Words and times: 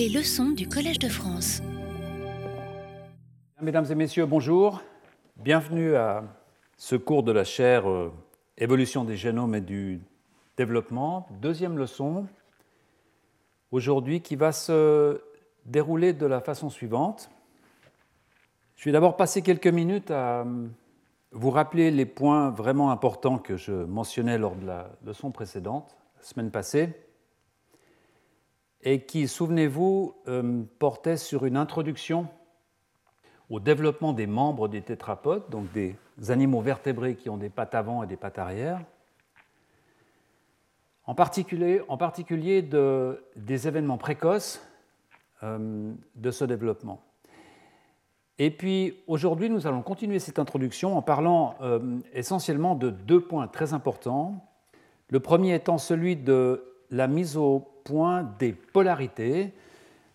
Les 0.00 0.08
leçons 0.08 0.52
du 0.52 0.66
Collège 0.66 0.98
de 0.98 1.10
France. 1.10 1.60
Mesdames 3.60 3.84
et 3.90 3.94
messieurs, 3.94 4.24
bonjour. 4.24 4.80
Bienvenue 5.36 5.94
à 5.94 6.24
ce 6.78 6.96
cours 6.96 7.22
de 7.22 7.32
la 7.32 7.44
chaire 7.44 7.86
euh, 7.86 8.10
Évolution 8.56 9.04
des 9.04 9.18
génomes 9.18 9.54
et 9.54 9.60
du 9.60 10.00
développement. 10.56 11.28
Deuxième 11.42 11.76
leçon, 11.76 12.24
aujourd'hui, 13.72 14.22
qui 14.22 14.36
va 14.36 14.52
se 14.52 15.20
dérouler 15.66 16.14
de 16.14 16.24
la 16.24 16.40
façon 16.40 16.70
suivante. 16.70 17.28
Je 18.76 18.86
vais 18.86 18.92
d'abord 18.92 19.18
passer 19.18 19.42
quelques 19.42 19.66
minutes 19.66 20.10
à 20.10 20.44
euh, 20.44 20.66
vous 21.32 21.50
rappeler 21.50 21.90
les 21.90 22.06
points 22.06 22.48
vraiment 22.48 22.90
importants 22.90 23.36
que 23.36 23.58
je 23.58 23.72
mentionnais 23.74 24.38
lors 24.38 24.56
de 24.56 24.66
la 24.66 24.92
leçon 25.04 25.30
précédente, 25.30 25.94
la 26.16 26.22
semaine 26.22 26.50
passée 26.50 26.88
et 28.82 29.02
qui, 29.02 29.28
souvenez-vous, 29.28 30.14
euh, 30.28 30.62
portait 30.78 31.16
sur 31.16 31.44
une 31.44 31.56
introduction 31.56 32.28
au 33.50 33.60
développement 33.60 34.12
des 34.12 34.26
membres 34.26 34.68
des 34.68 34.80
tétrapodes, 34.80 35.48
donc 35.50 35.70
des 35.72 35.96
animaux 36.28 36.60
vertébrés 36.60 37.16
qui 37.16 37.28
ont 37.28 37.36
des 37.36 37.50
pattes 37.50 37.74
avant 37.74 38.02
et 38.02 38.06
des 38.06 38.16
pattes 38.16 38.38
arrière, 38.38 38.80
en 41.04 41.14
particulier, 41.14 41.82
en 41.88 41.96
particulier 41.96 42.62
de, 42.62 43.24
des 43.34 43.66
événements 43.66 43.98
précoces 43.98 44.64
euh, 45.42 45.92
de 46.14 46.30
ce 46.30 46.44
développement. 46.44 47.02
Et 48.38 48.50
puis 48.50 49.02
aujourd'hui, 49.06 49.50
nous 49.50 49.66
allons 49.66 49.82
continuer 49.82 50.18
cette 50.18 50.38
introduction 50.38 50.96
en 50.96 51.02
parlant 51.02 51.56
euh, 51.60 51.98
essentiellement 52.14 52.74
de 52.74 52.90
deux 52.90 53.20
points 53.20 53.48
très 53.48 53.74
importants. 53.74 54.46
Le 55.08 55.20
premier 55.20 55.54
étant 55.54 55.76
celui 55.76 56.16
de 56.16 56.69
la 56.90 57.06
mise 57.06 57.36
au 57.36 57.60
point 57.84 58.22
des 58.38 58.52
polarités. 58.52 59.52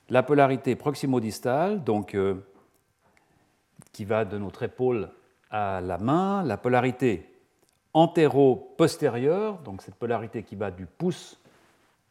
La 0.09 0.21
polarité 0.21 0.75
proximo-distale, 0.75 1.83
donc 1.83 2.13
euh, 2.13 2.35
qui 3.91 4.05
va 4.05 4.23
de 4.23 4.37
notre 4.37 4.63
épaule 4.63 5.09
à 5.49 5.81
la 5.81 5.97
main, 5.97 6.43
la 6.43 6.57
polarité 6.57 7.27
antéro-postérieure, 7.93 9.59
donc 9.59 9.81
cette 9.81 9.95
polarité 9.95 10.43
qui 10.43 10.55
va 10.55 10.69
du 10.69 10.85
pouce 10.85 11.39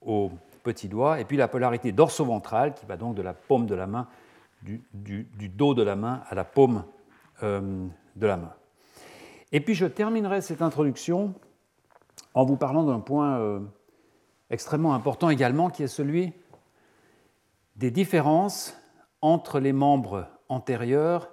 au 0.00 0.32
petit 0.62 0.88
doigt, 0.88 1.20
et 1.20 1.24
puis 1.24 1.36
la 1.36 1.46
polarité 1.46 1.92
dorso-ventrale 1.92 2.74
qui 2.74 2.86
va 2.86 2.96
donc 2.96 3.14
de 3.14 3.22
la 3.22 3.34
paume 3.34 3.66
de 3.66 3.74
la 3.74 3.86
main, 3.86 4.08
du, 4.62 4.80
dos 5.54 5.74
de 5.74 5.82
la 5.82 5.94
main 5.94 6.22
à 6.28 6.34
la 6.34 6.44
paume 6.44 6.84
euh, 7.42 7.86
de 8.16 8.26
la 8.26 8.38
main. 8.38 8.54
Et 9.52 9.60
puis 9.60 9.74
je 9.74 9.86
terminerai 9.86 10.40
cette 10.40 10.62
introduction 10.62 11.34
en 12.32 12.44
vous 12.44 12.56
parlant 12.56 12.84
d'un 12.84 13.00
point 13.00 13.38
euh, 13.38 13.60
extrêmement 14.50 14.94
important 14.94 15.30
également, 15.30 15.70
qui 15.70 15.82
est 15.82 15.88
celui 15.88 16.32
des 17.76 17.90
différences 17.90 18.78
entre 19.20 19.58
les 19.58 19.72
membres 19.72 20.28
antérieurs 20.48 21.30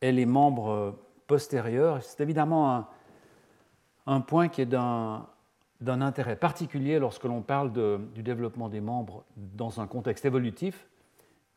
et 0.00 0.12
les 0.12 0.26
membres 0.26 0.98
postérieurs. 1.26 2.02
C'est 2.02 2.20
évidemment 2.20 2.86
un, 4.06 4.20
point 4.20 4.48
qui 4.48 4.62
est 4.62 4.66
d'un 4.66 5.26
intérêt 5.82 6.36
particulier 6.36 6.98
lorsque 6.98 7.24
l'on 7.24 7.42
parle 7.42 7.72
du 8.14 8.22
développement 8.22 8.68
des 8.68 8.80
membres 8.80 9.24
dans 9.36 9.80
un 9.80 9.86
contexte 9.86 10.24
évolutif, 10.24 10.86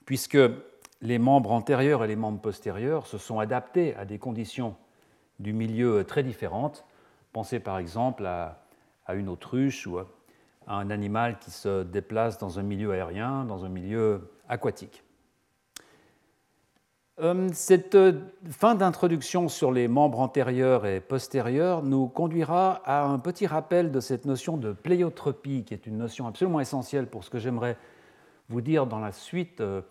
puisque 0.05 0.39
les 1.01 1.19
membres 1.19 1.51
antérieurs 1.51 2.03
et 2.03 2.07
les 2.07 2.15
membres 2.15 2.41
postérieurs 2.41 3.07
se 3.07 3.17
sont 3.17 3.39
adaptés 3.39 3.95
à 3.95 4.05
des 4.05 4.17
conditions 4.17 4.75
du 5.39 5.53
milieu 5.53 6.03
très 6.03 6.23
différentes. 6.23 6.85
Pensez 7.31 7.59
par 7.59 7.77
exemple 7.77 8.25
à, 8.25 8.65
à 9.05 9.13
une 9.13 9.29
autruche 9.29 9.87
ou 9.87 9.99
à 9.99 10.07
un 10.69 10.89
animal 10.91 11.39
qui 11.39 11.51
se 11.51 11.83
déplace 11.83 12.37
dans 12.37 12.59
un 12.59 12.63
milieu 12.63 12.91
aérien, 12.91 13.43
dans 13.45 13.65
un 13.65 13.69
milieu 13.69 14.29
aquatique. 14.47 15.03
Euh, 17.19 17.49
cette 17.51 17.97
fin 18.49 18.75
d'introduction 18.75 19.49
sur 19.49 19.73
les 19.73 19.89
membres 19.89 20.21
antérieurs 20.21 20.85
et 20.85 21.01
postérieurs 21.01 21.83
nous 21.83 22.07
conduira 22.07 22.81
à 22.85 23.03
un 23.03 23.19
petit 23.19 23.45
rappel 23.45 23.91
de 23.91 23.99
cette 23.99 24.23
notion 24.25 24.55
de 24.55 24.71
pléiotropie, 24.71 25.65
qui 25.65 25.73
est 25.73 25.85
une 25.85 25.97
notion 25.97 26.27
absolument 26.27 26.61
essentielle 26.61 27.07
pour 27.07 27.25
ce 27.25 27.29
que 27.29 27.39
j'aimerais 27.39 27.75
vous 28.47 28.61
dire 28.61 28.85
dans 28.85 28.99
la 28.99 29.11
suite 29.11 29.59
euh, 29.59 29.81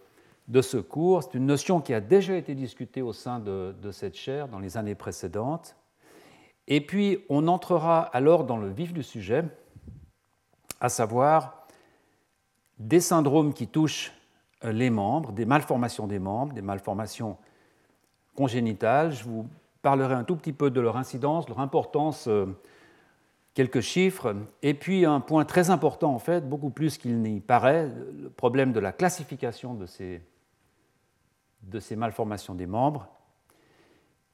de 0.47 0.63
ce 0.63 0.79
cours. 0.79 1.23
C'est 1.23 1.35
une 1.35 1.45
notion 1.45 1.83
qui 1.83 1.93
a 1.93 2.01
déjà 2.01 2.35
été 2.35 2.55
discutée 2.55 3.03
au 3.03 3.13
sein 3.13 3.41
de, 3.41 3.75
de 3.83 3.91
cette 3.91 4.17
chaire 4.17 4.49
dans 4.49 4.59
les 4.59 4.79
années 4.79 4.95
précédentes. 4.95 5.77
Et 6.67 6.81
puis, 6.81 7.25
on 7.29 7.47
entrera 7.47 8.01
alors 8.01 8.45
dans 8.45 8.57
le 8.57 8.71
vif 8.71 8.95
du 8.95 9.03
sujet, 9.03 9.45
à 10.81 10.89
savoir 10.89 11.67
des 12.79 13.01
syndromes 13.01 13.53
qui 13.53 13.67
touchent 13.67 14.13
euh, 14.65 14.73
les 14.73 14.91
membres, 14.91 15.33
des 15.33 15.45
malformations 15.45 16.07
des 16.07 16.19
membres, 16.19 16.53
des 16.53 16.63
malformations 16.63 17.37
congénitales. 18.35 19.13
Je 19.13 19.25
vous 19.25 19.49
parlerai 19.83 20.15
un 20.15 20.25
tout 20.25 20.37
petit 20.37 20.53
peu 20.53 20.71
de 20.71 20.81
leur 20.81 20.97
incidence, 20.97 21.49
leur 21.49 21.61
importance, 21.61 22.29
euh, 22.29 22.47
quelques 23.55 23.81
chiffres, 23.81 24.37
et 24.63 24.75
puis 24.75 25.05
un 25.05 25.21
point 25.21 25.45
très 25.45 25.71
important 25.71 26.15
en 26.15 26.19
fait, 26.19 26.49
beaucoup 26.49 26.71
plus 26.71 26.99
qu'il 26.99 27.21
n'y 27.21 27.41
paraît, 27.41 27.89
le 28.21 28.31
problème 28.31 28.73
de 28.73 28.81
la 28.81 28.93
classification 28.93 29.75
de 29.75 29.87
ces, 29.87 30.23
de 31.63 31.81
ces 31.81 31.97
malformations 31.97 32.55
des 32.55 32.67
membres. 32.67 33.09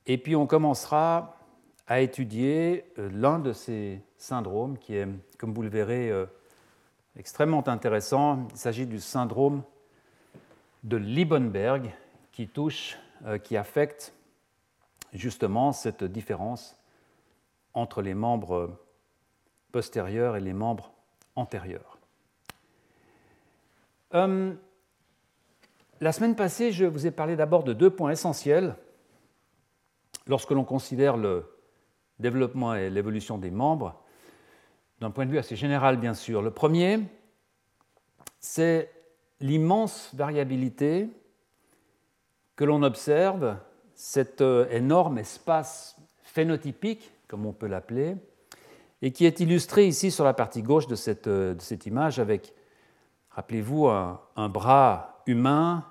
Et 0.07 0.19
puis 0.19 0.37
on 0.37 0.47
commencera 0.47 1.39
à 1.87 2.01
étudier 2.01 2.85
euh, 2.99 3.11
l'un 3.13 3.39
de 3.39 3.53
ces 3.53 4.01
syndromes 4.17 4.79
qui 4.79 4.97
est, 4.97 5.07
comme 5.39 5.53
vous 5.53 5.63
le 5.63 5.69
verrez, 5.69 6.11
euh, 6.11 6.27
extrêmement 7.17 7.67
intéressant. 7.69 8.49
Il 8.53 8.57
s'agit 8.57 8.87
du 8.87 9.01
syndrome 9.01 9.63
de 10.83 10.97
Liebenberg 10.97 11.93
qui 12.33 12.49
touche, 12.49 12.99
euh, 13.27 13.39
qui 13.39 13.57
affecte 13.57 14.15
justement 15.13 15.73
cette 15.73 16.05
différence 16.05 16.77
entre 17.75 18.03
les 18.03 18.15
membres 18.15 18.79
postérieurs 19.73 20.37
et 20.37 20.41
les 20.41 20.53
membres 20.53 20.93
antérieurs. 21.37 21.99
la 26.01 26.13
semaine 26.13 26.37
passée, 26.37 26.71
je 26.71 26.85
vous 26.85 27.07
ai 27.07 27.11
parlé 27.11 27.35
d'abord 27.35 27.65
de 27.65 27.73
deux 27.73 27.91
points 27.91 28.13
essentiels 28.13 28.77
lorsque 30.29 30.53
l'on 30.53 30.65
considère 30.65 31.17
le 31.17 31.54
développement 32.19 32.75
et 32.75 32.91
l'évolution 32.91 33.39
des 33.39 33.51
membres, 33.51 34.01
d'un 35.01 35.11
point 35.11 35.27
de 35.27 35.31
vue 35.31 35.39
assez 35.39 35.57
général 35.57 35.97
bien 35.99 36.15
sûr. 36.15 36.43
Le 36.43 36.51
premier, 36.51 37.01
c'est 38.39 38.91
l'immense 39.41 40.11
variabilité 40.15 41.09
que 42.57 42.65
l'on 42.65 42.83
observe, 42.83 43.57
cet 43.95 44.41
euh, 44.41 44.69
énorme 44.71 45.19
espace 45.19 45.97
phénotypique, 46.23 47.13
comme 47.29 47.47
on 47.47 47.53
peut 47.53 47.67
l'appeler, 47.67 48.17
et 49.03 49.13
qui 49.13 49.27
est 49.27 49.41
illustré 49.41 49.87
ici 49.87 50.11
sur 50.11 50.25
la 50.25 50.35
partie 50.35 50.63
gauche 50.63 50.87
de 50.87 50.95
cette, 50.95 51.27
euh, 51.27 51.55
image 51.87 52.19
avec, 52.19 52.53
rappelez-vous, 53.31 53.89
un, 53.89 54.21
un, 54.37 54.49
bras 54.49 55.23
humain, 55.27 55.85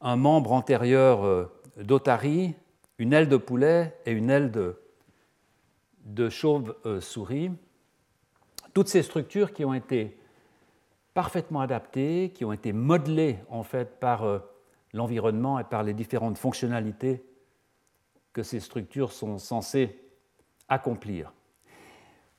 un 0.00 0.16
membre 0.16 0.52
antérieur 0.52 1.24
euh, 1.24 1.50
d'otarie, 1.78 2.54
une 2.98 3.12
aile 3.12 3.28
de 3.28 3.36
poulet 3.36 3.96
et 4.06 4.12
une 4.12 4.30
aile 4.30 4.50
de, 4.50 4.78
de 6.04 6.28
chauve-souris, 6.28 7.50
toutes 8.72 8.88
ces 8.88 9.02
structures 9.02 9.52
qui 9.52 9.64
ont 9.64 9.74
été 9.74 10.16
parfaitement 11.14 11.60
adaptées, 11.60 12.32
qui 12.34 12.44
ont 12.44 12.52
été 12.52 12.72
modelées 12.72 13.38
en 13.48 13.62
fait 13.62 14.00
par 14.00 14.24
euh, 14.24 14.38
l'environnement 14.92 15.58
et 15.58 15.64
par 15.64 15.82
les 15.82 15.94
différentes 15.94 16.38
fonctionnalités 16.38 17.24
que 18.32 18.42
ces 18.42 18.60
structures 18.60 19.12
sont 19.12 19.38
censées 19.38 19.96
accomplir. 20.68 21.32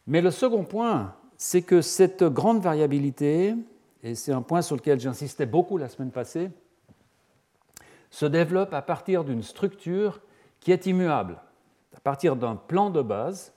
Mais 0.08 0.22
le 0.22 0.30
second 0.30 0.66
point, 0.66 1.16
c'est 1.38 1.62
que 1.62 1.82
cette 1.82 2.24
grande 2.24 2.62
variabilité, 2.62 3.56
et 4.03 4.14
c'est 4.14 4.34
un 4.34 4.42
point 4.42 4.62
sur 4.62 4.76
lequel 4.76 5.00
j'insistais 5.00 5.46
beaucoup 5.46 5.78
la 5.78 5.90
semaine 5.90 6.12
passée, 6.12 6.52
se 8.09 8.26
développe 8.26 8.73
à 8.73 8.82
partir 8.82 9.23
d'une 9.23 9.41
structure 9.41 10.22
qui 10.59 10.72
est 10.72 10.85
immuable, 10.85 11.41
à 11.96 12.00
partir 12.02 12.35
d'un 12.35 12.56
plan 12.56 12.90
de 12.90 13.02
base 13.02 13.54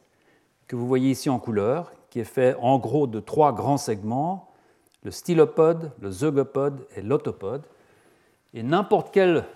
que 0.68 0.76
vous 0.76 0.86
voyez 0.86 1.10
ici 1.10 1.30
en 1.30 1.38
couleur, 1.38 1.92
qui 2.10 2.20
est 2.20 2.24
fait 2.24 2.54
en 2.60 2.78
gros 2.78 3.06
de 3.06 3.20
trois 3.20 3.52
grands 3.52 3.78
segments, 3.78 4.52
le 5.02 5.10
stylopode, 5.10 5.92
le 6.00 6.10
zeugopode 6.10 6.86
et 6.94 7.02
l'autopode. 7.02 7.64
Et 8.52 8.62
n'importe 8.62 9.10
quel, 9.12 9.46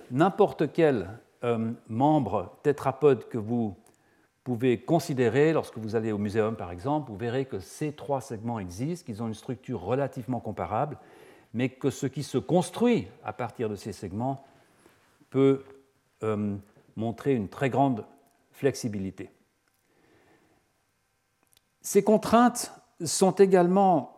quel 0.73 1.11
euh, 1.45 1.71
membre 1.89 2.57
tétrapode 2.63 3.29
que 3.29 3.39
vous 3.39 3.77
pouvez 4.43 4.79
considérer 4.79 5.53
lorsque 5.53 5.79
vous 5.79 5.97
allez 5.97 6.13
au 6.13 6.19
muséum 6.19 6.57
par 6.57 6.73
exemple, 6.73 7.11
vous 7.11 7.17
verrez 7.17 7.45
que 7.45 7.61
ces 7.61 7.93
trois 7.93 8.21
segments 8.21 8.59
existent, 8.59 9.07
qu'ils 9.07 9.23
ont 9.23 9.29
une 9.29 9.35
structure 9.35 9.81
relativement 9.81 10.41
comparable, 10.41 10.99
mais 11.55 11.69
que 11.69 11.91
ce 11.91 12.07
qui 12.07 12.23
se 12.23 12.39
construit 12.39 13.07
à 13.23 13.33
partir 13.33 13.69
de 13.69 13.77
ces 13.77 13.93
segments 13.93 14.45
peut 15.31 15.65
euh, 16.23 16.57
montrer 16.97 17.35
une 17.35 17.49
très 17.49 17.71
grande 17.71 18.05
flexibilité. 18.51 19.31
Ces 21.83 22.03
contraintes 22.03 22.73
sont 23.05 23.33
également 23.33 24.17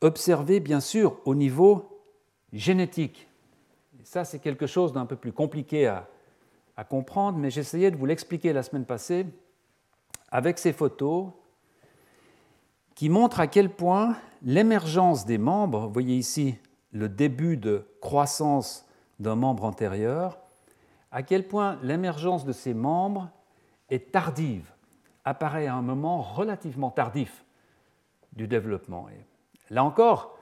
observées, 0.00 0.60
bien 0.60 0.80
sûr, 0.80 1.18
au 1.24 1.34
niveau 1.34 2.00
génétique. 2.52 3.28
ça, 4.04 4.24
c'est 4.24 4.38
quelque 4.38 4.66
chose 4.66 4.92
d'un 4.92 5.04
peu 5.04 5.16
plus 5.16 5.32
compliqué 5.32 5.86
à, 5.88 6.08
à 6.76 6.84
comprendre, 6.84 7.38
mais 7.38 7.50
j'essayais 7.50 7.90
de 7.90 7.96
vous 7.96 8.06
l'expliquer 8.06 8.52
la 8.52 8.62
semaine 8.62 8.84
passée 8.84 9.26
avec 10.30 10.58
ces 10.58 10.72
photos 10.72 11.32
qui 12.94 13.08
montrent 13.08 13.40
à 13.40 13.46
quel 13.46 13.70
point 13.70 14.16
l'émergence 14.42 15.26
des 15.26 15.38
membres, 15.38 15.86
vous 15.86 15.92
voyez 15.92 16.16
ici 16.16 16.54
le 16.92 17.08
début 17.08 17.56
de 17.56 17.86
croissance 18.00 18.86
d'un 19.18 19.34
membre 19.34 19.64
antérieur, 19.64 20.38
à 21.10 21.22
quel 21.22 21.46
point 21.46 21.78
l'émergence 21.82 22.44
de 22.44 22.52
ces 22.52 22.74
membres 22.74 23.28
est 23.90 24.12
tardive, 24.12 24.70
apparaît 25.26 25.66
à 25.66 25.74
un 25.74 25.82
moment 25.82 26.22
relativement 26.22 26.90
tardif 26.90 27.44
du 28.32 28.46
développement. 28.48 29.08
Là 29.68 29.84
encore, 29.84 30.38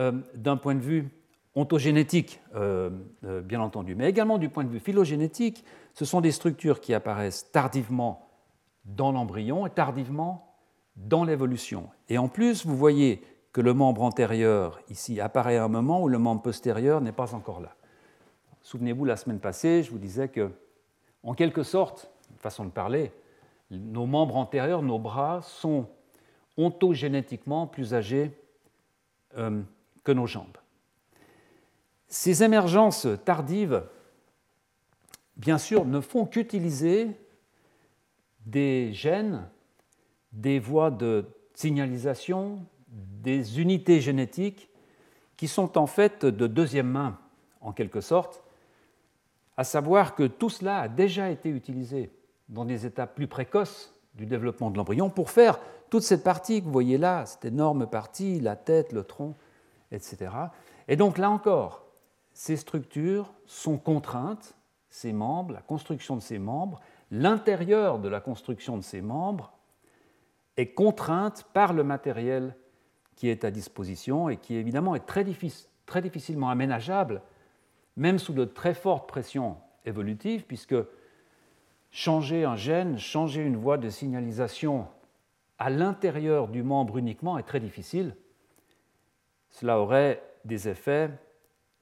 euh, 0.00 0.12
d'un 0.34 0.56
point 0.56 0.74
de 0.74 0.80
vue 0.80 1.08
ontogénétique, 1.54 2.40
euh, 2.54 2.90
euh, 3.24 3.42
bien 3.42 3.60
entendu, 3.60 3.94
mais 3.94 4.08
également 4.08 4.38
du 4.38 4.48
point 4.48 4.64
de 4.64 4.70
vue 4.70 4.80
phylogénétique, 4.80 5.64
ce 5.92 6.06
sont 6.06 6.22
des 6.22 6.32
structures 6.32 6.80
qui 6.80 6.94
apparaissent 6.94 7.52
tardivement 7.52 8.26
dans 8.86 9.12
l'embryon 9.12 9.66
et 9.66 9.70
tardivement 9.70 10.56
dans 10.96 11.24
l'évolution. 11.24 11.88
Et 12.08 12.16
en 12.16 12.28
plus, 12.28 12.64
vous 12.64 12.76
voyez 12.76 13.22
que 13.52 13.60
le 13.60 13.74
membre 13.74 14.02
antérieur 14.02 14.80
ici 14.88 15.20
apparaît 15.20 15.58
à 15.58 15.64
un 15.64 15.68
moment 15.68 16.02
où 16.02 16.08
le 16.08 16.18
membre 16.18 16.40
postérieur 16.40 17.02
n'est 17.02 17.12
pas 17.12 17.34
encore 17.34 17.60
là. 17.60 17.76
Souvenez-vous, 18.62 19.04
la 19.04 19.16
semaine 19.16 19.40
passée, 19.40 19.82
je 19.82 19.90
vous 19.90 19.98
disais 19.98 20.28
que, 20.28 20.50
en 21.22 21.34
quelque 21.34 21.62
sorte, 21.62 22.10
façon 22.38 22.64
de 22.64 22.70
parler, 22.70 23.12
nos 23.72 24.06
membres 24.06 24.36
antérieurs, 24.36 24.82
nos 24.82 24.98
bras, 24.98 25.40
sont 25.42 25.88
ontogénétiquement 26.56 27.66
plus 27.66 27.94
âgés 27.94 28.30
euh, 29.36 29.62
que 30.04 30.12
nos 30.12 30.26
jambes. 30.26 30.58
Ces 32.08 32.42
émergences 32.42 33.08
tardives, 33.24 33.82
bien 35.36 35.56
sûr, 35.56 35.86
ne 35.86 36.00
font 36.00 36.26
qu'utiliser 36.26 37.08
des 38.44 38.92
gènes, 38.92 39.48
des 40.32 40.58
voies 40.58 40.90
de 40.90 41.26
signalisation, 41.54 42.64
des 42.88 43.60
unités 43.60 44.00
génétiques 44.00 44.68
qui 45.38 45.48
sont 45.48 45.78
en 45.78 45.86
fait 45.86 46.26
de 46.26 46.46
deuxième 46.46 46.88
main, 46.88 47.18
en 47.62 47.72
quelque 47.72 48.00
sorte, 48.00 48.42
à 49.56 49.64
savoir 49.64 50.14
que 50.14 50.24
tout 50.24 50.50
cela 50.50 50.80
a 50.80 50.88
déjà 50.88 51.30
été 51.30 51.48
utilisé 51.48 52.10
dans 52.48 52.64
des 52.64 52.86
étapes 52.86 53.14
plus 53.14 53.26
précoces 53.26 53.94
du 54.14 54.26
développement 54.26 54.70
de 54.70 54.76
l'embryon 54.76 55.10
pour 55.10 55.30
faire 55.30 55.58
toute 55.90 56.02
cette 56.02 56.24
partie 56.24 56.60
que 56.60 56.66
vous 56.66 56.72
voyez 56.72 56.98
là, 56.98 57.26
cette 57.26 57.44
énorme 57.44 57.86
partie, 57.86 58.40
la 58.40 58.56
tête, 58.56 58.92
le 58.92 59.04
tronc, 59.04 59.34
etc. 59.90 60.30
Et 60.88 60.96
donc 60.96 61.18
là 61.18 61.30
encore, 61.30 61.86
ces 62.32 62.56
structures 62.56 63.32
sont 63.46 63.78
contraintes, 63.78 64.54
ces 64.88 65.12
membres, 65.12 65.54
la 65.54 65.62
construction 65.62 66.16
de 66.16 66.22
ces 66.22 66.38
membres, 66.38 66.80
l'intérieur 67.10 67.98
de 67.98 68.08
la 68.08 68.20
construction 68.20 68.76
de 68.76 68.82
ces 68.82 69.00
membres 69.00 69.52
est 70.56 70.72
contrainte 70.74 71.46
par 71.52 71.72
le 71.72 71.84
matériel 71.84 72.56
qui 73.16 73.28
est 73.28 73.44
à 73.44 73.50
disposition 73.50 74.28
et 74.28 74.36
qui 74.36 74.54
évidemment 74.56 74.94
est 74.94 75.06
très, 75.06 75.24
très 75.86 76.02
difficilement 76.02 76.50
aménageable, 76.50 77.22
même 77.96 78.18
sous 78.18 78.32
de 78.32 78.44
très 78.44 78.74
fortes 78.74 79.08
pressions 79.08 79.56
évolutives, 79.84 80.44
puisque 80.46 80.74
changer 81.92 82.44
un 82.44 82.56
gène, 82.56 82.98
changer 82.98 83.42
une 83.42 83.56
voie 83.56 83.78
de 83.78 83.88
signalisation 83.88 84.88
à 85.58 85.70
l'intérieur 85.70 86.48
du 86.48 86.64
membre 86.64 86.98
uniquement 86.98 87.38
est 87.38 87.44
très 87.44 87.60
difficile. 87.60 88.16
Cela 89.50 89.78
aurait 89.78 90.20
des 90.44 90.68
effets 90.68 91.10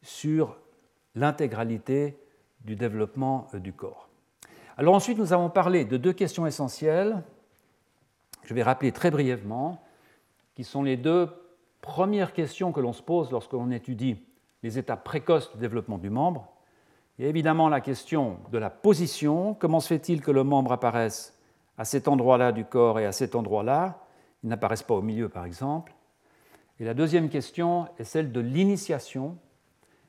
sur 0.03 0.59
l'intégralité 1.15 2.19
du 2.63 2.77
développement 2.77 3.47
euh, 3.55 3.59
du 3.59 3.73
corps. 3.73 4.09
Ensuite, 4.79 5.19
nous 5.19 5.33
avons 5.33 5.51
parlé 5.51 5.85
de 5.85 5.97
deux 5.97 6.13
questions 6.13 6.47
essentielles, 6.47 7.23
je 8.45 8.55
vais 8.55 8.63
rappeler 8.63 8.93
très 8.93 9.11
brièvement, 9.11 9.83
qui 10.55 10.65
sont 10.65 10.83
les 10.83 10.97
deux 10.97 11.29
premières 11.83 12.33
questions 12.33 12.73
que 12.73 12.81
l'on 12.81 12.93
se 12.93 13.03
pose 13.03 13.31
lorsque 13.31 13.53
l'on 13.53 13.71
étudie 13.71 14.17
les 14.63 14.79
étapes 14.79 15.05
précoces 15.05 15.53
du 15.53 15.59
développement 15.59 15.99
du 15.99 16.11
membre. 16.11 16.51
Il 17.21 17.25
y 17.25 17.27
a 17.27 17.29
évidemment 17.29 17.69
la 17.69 17.83
question 17.83 18.39
de 18.51 18.57
la 18.57 18.71
position. 18.71 19.53
Comment 19.53 19.81
se 19.81 19.89
fait-il 19.89 20.23
que 20.23 20.31
le 20.31 20.43
membre 20.43 20.73
apparaisse 20.73 21.39
à 21.77 21.85
cet 21.85 22.09
endroit-là 22.09 22.51
du 22.51 22.65
corps 22.65 22.99
et 22.99 23.05
à 23.05 23.13
cet 23.13 23.35
endroit-là? 23.35 23.99
Il 24.43 24.49
n'apparaissent 24.49 24.83
pas 24.83 24.95
au 24.95 25.03
milieu, 25.03 25.29
par 25.29 25.45
exemple. 25.45 25.93
Et 26.79 26.85
la 26.87 26.95
deuxième 26.95 27.29
question 27.29 27.89
est 27.99 28.05
celle 28.05 28.33
de 28.33 28.41
l'initiation, 28.41 29.37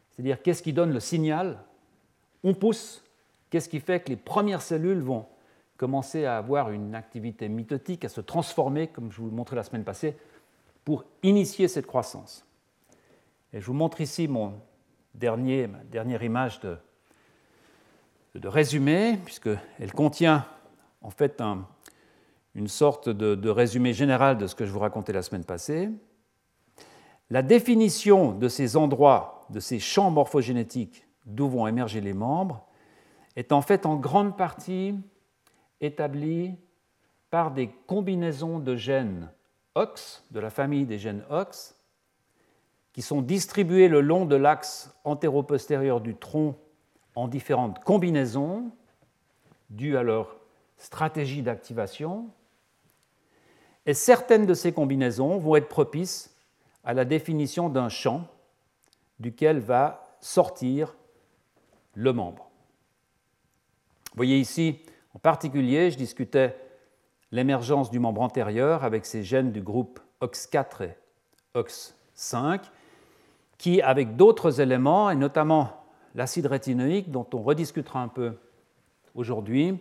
c'est-à-dire 0.10 0.42
qu'est-ce 0.42 0.64
qui 0.64 0.72
donne 0.72 0.94
le 0.94 1.02
signal? 1.02 1.60
On 2.46 2.54
pousse, 2.54 3.04
qu'est-ce 3.50 3.68
qui 3.68 3.82
fait 3.82 4.00
que 4.00 4.08
les 4.08 4.16
premières 4.16 4.62
cellules 4.62 5.02
vont 5.02 5.26
commencer 5.76 6.24
à 6.24 6.38
avoir 6.38 6.72
une 6.72 6.96
activité 6.96 7.50
mitotique, 7.50 8.06
à 8.06 8.10
se 8.10 8.22
transformer, 8.22 8.88
comme 8.88 9.12
je 9.12 9.20
vous 9.20 9.28
le 9.28 9.36
montrais 9.36 9.58
la 9.58 9.64
semaine 9.64 9.84
passée, 9.84 10.16
pour 10.86 11.04
initier 11.24 11.68
cette 11.68 11.88
croissance? 11.88 12.46
Et 13.52 13.60
je 13.60 13.66
vous 13.66 13.74
montre 13.74 14.00
ici 14.00 14.30
mon 14.30 14.54
dernier, 15.14 15.68
ma 15.68 15.80
dernière 15.80 16.24
image 16.24 16.62
de, 16.62 16.78
de 18.36 18.48
résumé, 18.48 19.18
puisqu'elle 19.26 19.94
contient 19.94 20.46
en 21.02 21.10
fait 21.10 21.42
une 22.56 22.68
sorte 22.68 23.10
de, 23.10 23.36
de 23.36 23.50
résumé 23.50 23.94
général 23.94 24.38
de 24.38 24.48
ce 24.48 24.56
que 24.56 24.66
je 24.66 24.72
vous 24.72 24.80
racontais 24.80 25.14
la 25.14 25.22
semaine 25.22 25.44
passée. 25.44 25.90
La 27.30 27.42
définition 27.42 28.34
de 28.34 28.48
ces 28.48 28.76
endroits, 28.78 29.46
de 29.50 29.60
ces 29.60 29.80
champs 29.80 30.12
morphogénétiques 30.12 31.08
d'où 31.26 31.48
vont 31.48 31.68
émerger 31.68 32.02
les 32.02 32.14
membres, 32.14 32.66
est 33.36 33.52
en 33.52 33.62
fait 33.62 33.86
en 33.86 33.96
grande 33.96 34.38
partie 34.38 34.96
établie 35.80 36.56
par 37.30 37.52
des 37.52 37.70
combinaisons 37.88 38.60
de 38.60 38.76
gènes 38.76 39.30
OX, 39.76 40.24
de 40.32 40.40
la 40.40 40.50
famille 40.50 40.86
des 40.86 41.00
gènes 41.00 41.24
OX, 41.30 41.76
qui 42.92 43.02
sont 43.02 43.22
distribués 43.22 43.88
le 43.88 44.02
long 44.02 44.26
de 44.26 44.36
l'axe 44.36 44.94
antéro-postérieur 45.06 46.02
du 46.02 46.16
tronc 46.16 46.58
en 47.16 47.28
différentes 47.28 47.84
combinaisons 47.84 48.72
dues 49.70 49.98
à 49.98 50.04
leur 50.04 50.38
stratégie 50.78 51.42
d'activation. 51.42 52.30
Et 53.86 53.94
certaines 53.94 54.46
de 54.46 54.54
ces 54.54 54.74
combinaisons 54.74 55.38
vont 55.38 55.56
être 55.56 55.70
propices 55.70 56.36
à 56.84 56.94
la 56.94 57.06
définition 57.06 57.70
d'un 57.70 57.90
champ 57.90 58.28
duquel 59.20 59.60
va 59.60 60.18
sortir 60.20 60.96
le 61.96 62.14
membre. 62.14 62.50
Vous 64.12 64.18
voyez 64.18 64.40
ici, 64.40 64.80
en 65.14 65.20
particulier, 65.20 65.92
je 65.92 65.98
discutais 65.98 66.56
l'émergence 67.32 67.90
du 67.92 68.00
membre 68.00 68.22
antérieur 68.22 68.84
avec 68.84 69.06
ces 69.06 69.24
gènes 69.24 69.52
du 69.52 69.62
groupe 69.62 70.00
OX4 70.22 70.84
et 70.84 70.98
OX5, 71.56 72.62
qui, 73.58 73.82
avec 73.82 74.16
d'autres 74.16 74.60
éléments, 74.60 75.10
et 75.10 75.16
notamment 75.16 75.81
l'acide 76.16 76.46
rétinoïque, 76.46 77.12
dont 77.12 77.28
on 77.34 77.42
rediscutera 77.42 78.02
un 78.02 78.08
peu 78.08 78.34
aujourd'hui, 79.16 79.78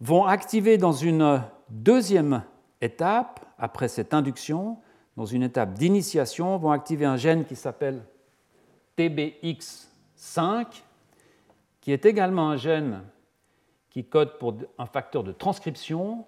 vont 0.00 0.24
activer 0.24 0.78
dans 0.78 0.92
une 0.92 1.42
deuxième 1.68 2.42
étape, 2.80 3.44
après 3.58 3.88
cette 3.88 4.14
induction, 4.14 4.78
dans 5.16 5.26
une 5.26 5.42
étape 5.42 5.74
d'initiation, 5.74 6.56
vont 6.56 6.70
activer 6.70 7.04
un 7.04 7.16
gène 7.16 7.44
qui 7.44 7.56
s'appelle 7.56 8.02
TBX5, 8.96 10.66
qui 11.80 11.92
est 11.92 12.06
également 12.06 12.50
un 12.50 12.56
gène 12.56 13.02
qui 13.90 14.04
code 14.04 14.38
pour 14.38 14.56
un 14.78 14.86
facteur 14.86 15.24
de 15.24 15.32
transcription 15.32 16.26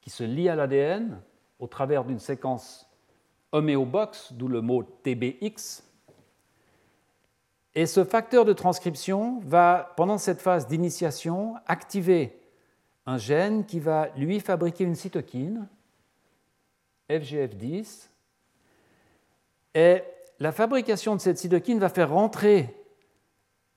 qui 0.00 0.10
se 0.10 0.24
lie 0.24 0.48
à 0.48 0.54
l'ADN 0.54 1.20
au 1.58 1.66
travers 1.66 2.04
d'une 2.04 2.18
séquence 2.18 2.88
homéobox, 3.52 4.32
d'où 4.32 4.48
le 4.48 4.60
mot 4.60 4.82
TBX. 4.82 5.82
Et 7.76 7.84
ce 7.84 8.04
facteur 8.04 8.46
de 8.46 8.54
transcription 8.54 9.38
va, 9.44 9.92
pendant 9.98 10.16
cette 10.16 10.40
phase 10.40 10.66
d'initiation, 10.66 11.56
activer 11.66 12.40
un 13.04 13.18
gène 13.18 13.66
qui 13.66 13.80
va 13.80 14.08
lui 14.16 14.40
fabriquer 14.40 14.84
une 14.84 14.94
cytokine 14.94 15.68
FGF10. 17.10 18.08
Et 19.74 20.02
la 20.40 20.52
fabrication 20.52 21.16
de 21.16 21.20
cette 21.20 21.36
cytokine 21.36 21.78
va 21.78 21.90
faire 21.90 22.08
rentrer 22.10 22.74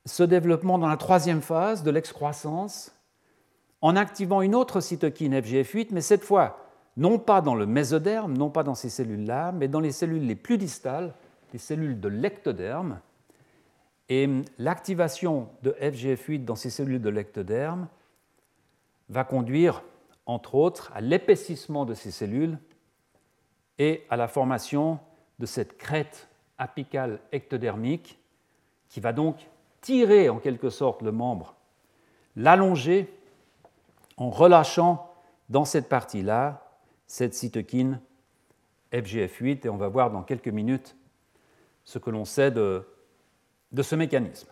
ce 0.05 0.23
développement 0.23 0.77
dans 0.77 0.87
la 0.87 0.95
troisième 0.95 1.41
phase 1.41 1.83
de 1.83 1.91
l'excroissance 1.91 2.95
en 3.81 3.97
activant 3.97 4.41
une 4.41 4.55
autre 4.55 4.79
cytokine 4.79 5.37
FGF8, 5.37 5.89
mais 5.91 6.01
cette 6.01 6.23
fois 6.23 6.65
non 6.95 7.19
pas 7.19 7.41
dans 7.41 7.55
le 7.55 7.65
mésoderme, 7.65 8.31
non 8.31 8.49
pas 8.49 8.63
dans 8.63 8.75
ces 8.75 8.89
cellules-là, 8.89 9.51
mais 9.51 9.67
dans 9.67 9.81
les 9.81 9.91
cellules 9.91 10.25
les 10.25 10.35
plus 10.35 10.57
distales, 10.57 11.13
les 11.51 11.59
cellules 11.59 11.99
de 11.99 12.07
l'ectoderme. 12.07 13.01
Et 14.09 14.27
l'activation 14.57 15.49
de 15.61 15.71
FGF8 15.79 16.43
dans 16.43 16.55
ces 16.55 16.71
cellules 16.71 17.01
de 17.01 17.09
l'ectoderme 17.09 17.87
va 19.07 19.23
conduire, 19.23 19.83
entre 20.25 20.55
autres, 20.55 20.91
à 20.95 21.01
l'épaississement 21.01 21.85
de 21.85 21.93
ces 21.93 22.09
cellules 22.09 22.57
et 23.77 24.05
à 24.09 24.17
la 24.17 24.27
formation 24.27 24.99
de 25.37 25.45
cette 25.45 25.77
crête 25.77 26.27
apicale 26.57 27.19
ectodermique 27.31 28.19
qui 28.89 28.99
va 28.99 29.13
donc 29.13 29.47
tirer 29.81 30.27
en 30.29 30.39
quelque 30.39 30.71
sorte 30.71 31.03
le 31.03 31.11
membre, 31.11 31.55
l'allonger 32.35 33.13
en 34.17 34.29
relâchant 34.31 35.13
dans 35.49 35.65
cette 35.65 35.87
partie-là 35.87 36.65
cette 37.07 37.33
cytokine 37.33 38.01
FGF8 38.91 39.65
et 39.65 39.69
on 39.69 39.77
va 39.77 39.87
voir 39.87 40.11
dans 40.11 40.23
quelques 40.23 40.49
minutes 40.49 40.95
ce 41.85 41.97
que 41.97 42.09
l'on 42.09 42.25
sait 42.25 42.51
de, 42.51 42.85
de 43.71 43.81
ce 43.81 43.95
mécanisme. 43.95 44.49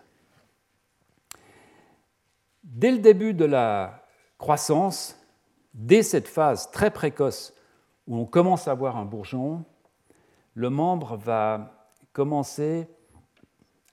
Dès 2.63 2.91
le 2.91 2.99
début 2.99 3.33
de 3.33 3.45
la 3.45 4.05
croissance, 4.37 5.19
dès 5.73 6.03
cette 6.03 6.27
phase 6.27 6.69
très 6.71 6.91
précoce 6.91 7.53
où 8.07 8.17
on 8.17 8.25
commence 8.25 8.67
à 8.67 8.73
voir 8.73 8.97
un 8.97 9.05
bourgeon, 9.05 9.65
le 10.53 10.69
membre 10.69 11.17
va 11.17 11.89
commencer 12.13 12.87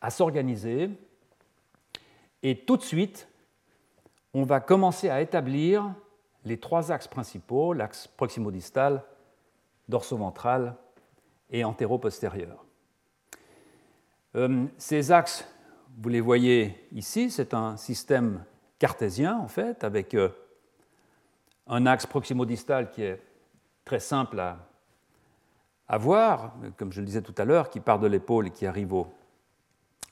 à 0.00 0.11
s'organiser 0.11 0.90
et 2.43 2.64
tout 2.64 2.76
de 2.76 2.83
suite, 2.83 3.28
on 4.35 4.43
va 4.43 4.61
commencer 4.61 5.09
à 5.09 5.23
établir 5.23 5.95
les 6.45 6.59
trois 6.59 6.93
axes 6.93 7.09
principaux, 7.09 7.73
l'axe 7.73 8.07
proximodistal, 8.07 9.02
dorsoventral 9.88 10.76
et 11.50 11.64
antéro-postérieur. 11.64 12.63
Euh, 14.36 14.66
ces 14.78 15.12
axes, 15.12 15.46
vous 15.96 16.08
les 16.08 16.20
voyez 16.20 16.88
ici, 16.90 17.30
c'est 17.30 17.54
un 17.54 17.76
système 17.76 18.44
cartésien 18.80 19.38
en 19.38 19.46
fait, 19.46 19.84
avec 19.84 20.14
euh, 20.14 20.28
un 21.68 21.86
axe 21.86 22.04
proximodistal 22.04 22.90
qui 22.90 23.02
est 23.02 23.22
très 23.84 24.00
simple 24.00 24.40
à, 24.40 25.98
voir, 25.98 26.56
comme 26.76 26.92
je 26.92 27.00
le 27.00 27.06
disais 27.06 27.22
tout 27.22 27.34
à 27.38 27.44
l'heure, 27.44 27.70
qui 27.70 27.78
part 27.78 28.00
de 28.00 28.08
l'épaule 28.08 28.48
et 28.48 28.50
qui 28.50 28.66
arrive 28.66 28.92
au, 28.92 29.06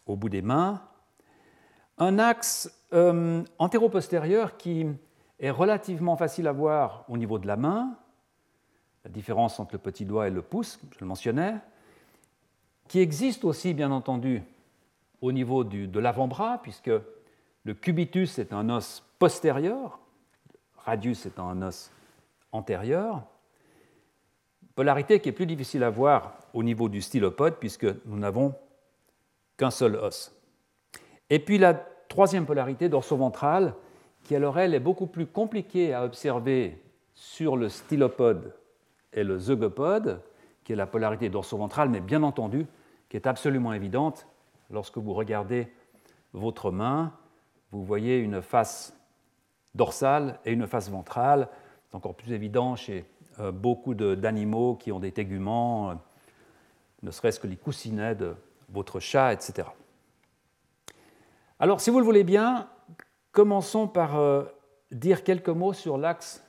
au, 0.06 0.14
bout 0.14 0.28
des 0.28 0.42
mains. 0.42 0.80
Un 1.98 2.20
axe 2.20 2.72
euh, 2.92 3.42
antéro-postérieur 3.58 4.56
qui 4.56 4.86
est 5.40 5.50
relativement 5.50 6.16
facile 6.16 6.46
à 6.46 6.52
voir 6.52 7.04
au 7.08 7.16
niveau 7.16 7.40
de 7.40 7.48
la 7.48 7.56
main, 7.56 7.96
la 9.04 9.10
différence 9.10 9.58
entre 9.58 9.72
le 9.72 9.78
petit 9.78 10.04
doigt 10.04 10.28
et 10.28 10.30
le 10.30 10.42
pouce, 10.42 10.78
je 10.92 11.00
le 11.00 11.06
mentionnais, 11.06 11.56
qui 12.92 13.00
existe 13.00 13.46
aussi, 13.46 13.72
bien 13.72 13.90
entendu, 13.90 14.42
au 15.22 15.32
niveau 15.32 15.64
du, 15.64 15.88
de 15.88 15.98
l'avant-bras, 15.98 16.60
puisque 16.62 16.90
le 17.64 17.72
cubitus 17.72 18.38
est 18.38 18.52
un 18.52 18.68
os 18.68 19.02
postérieur, 19.18 19.98
radius 20.76 21.24
étant 21.24 21.48
un 21.48 21.62
os 21.62 21.90
antérieur. 22.52 23.22
Polarité 24.74 25.20
qui 25.20 25.30
est 25.30 25.32
plus 25.32 25.46
difficile 25.46 25.84
à 25.84 25.88
voir 25.88 26.34
au 26.52 26.62
niveau 26.62 26.90
du 26.90 27.00
stylopode, 27.00 27.54
puisque 27.54 27.86
nous 28.04 28.18
n'avons 28.18 28.54
qu'un 29.56 29.70
seul 29.70 29.96
os. 29.96 30.30
Et 31.30 31.38
puis 31.38 31.56
la 31.56 31.72
troisième 31.72 32.44
polarité 32.44 32.90
dorso-ventrale, 32.90 33.72
qui 34.22 34.36
alors 34.36 34.58
elle 34.58 34.74
est 34.74 34.80
beaucoup 34.80 35.06
plus 35.06 35.26
compliquée 35.26 35.94
à 35.94 36.04
observer 36.04 36.78
sur 37.14 37.56
le 37.56 37.70
stylopode 37.70 38.54
et 39.14 39.24
le 39.24 39.38
zeugopode, 39.38 40.20
qui 40.62 40.74
est 40.74 40.76
la 40.76 40.86
polarité 40.86 41.30
dorso-ventrale, 41.30 41.88
mais 41.88 42.00
bien 42.00 42.22
entendu, 42.22 42.66
qui 43.12 43.18
est 43.18 43.26
absolument 43.26 43.74
évidente 43.74 44.26
lorsque 44.70 44.96
vous 44.96 45.12
regardez 45.12 45.70
votre 46.32 46.70
main, 46.70 47.12
vous 47.70 47.84
voyez 47.84 48.16
une 48.16 48.40
face 48.40 48.98
dorsale 49.74 50.40
et 50.46 50.52
une 50.52 50.66
face 50.66 50.88
ventrale. 50.88 51.50
C'est 51.84 51.94
encore 51.94 52.14
plus 52.14 52.32
évident 52.32 52.74
chez 52.74 53.04
euh, 53.38 53.52
beaucoup 53.52 53.92
d'animaux 53.92 54.76
qui 54.76 54.92
ont 54.92 54.98
des 54.98 55.12
téguments, 55.12 55.90
euh, 55.90 55.94
ne 57.02 57.10
serait-ce 57.10 57.38
que 57.38 57.46
les 57.46 57.58
coussinets 57.58 58.14
de 58.14 58.34
votre 58.70 58.98
chat, 58.98 59.34
etc. 59.34 59.68
Alors, 61.60 61.82
si 61.82 61.90
vous 61.90 61.98
le 61.98 62.06
voulez 62.06 62.24
bien, 62.24 62.70
commençons 63.30 63.88
par 63.88 64.16
euh, 64.16 64.44
dire 64.90 65.22
quelques 65.22 65.50
mots 65.50 65.74
sur 65.74 65.98
l'axe 65.98 66.42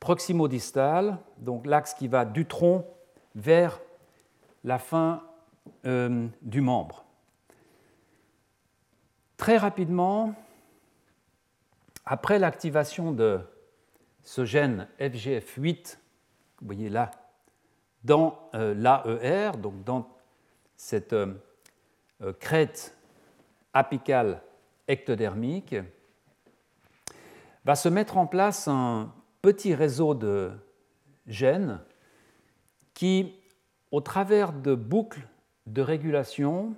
proximodistal, 0.00 1.16
donc 1.38 1.64
l'axe 1.64 1.94
qui 1.94 2.08
va 2.08 2.26
du 2.26 2.44
tronc 2.44 2.84
vers 3.34 3.80
la 4.64 4.78
fin 4.78 5.22
euh, 5.84 6.28
du 6.42 6.60
membre. 6.60 7.04
Très 9.36 9.56
rapidement, 9.56 10.34
après 12.04 12.38
l'activation 12.38 13.12
de 13.12 13.40
ce 14.22 14.44
gène 14.44 14.88
FGF8, 15.00 15.98
vous 16.60 16.66
voyez 16.66 16.88
là, 16.88 17.10
dans 18.04 18.48
euh, 18.54 18.74
l'AER, 18.74 19.56
donc 19.58 19.82
dans 19.84 20.08
cette 20.76 21.12
euh, 21.12 21.34
crête 22.38 22.96
apicale 23.72 24.42
ectodermique, 24.88 25.76
va 27.64 27.74
se 27.74 27.88
mettre 27.88 28.16
en 28.16 28.26
place 28.26 28.68
un 28.68 29.12
petit 29.40 29.74
réseau 29.74 30.14
de 30.14 30.52
gènes 31.26 31.80
qui, 32.94 33.34
au 33.90 34.00
travers 34.00 34.52
de 34.52 34.74
boucles 34.74 35.26
de 35.66 35.82
régulation, 35.82 36.74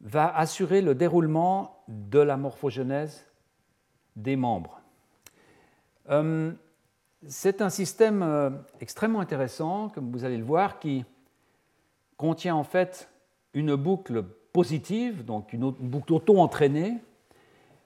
va 0.00 0.34
assurer 0.36 0.80
le 0.80 0.94
déroulement 0.94 1.82
de 1.88 2.18
la 2.18 2.36
morphogenèse 2.36 3.26
des 4.16 4.36
membres. 4.36 4.80
Euh, 6.10 6.52
c'est 7.26 7.62
un 7.62 7.70
système 7.70 8.22
euh, 8.22 8.50
extrêmement 8.80 9.20
intéressant, 9.20 9.88
comme 9.88 10.12
vous 10.12 10.24
allez 10.24 10.36
le 10.36 10.44
voir, 10.44 10.78
qui 10.78 11.04
contient 12.16 12.54
en 12.54 12.64
fait 12.64 13.08
une 13.54 13.74
boucle 13.74 14.22
positive, 14.52 15.24
donc 15.24 15.52
une 15.52 15.70
boucle 15.70 16.12
auto-entraînée, 16.12 16.98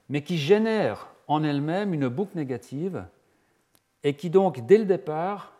mais 0.09 0.23
qui 0.23 0.37
génère 0.37 1.09
en 1.29 1.43
elle-même 1.43 1.95
une 1.95 2.09
boucle 2.09 2.37
négative 2.37 3.05
et 4.05 4.15
qui 4.15 4.31
donc, 4.31 4.67
dès 4.67 4.79
le 4.79 4.85
départ, 4.85 5.53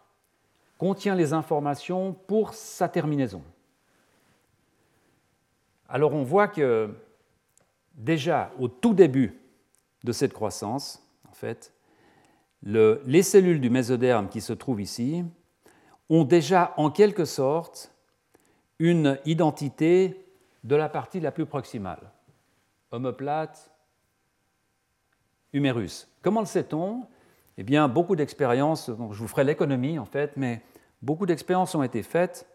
contient 0.79 1.15
les 1.15 1.33
informations 1.33 2.13
pour 2.27 2.55
sa 2.55 2.89
terminaison. 2.89 3.43
Alors 5.93 6.15
on 6.15 6.23
voit 6.23 6.49
que 6.49 6.89
déjà 7.93 8.51
au 8.59 8.67
tout 8.67 8.95
début 8.95 9.39
de 10.05 10.13
cette 10.13 10.33
croissance, 10.33 11.07
en 11.29 11.35
fait, 11.35 11.75
les 12.63 13.23
cellules 13.23 13.61
du 13.61 13.69
mésoderme 13.69 14.31
qui 14.31 14.41
se 14.41 14.55
trouvent 14.55 14.81
ici 14.81 15.23
ont 16.09 16.25
déjà 16.25 16.73
en 16.79 16.91
quelque 16.91 17.27
sorte 17.27 17.95
une 18.79 19.19
identité 19.27 20.25
de 20.65 20.77
la 20.77 20.89
partie 20.89 21.21
la 21.21 21.31
plus 21.31 21.45
proximale. 21.45 22.11
Homoplate, 22.91 23.71
humérus. 25.53 26.09
Comment 26.23 26.41
le 26.41 26.47
sait-on? 26.47 27.07
Eh 27.59 27.65
bien, 27.65 27.87
beaucoup 27.89 28.17
d'expériences, 28.17 28.87
je 28.87 29.19
vous 29.19 29.29
ferai 29.29 29.45
l'économie 29.45 29.99
en 29.99 30.07
fait, 30.07 30.39
mais 30.39 30.63
beaucoup 31.03 31.27
d'expériences 31.27 31.75
ont 31.75 31.83
été 31.83 32.03
faites 32.03 32.49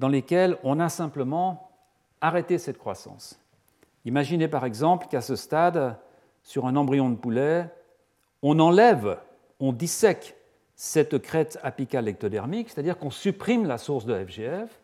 dans 0.00 0.08
lesquelles 0.08 0.58
on 0.64 0.80
a 0.80 0.88
simplement 0.88 1.69
arrêté 2.20 2.58
cette 2.58 2.78
croissance. 2.78 3.40
Imaginez 4.04 4.48
par 4.48 4.64
exemple 4.64 5.06
qu'à 5.08 5.20
ce 5.20 5.36
stade, 5.36 5.96
sur 6.42 6.66
un 6.66 6.76
embryon 6.76 7.10
de 7.10 7.16
poulet, 7.16 7.68
on 8.42 8.58
enlève, 8.58 9.18
on 9.58 9.72
dissèque 9.72 10.36
cette 10.74 11.18
crête 11.18 11.58
apicale 11.62 12.08
ectodermique, 12.08 12.70
c'est-à-dire 12.70 12.98
qu'on 12.98 13.10
supprime 13.10 13.66
la 13.66 13.76
source 13.76 14.06
de 14.06 14.24
FGF, 14.24 14.80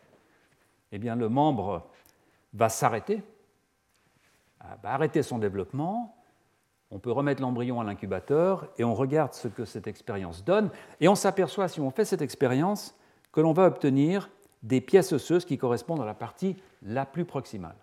eh 0.91 0.99
bien 0.99 1.15
le 1.15 1.29
membre 1.29 1.87
va 2.53 2.69
s'arrêter, 2.69 3.23
va 4.83 4.91
arrêter 4.91 5.23
son 5.23 5.39
développement, 5.39 6.15
on 6.91 6.99
peut 6.99 7.11
remettre 7.11 7.41
l'embryon 7.41 7.81
à 7.81 7.83
l'incubateur 7.83 8.69
et 8.77 8.83
on 8.83 8.93
regarde 8.93 9.33
ce 9.33 9.47
que 9.47 9.65
cette 9.65 9.87
expérience 9.87 10.45
donne. 10.45 10.69
Et 11.01 11.09
on 11.09 11.15
s'aperçoit, 11.15 11.67
si 11.67 11.81
on 11.81 11.91
fait 11.91 12.05
cette 12.05 12.21
expérience, 12.21 12.95
que 13.33 13.41
l'on 13.41 13.51
va 13.51 13.65
obtenir 13.65 14.29
des 14.63 14.79
pièces 14.79 15.11
osseuses 15.11 15.45
qui 15.45 15.57
correspondent 15.57 16.01
à 16.01 16.05
la 16.05 16.13
partie 16.13 16.55
la 16.81 17.05
plus 17.05 17.25
proximale. 17.25 17.77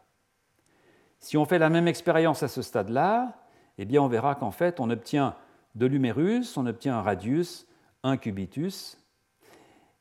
Si 1.19 1.37
on 1.37 1.45
fait 1.45 1.59
la 1.59 1.71
même 1.71 1.89
expérience 1.89 2.43
à 2.43 2.49
ce 2.49 2.63
stade-là, 2.63 3.33
eh 3.79 3.85
bien 3.85 4.03
on 4.03 4.09
verra 4.09 4.35
qu'en 4.35 4.51
fait 4.51 4.81
on 4.81 4.91
obtient 4.91 5.35
de 5.75 5.87
l'humérus, 5.87 6.57
on 6.57 6.67
obtient 6.67 6.99
un 6.99 7.03
radius, 7.03 7.67
un 8.03 8.17
cubitus, 8.17 8.99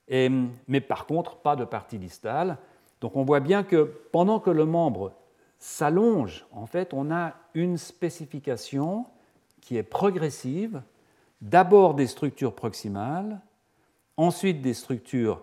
mais 0.10 0.82
par 0.82 1.06
contre 1.06 1.38
pas 1.38 1.56
de 1.56 1.66
partie 1.66 1.98
distale. 1.98 2.58
Donc 3.02 3.16
on 3.16 3.24
voit 3.24 3.40
bien 3.40 3.64
que 3.64 3.84
pendant 4.12 4.40
que 4.40 4.50
le 4.50 4.66
membre 4.66 5.14
s'allonge, 5.60 6.46
en 6.52 6.66
fait, 6.66 6.94
on 6.94 7.10
a 7.10 7.34
une 7.54 7.78
spécification 7.78 9.06
qui 9.62 9.78
est 9.78 9.84
progressive, 9.84 10.82
d'abord 11.42 11.94
des 11.94 12.08
structures 12.08 12.54
proximales, 12.54 13.40
ensuite 14.18 14.62
des 14.62 14.74
structures 14.74 15.42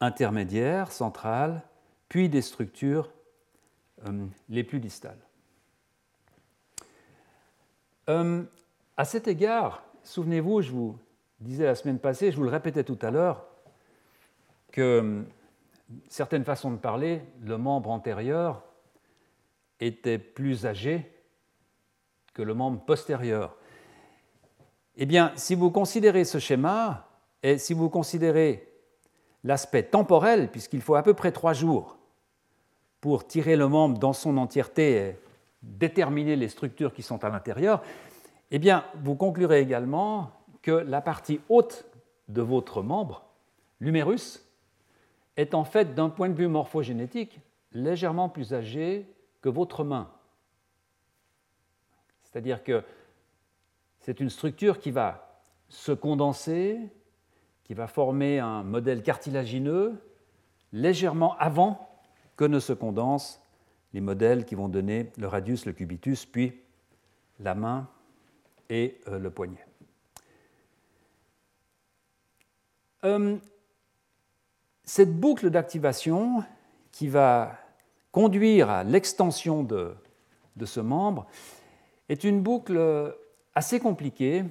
intermédiaires, 0.00 0.92
centrales, 0.92 1.62
puis 2.08 2.28
des 2.28 2.42
structures 2.42 3.12
euh, 4.06 4.26
les 4.48 4.64
plus 4.64 4.80
distales. 4.80 5.18
Euh, 8.08 8.44
à 8.96 9.04
cet 9.04 9.26
égard, 9.28 9.84
souvenez-vous, 10.02 10.62
je 10.62 10.70
vous 10.70 10.98
disais 11.40 11.64
la 11.64 11.74
semaine 11.74 11.98
passée, 11.98 12.30
je 12.30 12.36
vous 12.36 12.44
le 12.44 12.50
répétais 12.50 12.84
tout 12.84 12.98
à 13.02 13.10
l'heure, 13.10 13.46
que 14.70 15.24
certaine 16.08 16.44
façon 16.44 16.70
de 16.70 16.76
parler, 16.76 17.22
le 17.42 17.58
membre 17.58 17.90
antérieur 17.90 18.62
était 19.80 20.18
plus 20.18 20.66
âgé 20.66 21.12
que 22.32 22.42
le 22.42 22.54
membre 22.54 22.84
postérieur. 22.84 23.56
Eh 24.96 25.06
bien, 25.06 25.32
si 25.36 25.54
vous 25.54 25.70
considérez 25.70 26.24
ce 26.24 26.38
schéma, 26.38 27.08
et 27.42 27.58
si 27.58 27.74
vous 27.74 27.90
considérez 27.90 28.72
l'aspect 29.44 29.84
temporel, 29.84 30.50
puisqu'il 30.50 30.80
faut 30.80 30.94
à 30.94 31.02
peu 31.02 31.14
près 31.14 31.32
trois 31.32 31.52
jours 31.52 31.95
pour 33.00 33.26
tirer 33.26 33.56
le 33.56 33.68
membre 33.68 33.98
dans 33.98 34.12
son 34.12 34.36
entièreté 34.36 34.96
et 34.96 35.18
déterminer 35.62 36.36
les 36.36 36.48
structures 36.48 36.92
qui 36.92 37.02
sont 37.02 37.24
à 37.24 37.28
l'intérieur, 37.28 37.82
eh 38.50 38.58
bien, 38.58 38.84
vous 39.02 39.16
conclurez 39.16 39.60
également 39.60 40.30
que 40.62 40.70
la 40.70 41.00
partie 41.00 41.40
haute 41.48 41.84
de 42.28 42.42
votre 42.42 42.82
membre, 42.82 43.24
l'humérus, 43.80 44.42
est 45.36 45.54
en 45.54 45.64
fait, 45.64 45.94
d'un 45.94 46.08
point 46.08 46.28
de 46.28 46.34
vue 46.34 46.48
morphogénétique, 46.48 47.40
légèrement 47.72 48.28
plus 48.28 48.54
âgé 48.54 49.06
que 49.42 49.48
votre 49.48 49.84
main. 49.84 50.10
C'est-à-dire 52.22 52.64
que 52.64 52.82
c'est 54.00 54.20
une 54.20 54.30
structure 54.30 54.78
qui 54.78 54.90
va 54.90 55.42
se 55.68 55.92
condenser, 55.92 56.78
qui 57.64 57.74
va 57.74 57.86
former 57.86 58.38
un 58.38 58.62
modèle 58.62 59.02
cartilagineux 59.02 60.00
légèrement 60.72 61.36
avant 61.38 61.95
que 62.36 62.44
ne 62.44 62.58
se 62.58 62.72
condensent 62.72 63.40
les 63.92 64.00
modèles 64.00 64.44
qui 64.44 64.54
vont 64.54 64.68
donner 64.68 65.10
le 65.16 65.26
radius, 65.26 65.66
le 65.66 65.72
cubitus, 65.72 66.26
puis 66.26 66.60
la 67.40 67.54
main 67.54 67.88
et 68.68 68.98
euh, 69.08 69.18
le 69.18 69.30
poignet. 69.30 69.64
Euh, 73.04 73.36
cette 74.84 75.18
boucle 75.18 75.50
d'activation 75.50 76.44
qui 76.92 77.08
va 77.08 77.52
conduire 78.12 78.70
à 78.70 78.84
l'extension 78.84 79.62
de, 79.62 79.94
ce 80.64 80.80
membre 80.80 81.26
est 82.08 82.24
une 82.24 82.40
boucle 82.40 83.14
assez 83.54 83.80
compliquée 83.80 84.44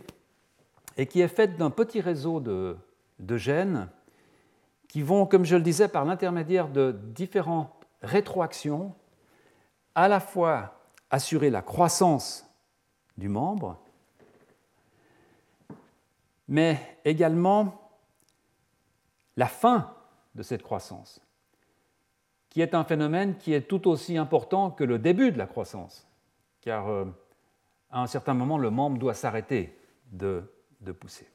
et 0.98 1.08
qui 1.08 1.22
est 1.22 1.28
faite 1.28 1.58
d'un 1.58 1.70
petit 1.70 2.02
réseau 2.02 2.40
de, 2.40 2.78
gènes 3.38 3.90
qui 4.88 5.02
vont, 5.02 5.26
comme 5.26 5.46
je 5.46 5.56
le 5.56 5.62
disais, 5.62 5.88
par 5.88 6.06
l'intermédiaire 6.06 6.70
de 6.70 6.92
différentes 6.92 7.75
rétroactions, 8.06 8.94
à 9.96 10.08
la 10.08 10.20
fois 10.20 10.80
assurer 11.10 11.50
la 11.50 11.62
croissance 11.62 12.46
du 13.18 13.30
membre, 13.30 13.78
mais 16.48 17.00
également 17.06 17.90
la 19.38 19.48
fin 19.48 19.94
de 20.36 20.44
cette 20.44 20.64
croissance, 20.64 21.22
qui 22.50 22.62
est 22.62 22.74
un 22.74 22.84
phénomène 22.84 23.38
qui 23.38 23.54
est 23.54 23.68
tout 23.68 23.88
aussi 23.88 24.18
important 24.18 24.72
que 24.72 24.84
le 24.84 25.00
début 25.00 25.32
de 25.32 25.38
la 25.38 25.48
croissance, 25.48 26.08
car 26.62 26.88
euh, 26.88 27.06
à 27.90 28.02
un 28.02 28.08
certain 28.08 28.34
moment, 28.34 28.58
le 28.58 28.70
membre 28.70 28.98
doit 28.98 29.14
s'arrêter 29.14 29.78
de, 30.12 30.44
pousser. 31.00 31.28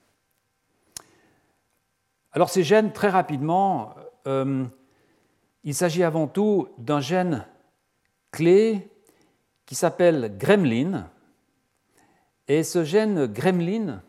Alors 2.32 2.50
ces 2.50 2.62
gènes, 2.62 2.92
très 2.92 3.08
rapidement, 3.08 3.94
euh, 4.26 4.64
il 5.64 5.74
s'agit 5.74 6.02
avant 6.02 6.26
tout 6.26 6.68
d'un 6.78 7.00
gène 7.00 7.46
clé 8.30 8.88
qui 9.66 9.74
s'appelle 9.74 10.36
gremlin, 10.36 11.10
et 12.48 12.62
ce 12.64 12.84
gène 12.84 13.26
gremlin 13.26 14.02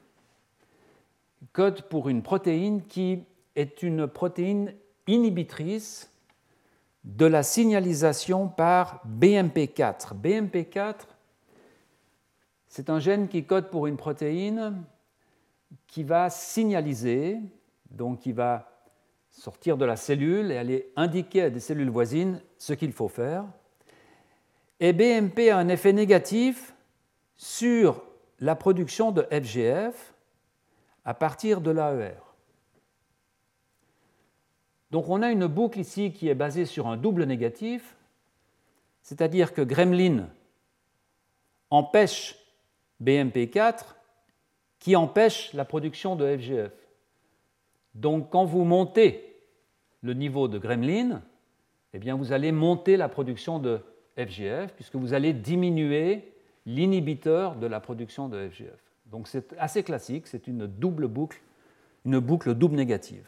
code 1.53 1.83
pour 1.83 2.09
une 2.09 2.23
protéine 2.23 2.83
qui 2.85 3.23
est 3.55 3.83
une 3.83 4.07
protéine 4.07 4.73
inhibitrice 5.07 6.09
de 7.03 7.25
la 7.25 7.43
signalisation 7.43 8.47
par 8.47 9.03
BMP4. 9.07 10.13
BMP4, 10.15 10.95
c'est 12.67 12.89
un 12.89 12.99
gène 12.99 13.27
qui 13.27 13.43
code 13.43 13.69
pour 13.69 13.87
une 13.87 13.97
protéine 13.97 14.83
qui 15.87 16.03
va 16.03 16.29
signaliser, 16.29 17.39
donc 17.89 18.19
qui 18.19 18.31
va 18.31 18.70
sortir 19.31 19.77
de 19.77 19.85
la 19.85 19.95
cellule 19.95 20.51
et 20.51 20.57
aller 20.57 20.91
indiquer 20.95 21.43
à 21.43 21.49
des 21.49 21.59
cellules 21.59 21.89
voisines 21.89 22.41
ce 22.57 22.73
qu'il 22.73 22.91
faut 22.91 23.07
faire. 23.07 23.45
Et 24.79 24.93
BMP 24.93 25.49
a 25.49 25.57
un 25.57 25.67
effet 25.69 25.93
négatif 25.93 26.73
sur 27.35 28.03
la 28.39 28.55
production 28.55 29.11
de 29.11 29.23
FGF 29.31 30.13
à 31.05 31.13
partir 31.13 31.61
de 31.61 31.71
l'AER. 31.71 32.21
Donc 34.91 35.07
on 35.07 35.21
a 35.21 35.31
une 35.31 35.47
boucle 35.47 35.79
ici 35.79 36.11
qui 36.11 36.27
est 36.27 36.35
basée 36.35 36.65
sur 36.65 36.87
un 36.87 36.97
double 36.97 37.23
négatif, 37.23 37.95
c'est-à-dire 39.01 39.53
que 39.53 39.61
Gremlin 39.61 40.27
empêche 41.69 42.37
BMP4 43.01 43.95
qui 44.79 44.95
empêche 44.95 45.53
la 45.53 45.63
production 45.63 46.15
de 46.15 46.37
FGF. 46.37 46.80
Donc 47.95 48.29
quand 48.29 48.45
vous 48.45 48.63
montez 48.63 49.35
le 50.01 50.13
niveau 50.13 50.47
de 50.47 50.57
Gremlin, 50.57 51.21
eh 51.93 52.11
vous 52.11 52.31
allez 52.31 52.51
monter 52.51 52.97
la 52.97 53.09
production 53.09 53.59
de 53.59 53.81
FGF 54.17 54.73
puisque 54.73 54.95
vous 54.95 55.13
allez 55.13 55.33
diminuer 55.33 56.31
l'inhibiteur 56.65 57.55
de 57.55 57.67
la 57.67 57.79
production 57.79 58.29
de 58.29 58.49
FGF. 58.49 58.79
Donc 59.07 59.27
c'est 59.27 59.53
assez 59.57 59.83
classique, 59.83 60.27
c'est 60.27 60.47
une 60.47 60.67
double 60.67 61.07
boucle, 61.07 61.41
une 62.05 62.19
boucle 62.19 62.53
double 62.53 62.75
négative. 62.75 63.27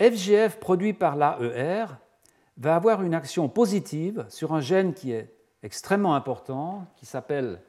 FGF 0.00 0.58
produit 0.58 0.92
par 0.92 1.16
l'AER 1.16 1.86
va 2.56 2.76
avoir 2.76 3.02
une 3.02 3.14
action 3.14 3.48
positive 3.48 4.26
sur 4.28 4.52
un 4.52 4.60
gène 4.60 4.94
qui 4.94 5.12
est 5.12 5.32
extrêmement 5.62 6.14
important, 6.14 6.86
qui 6.96 7.06
s'appelle 7.06 7.60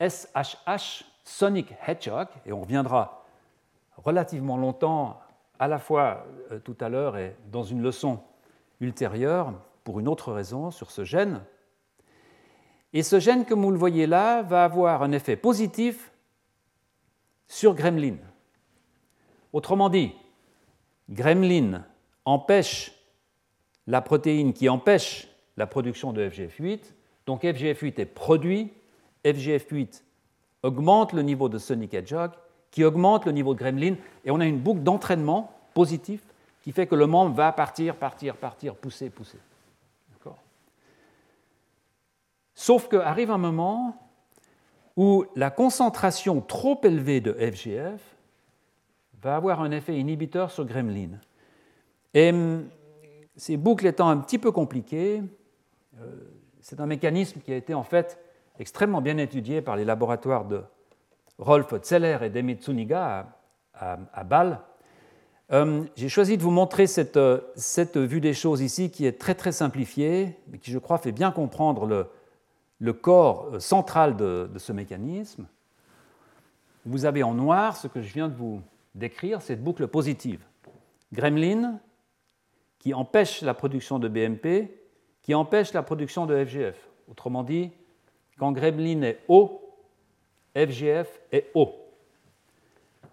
SHH, 0.00 1.04
Sonic 1.24 1.74
Hedgehog, 1.86 2.28
et 2.46 2.52
on 2.52 2.60
reviendra 2.60 3.24
relativement 3.96 4.56
longtemps, 4.56 5.20
à 5.58 5.68
la 5.68 5.78
fois 5.78 6.26
euh, 6.52 6.58
tout 6.58 6.76
à 6.80 6.88
l'heure 6.88 7.16
et 7.16 7.36
dans 7.50 7.62
une 7.62 7.82
leçon 7.82 8.20
ultérieure, 8.80 9.52
pour 9.82 10.00
une 10.00 10.08
autre 10.08 10.32
raison, 10.32 10.70
sur 10.70 10.90
ce 10.90 11.04
gène. 11.04 11.42
Et 12.92 13.02
ce 13.02 13.18
gène, 13.18 13.44
comme 13.44 13.62
vous 13.62 13.70
le 13.70 13.78
voyez 13.78 14.06
là, 14.06 14.42
va 14.42 14.64
avoir 14.64 15.02
un 15.02 15.12
effet 15.12 15.36
positif 15.36 16.12
sur 17.48 17.74
Gremlin. 17.74 18.16
Autrement 19.52 19.88
dit, 19.88 20.12
gremlin 21.08 21.84
empêche 22.24 22.92
la 23.86 24.00
protéine 24.00 24.52
qui 24.52 24.68
empêche 24.68 25.28
la 25.56 25.66
production 25.66 26.12
de 26.12 26.28
FGF8. 26.28 26.80
Donc 27.26 27.44
FGF8 27.44 28.00
est 28.00 28.06
produit, 28.06 28.72
FGF8 29.24 30.02
augmente 30.64 31.12
le 31.12 31.22
niveau 31.22 31.48
de 31.48 31.58
Sonic 31.58 31.94
Hedgehog, 31.94 32.32
qui 32.70 32.82
augmente 32.82 33.26
le 33.26 33.32
niveau 33.32 33.54
de 33.54 33.58
gremlin, 33.58 33.94
et 34.24 34.30
on 34.30 34.40
a 34.40 34.46
une 34.46 34.58
boucle 34.58 34.82
d'entraînement 34.82 35.52
positif 35.74 36.20
qui 36.62 36.72
fait 36.72 36.86
que 36.86 36.94
le 36.94 37.06
membre 37.06 37.36
va 37.36 37.52
partir, 37.52 37.94
partir, 37.94 38.34
partir, 38.36 38.74
pousser, 38.74 39.10
pousser. 39.10 39.38
Sauf 42.54 42.88
qu'arrive 42.88 43.30
un 43.30 43.38
moment 43.38 43.96
où 44.96 45.24
la 45.34 45.50
concentration 45.50 46.40
trop 46.40 46.80
élevée 46.84 47.20
de 47.20 47.32
FGF 47.32 48.00
va 49.20 49.36
avoir 49.36 49.60
un 49.60 49.72
effet 49.72 49.98
inhibiteur 49.98 50.50
sur 50.50 50.64
gremlin. 50.64 51.18
Et 52.14 52.30
hum, 52.30 52.68
ces 53.36 53.56
boucles 53.56 53.86
étant 53.86 54.08
un 54.08 54.18
petit 54.18 54.38
peu 54.38 54.52
compliquées, 54.52 55.22
euh, 56.00 56.06
c'est 56.60 56.78
un 56.78 56.86
mécanisme 56.86 57.40
qui 57.40 57.52
a 57.52 57.56
été 57.56 57.74
en 57.74 57.82
fait 57.82 58.23
extrêmement 58.58 59.00
bien 59.00 59.18
étudié 59.18 59.62
par 59.62 59.76
les 59.76 59.84
laboratoires 59.84 60.44
de 60.44 60.62
Rolf 61.38 61.74
Zeller 61.82 62.18
et 62.22 62.30
Demi 62.30 62.54
Tsuniga 62.54 63.26
à, 63.74 64.24
Bâle. 64.24 64.60
Hum, 65.50 65.86
j'ai 65.96 66.08
choisi 66.08 66.38
de 66.38 66.42
vous 66.42 66.50
montrer 66.50 66.86
cette, 66.86 67.18
cette, 67.56 67.96
vue 67.96 68.20
des 68.20 68.34
choses 68.34 68.60
ici 68.60 68.90
qui 68.90 69.04
est 69.04 69.20
très 69.20 69.34
très 69.34 69.52
simplifiée, 69.52 70.38
mais 70.48 70.58
qui 70.58 70.70
je 70.70 70.78
crois 70.78 70.98
fait 70.98 71.12
bien 71.12 71.32
comprendre 71.32 71.86
le, 71.86 72.06
le 72.78 72.92
corps 72.92 73.48
euh, 73.54 73.60
central 73.60 74.16
de, 74.16 74.48
ce 74.58 74.72
mécanisme. 74.72 75.46
Vous 76.84 77.06
avez 77.06 77.22
en 77.22 77.34
noir 77.34 77.76
ce 77.76 77.88
que 77.88 78.02
je 78.02 78.12
viens 78.12 78.28
de 78.28 78.34
vous 78.34 78.60
d'écrire 78.94 79.42
cette 79.42 79.62
boucle 79.62 79.88
positive. 79.88 80.44
Gremlin, 81.12 81.80
qui 82.78 82.92
empêche 82.92 83.42
la 83.42 83.54
production 83.54 83.98
de 83.98 84.08
BMP, 84.08 84.70
qui 85.22 85.34
empêche 85.34 85.72
la 85.72 85.82
production 85.82 86.26
de 86.26 86.44
FGF. 86.44 86.76
Autrement 87.10 87.42
dit, 87.42 87.70
quand 88.38 88.52
Gremlin 88.52 89.02
est 89.02 89.20
haut, 89.28 89.60
FGF 90.54 91.20
est 91.32 91.50
haut. 91.54 91.74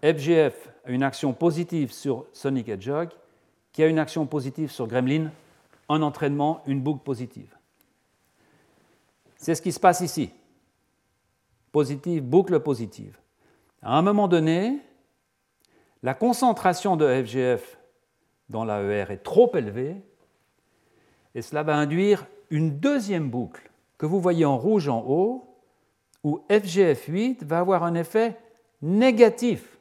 FGF 0.02 0.68
a 0.84 0.90
une 0.90 1.02
action 1.02 1.32
positive 1.32 1.92
sur 1.92 2.26
Sonic 2.32 2.68
Hedgehog, 2.68 3.10
qui 3.72 3.82
a 3.82 3.86
une 3.86 3.98
action 3.98 4.26
positive 4.26 4.70
sur 4.70 4.86
Gremlin, 4.86 5.30
un 5.88 6.02
entraînement, 6.02 6.62
une 6.66 6.80
boucle 6.80 7.02
positive. 7.02 7.54
C'est 9.36 9.54
ce 9.54 9.62
qui 9.62 9.72
se 9.72 9.80
passe 9.80 10.00
ici. 10.00 10.30
Positive, 11.72 12.22
boucle 12.22 12.60
positive. 12.60 13.16
À 13.80 13.96
un 13.96 14.02
moment 14.02 14.28
donné, 14.28 14.78
la 16.02 16.14
concentration 16.14 16.96
de 16.96 17.22
FGF 17.24 17.78
dans 18.48 18.64
l'AER 18.64 19.10
est 19.10 19.22
trop 19.22 19.54
élevée, 19.56 19.96
et 21.34 21.42
cela 21.42 21.62
va 21.62 21.76
induire 21.76 22.26
une 22.50 22.78
deuxième 22.78 23.30
boucle 23.30 23.71
que 24.02 24.06
vous 24.06 24.20
voyez 24.20 24.44
en 24.44 24.58
rouge 24.58 24.88
en 24.88 25.04
haut, 25.06 25.44
où 26.24 26.44
FGF8 26.50 27.44
va 27.44 27.60
avoir 27.60 27.84
un 27.84 27.94
effet 27.94 28.36
négatif 28.80 29.78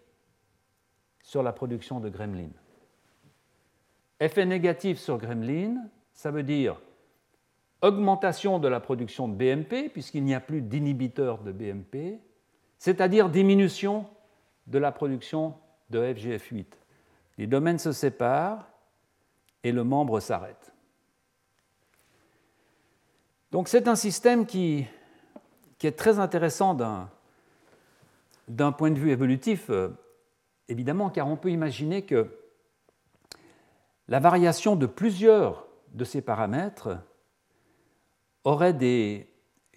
sur 1.24 1.42
la 1.42 1.52
production 1.52 2.00
de 2.00 2.08
gremlin. 2.08 2.52
Effet 4.20 4.46
négatif 4.46 5.00
sur 5.00 5.18
gremlin, 5.18 5.76
ça 6.14 6.30
veut 6.30 6.44
dire 6.44 6.80
augmentation 7.82 8.60
de 8.60 8.68
la 8.68 8.80
production 8.80 9.28
de 9.28 9.34
BMP, 9.34 9.90
puisqu'il 9.92 10.24
n'y 10.24 10.36
a 10.36 10.40
plus 10.40 10.62
d'inhibiteurs 10.62 11.40
de 11.40 11.52
BMP, 11.52 12.20
c'est-à-dire 12.78 13.28
diminution 13.28 14.06
de 14.68 14.78
la 14.78 14.92
production 14.92 15.56
de 15.90 16.00
FGF8. 16.00 16.68
Les 17.40 17.48
domaines 17.48 17.80
se 17.80 17.92
séparent 17.92 18.70
et 19.64 19.72
le 19.72 19.84
membre 19.84 20.20
s'arrête. 20.20 20.72
Donc 23.52 23.68
c'est 23.68 23.88
un 23.88 23.96
système 23.96 24.46
qui, 24.46 24.88
est 25.84 25.98
très 25.98 26.20
intéressant 26.20 26.74
d'un 28.48 28.72
point 28.72 28.92
de 28.92 29.00
vue 29.00 29.12
évolutif, 29.12 29.70
euh, 29.70 29.90
évidemment, 30.70 31.10
car 31.10 31.28
on 31.28 31.36
peut 31.36 31.52
imaginer 31.52 32.04
que 32.04 32.38
la 34.08 34.20
variation 34.20 34.76
de 34.76 34.86
plusieurs 34.86 35.68
de 35.94 36.06
ces 36.06 36.22
paramètres 36.22 36.98
aurait 38.44 38.74
des 38.74 39.28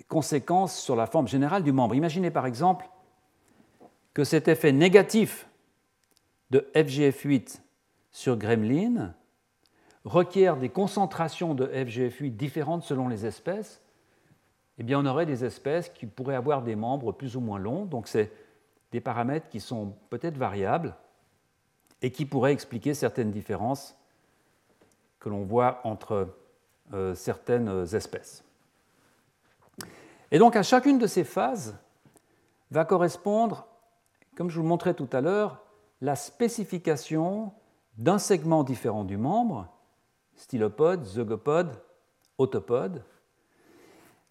conséquences 0.09 0.79
sur 0.79 0.95
la 0.95 1.07
forme 1.07 1.27
générale 1.27 1.63
du 1.63 1.73
membre. 1.73 1.95
Imaginez 1.95 2.31
par 2.31 2.47
exemple 2.47 2.89
que 4.13 4.25
cet 4.25 4.47
effet 4.49 4.73
négatif 4.73 5.49
de 6.51 6.69
FGF8 6.75 7.61
sur 8.13 8.37
gremlin 8.37 9.15
requiert 10.05 10.57
des 10.57 10.69
concentrations 10.69 11.55
de 11.55 11.67
FGF8 11.67 12.37
différentes 12.37 12.83
selon 12.83 13.09
les 13.09 13.27
espèces, 13.27 13.83
eh 14.79 14.83
bien 14.83 15.01
on 15.01 15.07
aurait 15.07 15.27
des 15.27 15.45
espèces 15.45 15.89
qui 15.89 16.07
pourraient 16.07 16.35
avoir 16.35 16.63
des 16.63 16.77
membres 16.77 17.13
plus 17.13 17.37
ou 17.37 17.41
moins 17.41 17.59
longs, 17.59 17.85
donc 17.85 18.09
c'est 18.09 18.33
des 18.93 19.01
paramètres 19.01 19.49
qui 19.49 19.61
sont 19.61 19.95
peut-être 20.11 20.37
variables 20.37 20.95
et 22.03 22.11
qui 22.11 22.27
pourraient 22.27 22.53
expliquer 22.53 22.95
certaines 22.95 23.31
différences 23.31 23.97
que 25.21 25.29
l'on 25.29 25.45
voit 25.45 25.81
entre 25.85 26.29
euh, 26.93 27.15
certaines 27.15 27.87
espèces. 27.95 28.45
Et 30.31 30.39
donc 30.39 30.57
à 30.57 30.63
chacune 30.63 30.99
de 30.99 31.07
ces 31.07 31.25
phases 31.25 31.79
va 32.71 32.85
correspondre, 32.85 33.67
comme 34.37 34.51
je 34.51 34.57
vous 34.57 34.63
le 34.63 34.69
montrais 34.69 34.95
tout 34.95 35.09
à 35.13 35.21
l'heure, 35.21 35.63
la 36.01 36.17
spécification 36.17 37.53
d'un 37.97 38.19
segment 38.19 38.65
différent 38.65 39.05
du 39.05 39.17
membre, 39.17 39.74
stylopode, 40.37 41.05
zygopode, 41.05 41.73
autopode, 42.39 43.03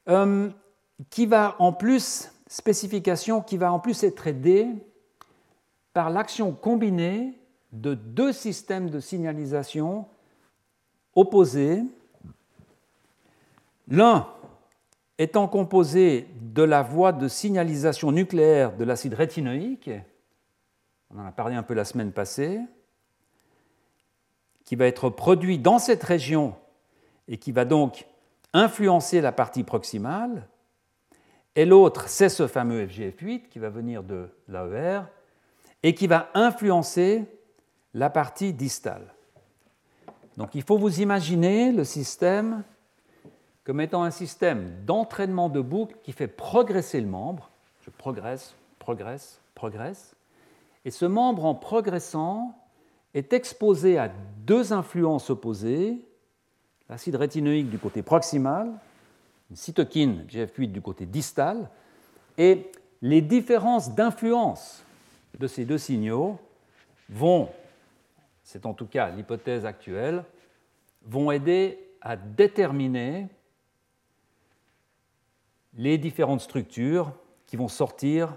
euh, 0.10 0.50
qui 1.10 1.26
va 1.26 1.56
en 1.60 1.74
plus, 1.74 2.32
spécification 2.48 3.42
qui 3.42 3.58
va 3.58 3.72
en 3.72 3.80
plus 3.80 4.04
être 4.04 4.28
aidée 4.28 4.68
par 5.94 6.10
l'action 6.10 6.52
combinée 6.52 7.40
de 7.72 7.94
deux 7.94 8.34
systèmes 8.34 8.90
de 8.90 9.00
signalisation 9.00 10.06
opposés. 11.16 11.84
L'un 13.88 14.28
étant 15.18 15.48
composé 15.48 16.28
de 16.42 16.64
la 16.64 16.82
voie 16.82 17.12
de 17.12 17.28
signalisation 17.28 18.12
nucléaire 18.12 18.76
de 18.76 18.84
l'acide 18.84 19.14
rétinoïque, 19.14 19.90
on 21.10 21.20
en 21.20 21.26
a 21.26 21.32
parlé 21.32 21.56
un 21.56 21.64
peu 21.64 21.74
la 21.74 21.86
semaine 21.86 22.12
passée, 22.12 22.60
qui 24.74 24.78
va 24.78 24.88
être 24.88 25.12
produit 25.12 25.60
dans 25.60 25.78
cette 25.78 26.02
région 26.02 26.56
et 27.28 27.38
qui 27.38 27.52
va 27.52 27.64
donc 27.64 28.08
influencer 28.54 29.22
la 29.22 29.32
partie 29.32 29.64
proximale, 29.64 30.48
et 31.56 31.64
l'autre, 31.66 32.10
c'est 32.10 32.28
ce 32.28 32.48
fameux 32.48 32.88
FGF8 32.88 33.50
qui 33.50 33.60
va 33.60 33.70
venir 33.70 34.02
de 34.02 34.30
l'AER 34.48 35.02
et 35.84 35.94
qui 35.94 36.08
va 36.08 36.32
influencer 36.34 37.26
la 37.94 38.10
partie 38.10 38.52
distale. 38.52 39.14
Donc 40.38 40.56
il 40.56 40.64
faut 40.64 40.80
vous 40.80 41.02
imaginer 41.02 41.72
le 41.72 41.84
système 41.84 42.64
comme 43.66 43.80
étant 43.80 44.02
un 44.02 44.10
système 44.10 44.84
d'entraînement 44.86 45.50
de 45.50 45.62
boucle 45.62 45.98
qui 46.02 46.14
fait 46.14 46.28
progresser 46.28 47.00
le 47.00 47.06
membre. 47.06 47.52
Je 47.82 47.92
progresse, 47.92 48.56
progresse, 48.80 49.40
progresse. 49.54 50.16
Et 50.84 50.90
ce 50.90 51.06
membre, 51.06 51.46
en 51.46 51.54
progressant, 51.54 52.56
est 53.14 53.34
exposé 53.34 53.98
à 53.98 54.12
deux 54.46 54.74
influences 54.74 55.30
opposées, 55.30 55.98
l'acide 56.90 57.16
rétinoïque 57.16 57.70
du 57.70 57.80
côté 57.80 58.02
proximal, 58.02 58.72
une 59.50 59.56
cytokine 59.56 60.26
GF8 60.28 60.72
du 60.72 60.82
côté 60.82 61.06
distal, 61.06 61.70
et 62.38 62.72
les 63.02 63.22
différences 63.22 63.94
d'influence 63.94 64.84
de 65.40 65.48
ces 65.48 65.66
deux 65.66 65.78
signaux 65.78 66.40
vont, 67.10 67.50
c'est 68.44 68.66
en 68.66 68.74
tout 68.74 68.88
cas 68.88 69.10
l'hypothèse 69.10 69.66
actuelle, 69.66 70.24
vont 71.06 71.32
aider 71.32 71.80
à 72.02 72.16
déterminer 72.16 73.28
les 75.76 75.98
différentes 75.98 76.42
structures 76.42 77.12
qui 77.46 77.58
vont 77.58 77.68
sortir 77.68 78.36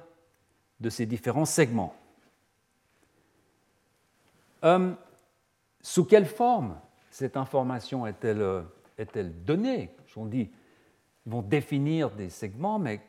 de 0.80 0.90
ces 0.90 1.06
différents 1.06 1.44
segments. 1.44 1.94
Euh, 4.66 4.92
sous 5.80 6.04
quelle 6.04 6.26
forme 6.26 6.76
cette 7.10 7.36
information 7.36 8.06
est-elle 8.06 8.42
euh, 8.42 9.32
donnée? 9.44 9.94
Je 10.06 10.20
dit, 10.26 10.50
ils 11.24 11.32
vont 11.32 11.42
définir 11.42 12.10
des 12.10 12.30
segments, 12.30 12.78
mais 12.78 13.00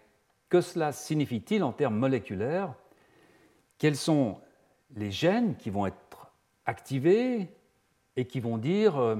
que 0.49 0.61
cela 0.61 0.91
signifie-t-il 0.91 1.63
en 1.63 1.71
termes 1.71 1.97
moléculaires? 1.97 2.73
Quels 3.79 3.95
sont 3.95 4.39
les 4.95 5.11
gènes 5.11 5.55
qui 5.55 5.71
vont 5.71 5.87
être 5.87 6.31
activés 6.65 7.49
et 8.15 8.25
qui 8.25 8.39
vont 8.39 8.57
dire, 8.57 8.97
euh, 8.97 9.15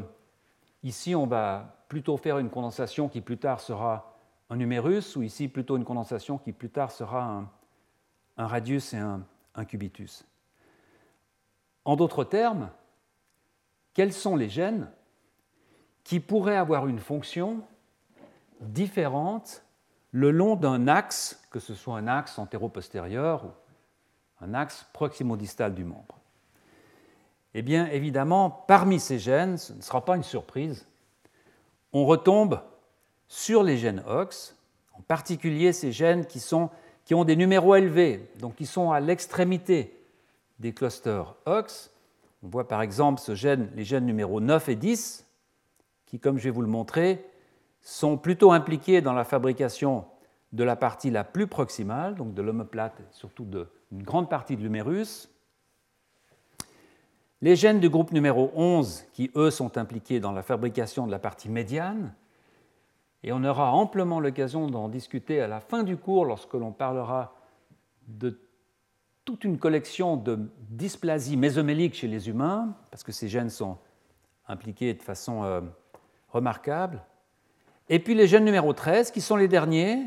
ici 0.84 1.15
on 1.15 1.26
va 1.26 1.86
plutôt 1.89 2.17
faire 2.17 2.38
une 2.38 2.50
condensation 2.50 3.10
qui 3.10 3.21
plus 3.21 3.38
tard 3.38 3.60
sera 3.60 4.13
un 4.50 4.58
numérus, 4.58 5.15
ou 5.15 5.23
ici 5.23 5.47
plutôt 5.47 5.76
une 5.76 5.84
condensation 5.86 6.38
qui 6.38 6.52
plus 6.52 6.69
tard 6.69 6.91
sera 6.91 7.50
un, 8.38 8.47
radius 8.47 8.93
et 8.93 8.97
un, 8.97 9.26
cubitus? 9.65 10.23
En 11.88 11.95
d'autres 11.95 12.26
termes, 12.26 12.69
quels 13.93 14.12
sont 14.12 14.36
les 14.36 14.50
gènes 14.50 14.91
qui 16.04 16.19
pourraient 16.19 16.58
avoir 16.58 16.88
une 16.88 17.00
fonction 17.00 17.62
différente 18.60 19.63
le 20.12 20.30
long 20.30 20.58
d'un 20.58 20.89
axe, 20.89 21.41
que 21.50 21.60
ce 21.60 21.73
soit 21.73 21.97
un 21.97 22.08
axe 22.10 22.38
antéro-postérieur 22.39 23.45
ou 23.45 23.52
un 24.41 24.54
axe 24.54 24.86
proximo-distal 24.91 25.73
du 25.73 25.86
membre? 25.86 26.19
Eh 27.54 27.62
bien, 27.62 27.88
évidemment, 27.88 28.50
parmi 28.50 29.00
ces 29.00 29.17
gènes, 29.17 29.58
ce 29.58 29.71
ne 29.71 29.82
sera 29.82 30.04
pas 30.04 30.17
une 30.17 30.23
surprise, 30.23 30.86
on 31.93 32.06
retombe 32.06 32.60
sur 33.30 33.63
les 33.63 33.78
gènes 33.78 34.04
OX, 34.10 34.58
en 34.91 35.02
particulier 35.04 35.71
ces 35.71 35.93
gènes 35.93 36.26
qui, 36.26 36.43
qui 37.06 37.15
ont 37.15 37.23
des 37.23 37.38
numéros 37.38 37.76
élevés, 37.76 38.30
donc 38.39 38.56
qui 38.56 38.65
sont 38.65 38.91
à 38.91 39.00
l'extrémité 39.00 39.97
des 40.60 40.74
clusters 40.74 41.36
OX. 41.46 41.91
On 42.43 42.50
voit 42.50 42.67
par 42.67 42.82
exemple 42.82 43.22
les 43.76 43.84
gènes 43.84 44.06
numéros 44.06 44.39
9 44.39 44.70
et 44.70 44.76
10, 44.76 45.26
qui, 46.06 46.20
comme 46.20 46.38
je 46.38 46.46
vais 46.46 46.50
vous 46.50 46.62
le 46.62 46.67
montrer, 46.67 47.26
sont 47.82 48.17
plutôt 48.17 48.52
impliqués 48.52 49.02
dans 49.02 49.13
la 49.13 49.24
fabrication 49.24 50.06
de 50.54 50.63
la 50.63 50.76
partie 50.76 51.10
la 51.10 51.24
plus 51.24 51.48
proximale, 51.48 52.15
donc 52.15 52.34
de 52.34 52.41
l'omoplate, 52.41 53.02
surtout 53.12 53.46
d'une 53.46 54.04
grande 54.04 54.30
partie 54.30 54.56
de 54.56 54.62
l'humérus. 54.62 55.30
Les 57.41 57.56
gènes 57.56 57.80
du 57.80 57.89
groupe 57.89 58.12
numéro 58.12 58.52
11, 58.56 59.06
qui 59.13 59.30
eux 59.36 59.52
sont 59.52 59.78
impliqués 59.78 60.20
dans 60.20 60.32
la 60.32 60.41
fabrication 60.41 61.06
de 61.06 61.12
la 61.12 61.20
partie 61.20 61.50
médiane, 61.50 62.13
et 63.24 63.32
on 63.32 63.43
aura 63.43 63.72
amplement 63.74 64.20
l'occasion 64.20 64.67
d'en 64.67 64.89
discuter 64.89 65.41
à 65.41 65.48
la 65.48 65.60
fin 65.60 65.84
du 65.84 65.98
cours 65.98 66.26
lorsque 66.26 66.54
l'on 66.54 66.72
parlera 66.72 67.36
de 68.08 68.39
toute 69.28 69.44
une 69.44 69.58
collection 69.60 70.16
de 70.16 70.40
dysplasies 70.70 71.36
mésoméliques 71.36 71.96
chez 71.96 72.08
les 72.08 72.30
humains, 72.30 72.74
parce 72.90 73.04
que 73.04 73.12
ces 73.12 73.28
gènes 73.28 73.50
sont 73.50 73.78
impliqués 74.48 74.94
de 74.94 75.04
façon 75.04 75.44
euh, 75.44 75.60
remarquable. 76.30 77.04
Et 77.90 78.00
puis 78.00 78.16
les 78.16 78.26
gènes 78.26 78.46
numéro 78.46 78.72
13, 78.72 79.12
qui 79.12 79.20
sont 79.20 79.36
les 79.36 79.50
derniers, 79.50 80.02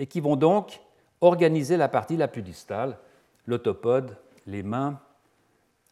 et 0.00 0.06
qui 0.08 0.18
vont 0.18 0.34
donc 0.34 0.80
organiser 1.20 1.76
la 1.76 1.86
partie 1.86 2.16
la 2.16 2.26
plus 2.26 2.42
distale, 2.42 2.98
l'autopode, 3.46 4.16
les 4.48 4.64
mains 4.64 4.98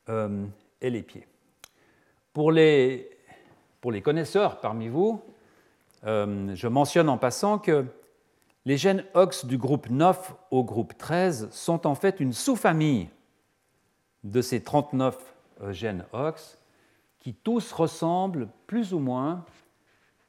euh, 0.08 0.44
et 0.80 0.90
les 0.90 1.04
pieds. 1.04 1.28
Pour 2.32 2.50
les, 2.50 3.08
pour 3.80 3.92
les 3.92 4.02
connaisseurs 4.02 4.60
parmi 4.60 4.88
vous, 4.88 5.22
euh, 6.06 6.52
je 6.56 6.66
mentionne 6.66 7.08
en 7.08 7.18
passant 7.18 7.60
que 7.60 7.84
les 8.66 8.76
gènes 8.76 9.04
OX 9.14 9.44
du 9.44 9.58
groupe 9.58 9.90
9 9.90 10.34
au 10.50 10.64
groupe 10.64 10.96
13 10.96 11.50
sont 11.50 11.86
en 11.86 11.94
fait 11.94 12.20
une 12.20 12.32
sous-famille 12.32 13.10
de 14.22 14.40
ces 14.40 14.62
39 14.62 15.16
euh, 15.60 15.72
gènes 15.72 16.04
OX 16.12 16.58
qui 17.18 17.34
tous 17.34 17.72
ressemblent 17.72 18.48
plus 18.66 18.94
ou 18.94 18.98
moins 18.98 19.44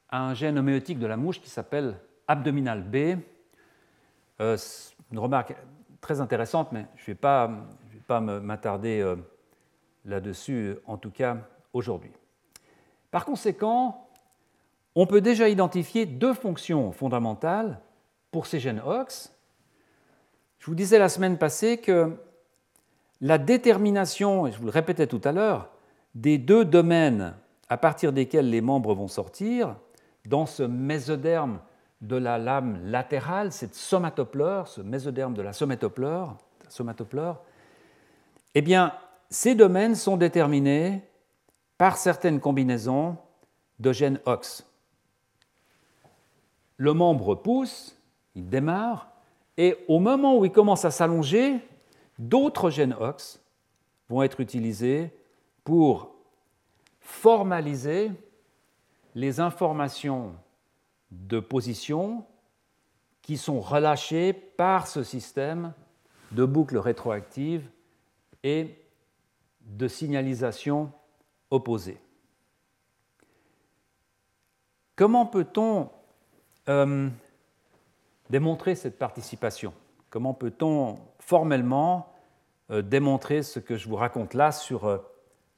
à 0.10 0.22
un 0.22 0.34
gène 0.34 0.58
homéotique 0.58 1.00
de 1.00 1.08
la 1.08 1.18
mouche 1.18 1.42
qui 1.42 1.50
s'appelle 1.50 1.98
abdominal 2.28 2.84
B. 2.84 3.20
Euh, 4.42 4.58
une 5.12 5.20
remarque 5.20 5.56
très 6.02 6.20
intéressante, 6.20 6.72
mais 6.72 6.86
je 6.98 7.04
ne 7.04 7.06
vais 7.08 7.16
pas, 7.16 7.50
m'attarder 8.20 9.02
euh, 9.02 9.16
là-dessus, 10.04 10.76
en 10.86 10.98
tout 10.98 11.10
cas 11.10 11.38
aujourd'hui. 11.74 12.12
Par 13.12 13.26
conséquent, 13.26 14.10
on 14.94 15.08
peut 15.08 15.22
déjà 15.22 15.50
identifier 15.50 16.06
deux 16.06 16.34
fonctions 16.34 16.92
fondamentales 16.92 17.80
pour 18.36 18.48
ces 18.48 18.60
gènes 18.60 18.82
OX. 18.86 19.32
Je 20.60 20.66
vous 20.66 20.76
disais 20.76 21.00
la 21.00 21.08
semaine 21.08 21.38
passée 21.38 21.78
que 21.78 22.18
la 23.22 23.38
détermination, 23.38 24.46
et 24.46 24.52
je 24.52 24.58
vous 24.58 24.66
le 24.66 24.72
répétais 24.72 25.08
tout 25.08 25.22
à 25.24 25.32
l'heure, 25.32 25.70
des 26.16 26.38
deux 26.38 26.66
domaines 26.66 27.34
à 27.70 27.78
partir 27.78 28.12
desquels 28.12 28.50
les 28.50 28.60
membres 28.60 28.94
vont 28.94 29.08
sortir, 29.08 29.78
dans 30.26 30.46
ce 30.46 30.64
mésoderme 30.64 31.62
de 32.02 32.18
la 32.18 32.38
lame 32.38 32.82
latérale, 32.84 33.54
cette 33.54 33.74
somatopleure, 33.74 34.68
ce 34.68 34.82
mésoderme 34.82 35.34
de 35.34 35.42
la 35.42 35.54
somatopleure 35.54 36.36
eh 38.54 38.62
bien, 38.62 38.94
ces 39.30 39.56
domaines 39.56 39.96
sont 39.96 40.18
déterminés 40.18 41.04
par 41.78 41.96
certaines 41.96 42.42
combinaisons 42.42 43.16
de 43.80 43.94
gènes 43.94 44.20
OX. 44.26 44.70
Le 46.76 46.92
membre 46.92 47.36
pousse, 47.36 47.95
il 48.36 48.50
démarre, 48.50 49.10
et 49.58 49.78
au 49.88 50.00
moment 50.00 50.38
où 50.38 50.46
il 50.46 50.52
commence 50.52 50.86
à 50.86 50.92
s'allonger, 50.92 51.60
d'autres 52.20 52.70
gènes 52.70 52.96
OX 53.00 53.42
vont 54.10 54.24
être 54.24 54.40
utilisés 54.40 55.12
pour 55.64 56.14
formaliser 57.00 58.12
les 59.16 59.40
informations 59.40 60.34
de 61.12 61.40
position 61.40 62.26
qui 63.22 63.38
sont 63.38 63.62
relâchées 63.62 64.34
par 64.34 64.88
ce 64.88 65.04
système 65.04 65.74
de 66.32 66.46
boucles 66.46 66.78
rétroactives 66.78 67.68
et 68.44 68.76
de 69.62 69.88
signalisation 69.88 70.92
opposée. 71.50 71.98
Comment 74.96 75.26
peut-on 75.26 75.90
euh, 76.70 77.10
démontrer 78.30 78.76
cette 78.76 78.98
participation 78.98 79.74
Comment 80.16 80.34
peut-on 80.34 80.96
formellement 81.20 82.14
euh, 82.72 82.82
démontrer 82.82 83.44
ce 83.44 83.60
que 83.60 83.76
je 83.76 83.90
vous 83.90 83.98
raconte 83.98 84.34
là 84.34 84.54
sur 84.54 84.86
euh, 84.86 84.98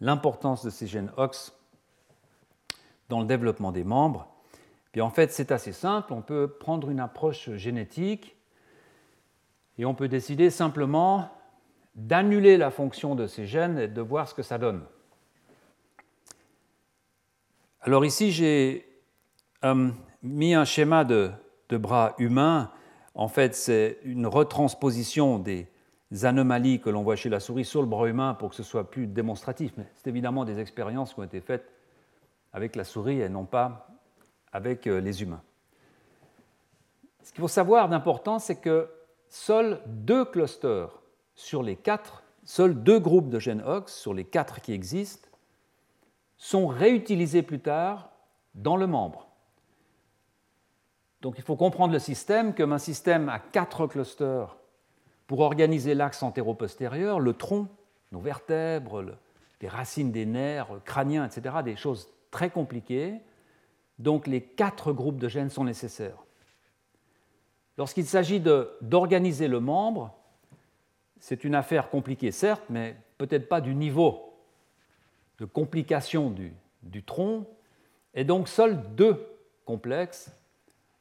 l'importance 0.02 0.66
de 0.66 0.72
ces 0.72 0.88
gènes 0.88 1.12
OX 1.16 1.54
dans 3.08 3.20
le 3.20 3.28
développement 3.28 3.72
des 3.72 3.84
membres? 3.84 4.28
Puis 4.92 5.02
en 5.02 5.12
fait, 5.12 5.32
c'est 5.32 5.52
assez 5.52 5.74
simple. 5.74 6.12
On 6.12 6.24
peut 6.24 6.48
prendre 6.60 6.90
une 6.90 7.00
approche 7.00 7.52
génétique 7.52 8.36
et 9.78 9.86
on 9.86 9.94
peut 9.94 10.08
décider 10.08 10.50
simplement 10.50 11.30
d'annuler 11.94 12.58
la 12.58 12.72
fonction 12.72 13.14
de 13.14 13.28
ces 13.28 13.46
gènes 13.46 13.78
et 13.78 13.88
de 13.88 14.02
voir 14.02 14.28
ce 14.28 14.34
que 14.34 14.42
ça 14.42 14.58
donne. 14.58 14.84
Alors 17.82 18.06
ici, 18.06 18.32
j'ai 18.32 18.90
euh, 19.64 19.92
mis 20.24 20.56
un 20.56 20.66
schéma 20.66 21.04
de, 21.04 21.32
de 21.70 21.78
bras 21.78 22.16
humains. 22.18 22.72
En 23.16 23.28
fait, 23.28 23.56
c'est 23.56 24.00
une 24.04 24.28
retransposition 24.28 25.40
des 25.40 25.68
anomalies 26.24 26.80
que 26.80 26.90
l'on 26.90 27.04
voit 27.04 27.16
chez 27.16 27.30
la 27.30 27.40
souris 27.40 27.66
sur 27.66 27.82
le 27.82 27.88
bras 27.88 28.08
humain 28.08 28.34
pour 28.34 28.50
que 28.50 28.56
ce 28.56 28.64
soit 28.64 28.90
plus 28.90 29.08
démonstratif. 29.08 29.74
Mais 29.78 29.86
c'est 29.96 30.10
évidemment 30.10 30.46
des 30.46 30.60
expériences 30.60 31.14
qui 31.14 31.20
ont 31.20 31.24
été 31.24 31.42
faites 31.42 31.72
avec 32.54 32.76
la 32.76 32.84
souris 32.84 33.22
et 33.22 33.30
non 33.30 33.46
pas 33.46 33.88
avec 34.52 34.88
euh, 34.88 35.00
les 35.00 35.22
humains. 35.22 35.42
Ce 37.24 37.32
qu'il 37.32 37.42
faut 37.42 37.48
savoir 37.48 37.90
d'important, 37.90 38.40
c'est 38.40 38.56
que 38.56 38.90
seuls 39.28 39.82
deux 39.86 40.24
clusters 40.24 41.02
sur 41.36 41.62
les 41.62 41.76
quatre, 41.76 42.24
seuls 42.46 42.82
deux 42.82 43.00
groupes 43.00 43.30
de 43.30 43.40
gènes 43.40 43.62
OX 43.62 43.94
sur 43.94 44.14
les 44.14 44.24
quatre 44.24 44.62
qui 44.62 44.72
existent 44.72 45.28
sont 46.38 46.68
réutilisés 46.68 47.42
plus 47.42 47.60
tard 47.60 48.12
dans 48.56 48.78
le 48.78 48.88
membre. 48.88 49.27
Donc 51.22 51.36
il 51.38 51.44
faut 51.44 51.56
comprendre 51.56 51.94
le 51.94 52.00
système 52.00 52.54
comme 52.54 52.74
un 52.74 52.78
système 52.78 53.30
à 53.30 53.40
quatre 53.40 53.88
clusters 53.88 54.56
pour 55.26 55.40
organiser 55.40 55.94
l'axe 55.94 56.24
antéro-postérieur, 56.24 57.20
le 57.20 57.34
tronc, 57.34 57.68
nos 58.12 58.20
vertèbres, 58.20 59.04
les 59.62 59.68
racines 59.68 60.12
des 60.12 60.26
nerfs 60.26 60.70
crâniens, 60.86 61.26
etc., 61.26 61.58
des 61.64 61.76
choses 61.76 62.08
très 62.32 62.50
compliquées. 62.50 63.16
Donc 64.00 64.28
les 64.28 64.42
quatre 64.42 64.94
groupes 64.94 65.18
de 65.18 65.28
gènes 65.28 65.50
sont 65.50 65.64
nécessaires. 65.64 66.24
Lorsqu'il 67.78 68.06
s'agit 68.06 68.40
d'organiser 68.40 69.48
le 69.48 69.60
membre, 69.60 70.14
c'est 71.20 71.44
une 71.44 71.56
affaire 71.56 71.90
compliquée, 71.90 72.32
certes, 72.32 72.64
mais 72.70 72.96
peut-être 73.18 73.48
pas 73.48 73.62
du 73.62 73.76
niveau 73.76 74.34
de 75.40 75.46
complication 75.46 76.32
du, 76.32 77.04
tronc. 77.04 77.46
Et 78.14 78.24
donc, 78.24 78.48
seuls 78.48 78.82
deux 78.96 79.28
complexes 79.66 80.32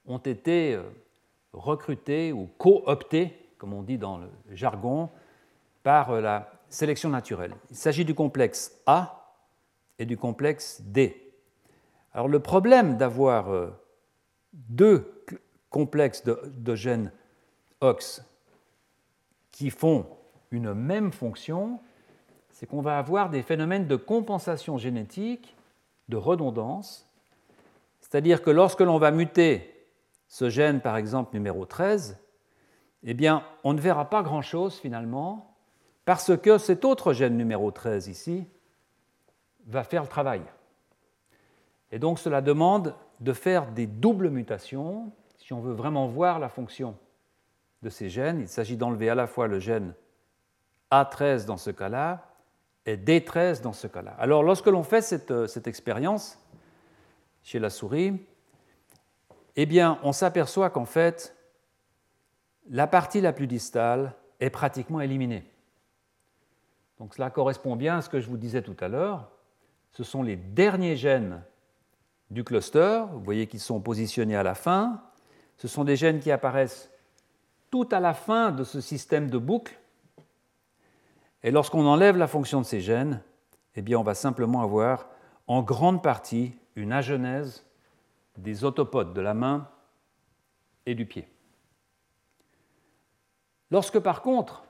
ont 0.06 0.18
été 0.18 0.74
euh, 0.74 0.82
recrutés 1.52 2.32
ou 2.32 2.46
cooptés, 2.58 3.36
comme 3.58 3.72
on 3.72 3.82
dit 3.82 3.98
dans 3.98 4.18
le 4.18 4.28
jargon, 4.52 5.10
par 5.82 6.10
euh, 6.10 6.20
la 6.20 6.50
sélection 6.68 7.08
naturelle. 7.08 7.54
Il 7.70 7.76
s'agit 7.76 8.04
du 8.04 8.14
complexe 8.14 8.80
A 8.86 9.34
et 9.98 10.06
du 10.06 10.16
complexe 10.16 10.82
D. 10.82 11.32
Alors 12.12 12.28
le 12.28 12.40
problème 12.40 12.96
d'avoir 12.96 13.50
euh, 13.50 13.70
deux 14.52 15.24
complexes 15.70 16.24
de, 16.24 16.40
de 16.56 16.74
gènes 16.74 17.12
OX 17.80 18.22
qui 19.50 19.70
font 19.70 20.06
une 20.50 20.74
même 20.74 21.12
fonction, 21.12 21.80
c'est 22.50 22.66
qu'on 22.66 22.80
va 22.80 22.98
avoir 22.98 23.30
des 23.30 23.42
phénomènes 23.42 23.86
de 23.86 23.96
compensation 23.96 24.78
génétique, 24.78 25.56
de 26.08 26.16
redondance, 26.16 27.06
c'est-à-dire 28.00 28.42
que 28.42 28.50
lorsque 28.50 28.80
l'on 28.80 28.98
va 28.98 29.10
muter 29.10 29.75
ce 30.28 30.48
gène, 30.48 30.80
par 30.80 30.96
exemple 30.96 31.34
numéro 31.34 31.64
13, 31.64 32.18
eh 33.04 33.14
bien, 33.14 33.44
on 33.64 33.72
ne 33.72 33.80
verra 33.80 34.10
pas 34.10 34.22
grand-chose 34.22 34.76
finalement, 34.78 35.56
parce 36.04 36.36
que 36.36 36.58
cet 36.58 36.84
autre 36.84 37.12
gène 37.12 37.36
numéro 37.36 37.70
13 37.70 38.08
ici 38.08 38.46
va 39.66 39.84
faire 39.84 40.02
le 40.02 40.08
travail. 40.08 40.42
Et 41.90 41.98
donc 41.98 42.18
cela 42.18 42.40
demande 42.40 42.94
de 43.20 43.32
faire 43.32 43.70
des 43.72 43.86
doubles 43.86 44.30
mutations 44.30 45.12
si 45.38 45.52
on 45.52 45.60
veut 45.60 45.72
vraiment 45.72 46.06
voir 46.06 46.38
la 46.38 46.48
fonction 46.48 46.96
de 47.82 47.88
ces 47.88 48.08
gènes. 48.08 48.40
Il 48.40 48.48
s'agit 48.48 48.76
d'enlever 48.76 49.08
à 49.08 49.14
la 49.14 49.26
fois 49.26 49.46
le 49.46 49.60
gène 49.60 49.94
A13 50.90 51.44
dans 51.44 51.56
ce 51.56 51.70
cas-là 51.70 52.32
et 52.84 52.96
D13 52.96 53.62
dans 53.62 53.72
ce 53.72 53.86
cas-là. 53.86 54.14
Alors 54.18 54.42
lorsque 54.42 54.66
l'on 54.66 54.82
fait 54.82 55.02
cette, 55.02 55.30
euh, 55.30 55.46
expérience 55.64 56.38
chez 57.42 57.58
la 57.58 57.70
souris, 57.70 58.20
eh 59.56 59.82
on 60.02 60.12
s'aperçoit 60.12 60.70
qu'en 60.70 60.84
fait, 60.84 61.34
la 62.68 62.86
partie 62.86 63.20
la 63.20 63.32
plus 63.32 63.46
distale 63.46 64.14
est 64.40 64.50
pratiquement 64.50 65.00
éliminée. 65.00 65.44
Donc 66.98 67.14
cela 67.14 67.30
correspond 67.30 67.76
bien 67.76 67.98
à 67.98 68.02
ce 68.02 68.08
que 68.08 68.20
je 68.20 68.28
vous 68.28 68.36
disais 68.36 68.62
tout 68.62 68.76
à 68.80 68.88
l'heure. 68.88 69.30
Ce 69.92 70.04
sont 70.04 70.22
les 70.22 70.36
derniers 70.36 70.96
gènes 70.96 71.42
du 72.30 72.44
cluster, 72.44 73.04
vous 73.12 73.20
voyez 73.20 73.46
qu'ils 73.46 73.60
sont 73.60 73.80
positionnés 73.80 74.36
à 74.36 74.42
la 74.42 74.54
fin. 74.54 75.02
Ce 75.56 75.68
sont 75.68 75.84
des 75.84 75.96
gènes 75.96 76.20
qui 76.20 76.30
apparaissent 76.30 76.90
tout 77.70 77.88
à 77.90 78.00
la 78.00 78.14
fin 78.14 78.50
de 78.50 78.64
ce 78.64 78.80
système 78.80 79.30
de 79.30 79.38
boucle. 79.38 79.78
Et 81.42 81.50
lorsqu'on 81.50 81.86
enlève 81.86 82.16
la 82.16 82.26
fonction 82.26 82.60
de 82.60 82.66
ces 82.66 82.80
gènes, 82.80 83.22
eh 83.74 83.82
bien, 83.82 83.98
on 83.98 84.02
va 84.02 84.14
simplement 84.14 84.62
avoir 84.62 85.08
en 85.46 85.62
grande 85.62 86.02
partie 86.02 86.54
une 86.74 86.92
agenèse 86.92 87.65
des 88.38 88.64
autopodes 88.64 89.14
de 89.14 89.20
la 89.20 89.34
main 89.34 89.68
et 90.86 90.94
du 90.94 91.06
pied. 91.06 91.28
Lorsque 93.70 93.98
par 93.98 94.22
contre, 94.22 94.64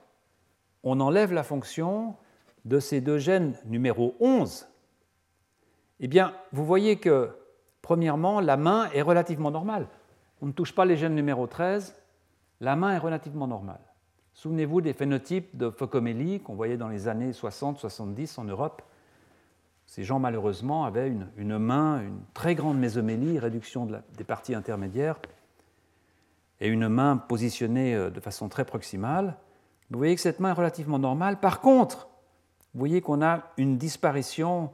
on 0.83 0.99
enlève 0.99 1.33
la 1.33 1.43
fonction 1.43 2.15
de 2.65 2.79
ces 2.79 3.01
deux 3.01 3.17
gènes 3.17 3.57
numéro 3.65 4.15
11, 4.19 4.67
eh 5.99 6.07
bien, 6.07 6.33
vous 6.51 6.65
voyez 6.65 6.97
que, 6.97 7.35
premièrement, 7.81 8.39
la 8.39 8.57
main 8.57 8.89
est 8.91 9.01
relativement 9.01 9.51
normale. 9.51 9.87
On 10.41 10.47
ne 10.47 10.51
touche 10.51 10.73
pas 10.73 10.85
les 10.85 10.97
gènes 10.97 11.15
numéro 11.15 11.47
13, 11.47 11.95
la 12.59 12.75
main 12.75 12.93
est 12.93 12.99
relativement 12.99 13.47
normale. 13.47 13.81
Souvenez-vous 14.33 14.81
des 14.81 14.93
phénotypes 14.93 15.57
de 15.57 15.71
phocomélie 15.71 16.39
qu'on 16.41 16.55
voyait 16.55 16.77
dans 16.77 16.89
les 16.89 17.07
années 17.07 17.31
60-70 17.31 18.39
en 18.39 18.43
Europe. 18.43 18.83
Ces 19.87 20.03
gens, 20.03 20.19
malheureusement, 20.19 20.83
avaient 20.83 21.07
une, 21.37 21.57
main, 21.57 22.01
une 22.01 22.19
très 22.33 22.55
grande 22.55 22.77
mésomélie, 22.77 23.39
réduction 23.39 23.85
des 23.85 24.23
parties 24.25 24.53
intermédiaires, 24.53 25.17
et 26.59 26.67
une 26.67 26.89
main 26.89 27.17
positionnée 27.17 27.95
euh, 27.95 28.09
de 28.09 28.19
façon 28.19 28.49
très 28.49 28.65
proximale. 28.65 29.37
Vous 29.89 29.97
voyez 29.97 30.15
que 30.15 30.21
cette 30.21 30.39
main 30.39 30.49
est 30.49 30.53
relativement 30.53 30.99
normale. 30.99 31.39
Par 31.39 31.61
contre, 31.61 32.09
vous 32.73 32.79
voyez 32.79 32.99
qu'on 32.99 33.21
a 33.21 33.51
une 33.57 33.77
disparition 33.77 34.73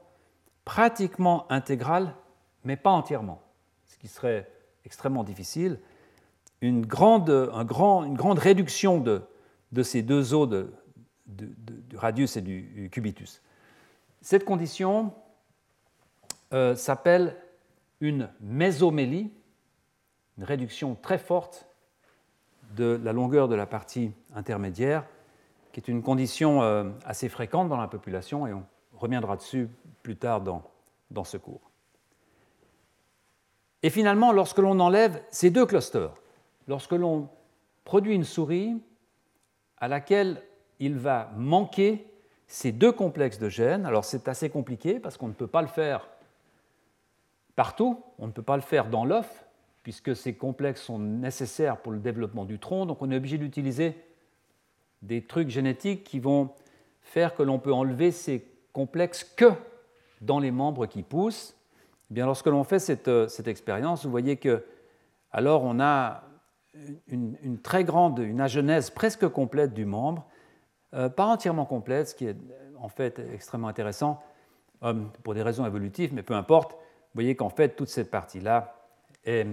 pratiquement 0.65 1.45
intégrale, 1.52 2.15
mais 2.63 2.76
pas 2.76 2.89
entièrement, 2.89 3.41
ce 3.86 3.97
qui 3.97 4.08
serait 4.08 4.49
extrêmement 4.86 5.23
difficile. 5.23 5.80
Une 6.62 6.86
grande, 6.86 7.30
un 7.30 7.65
grand, 7.65 8.04
une 8.04 8.15
grande 8.15 8.39
réduction 8.39 8.99
de, 8.99 9.21
de, 9.73 9.84
ces 9.84 10.02
deux 10.02 10.34
os 10.34 10.49
de, 10.49 10.73
du 11.28 11.97
radius 11.97 12.38
et 12.38 12.41
du 12.41 12.89
cubitus. 12.91 13.41
Cette 14.23 14.45
condition 14.45 15.13
euh, 16.53 16.75
s'appelle 16.77 17.36
une 17.99 18.29
mésomélie, 18.39 19.29
une 20.38 20.45
réduction 20.45 20.95
très 20.95 21.17
forte 21.17 21.67
de 22.77 22.97
la 23.03 23.12
longueur 23.12 23.49
de 23.49 23.55
la 23.55 23.65
partie 23.65 24.13
intermédiaire, 24.33 25.05
qui 25.73 25.81
est 25.81 25.89
une 25.89 26.01
condition 26.01 26.63
euh, 26.63 26.89
assez 27.05 27.27
fréquente 27.27 27.67
dans 27.67 27.75
la 27.75 27.89
population, 27.89 28.47
et 28.47 28.53
on 28.53 28.63
reviendra 28.93 29.36
dessus 29.36 29.67
plus 30.03 30.15
tard 30.15 30.39
dans, 30.39 30.63
dans 31.12 31.25
ce 31.25 31.36
cours. 31.36 31.69
Et 33.83 33.89
finalement, 33.89 34.31
lorsque 34.31 34.59
l'on 34.59 34.79
enlève 34.79 35.21
ces 35.31 35.49
deux 35.49 35.65
clusters, 35.65 36.13
lorsque 36.69 36.93
l'on 36.93 37.27
produit 37.83 38.15
une 38.15 38.23
souris 38.23 38.81
à 39.79 39.89
laquelle 39.89 40.41
il 40.79 40.97
va 40.97 41.29
manquer 41.36 42.07
ces 42.53 42.71
deux 42.71 42.91
complexes 42.91 43.39
de 43.39 43.49
gènes, 43.49 43.83
alors 43.87 44.05
c'est 44.05 44.27
assez 44.27 44.47
compliqué 44.47 44.99
parce 44.99 45.17
qu'on 45.17 45.27
ne 45.27 45.33
peut 45.33 45.47
pas 45.47 45.63
le 45.63 45.67
faire 45.67 46.07
partout, 47.55 48.03
on 48.19 48.27
ne 48.27 48.31
peut 48.31 48.43
pas 48.43 48.57
le 48.57 48.61
faire 48.61 48.91
dans 48.91 49.05
l'œuf, 49.05 49.43
puisque 49.81 50.15
ces 50.15 50.35
complexes 50.35 50.83
sont 50.83 50.99
nécessaires 50.99 51.77
pour 51.77 51.91
le 51.91 51.97
développement 51.97 52.45
du 52.45 52.59
tronc, 52.59 52.85
donc 52.85 53.01
on 53.01 53.09
est 53.09 53.17
obligé 53.17 53.39
d'utiliser 53.39 53.97
des 55.01 55.23
trucs 55.23 55.49
génétiques 55.49 56.03
qui 56.03 56.19
vont 56.19 56.51
faire 57.01 57.33
que 57.33 57.41
l'on 57.41 57.57
peut 57.57 57.73
enlever 57.73 58.11
ces 58.11 58.47
complexes 58.71 59.23
que 59.23 59.51
dans 60.21 60.37
les 60.37 60.51
membres 60.51 60.85
qui 60.85 61.01
poussent. 61.01 61.55
Eh 62.11 62.13
bien, 62.13 62.27
lorsque 62.27 62.45
l'on 62.45 62.63
fait 62.63 62.77
cette, 62.77 63.07
euh, 63.07 63.27
expérience, 63.47 64.05
vous 64.05 64.11
voyez 64.11 64.37
que 64.37 64.63
alors 65.31 65.63
on 65.63 65.79
a 65.79 66.21
une, 67.07 67.59
très 67.63 67.83
grande, 67.83 68.19
une 68.19 68.41
agenèse 68.41 68.91
presque 68.91 69.27
complète 69.27 69.73
du 69.73 69.85
membre, 69.85 70.27
euh, 70.93 71.10
pas 71.10 71.25
entièrement 71.25 71.65
complète, 71.65 72.10
ce 72.10 72.15
qui 72.15 72.25
est 72.25 72.38
en 72.79 72.89
fait 72.89 73.19
extrêmement 73.34 73.67
intéressant 73.67 74.21
euh, 74.84 74.93
pour 75.23 75.34
des 75.34 75.41
raisons 75.41 75.65
évolutives, 75.65 76.13
mais 76.13 76.23
peu 76.23 76.36
importe. 76.36 76.73
Vous 76.73 77.15
voyez 77.15 77.36
qu'en 77.36 77.49
fait 77.49 77.75
toute 77.75 77.89
cette 77.89 78.12
partie-là 78.12 78.75
est, 79.25 79.47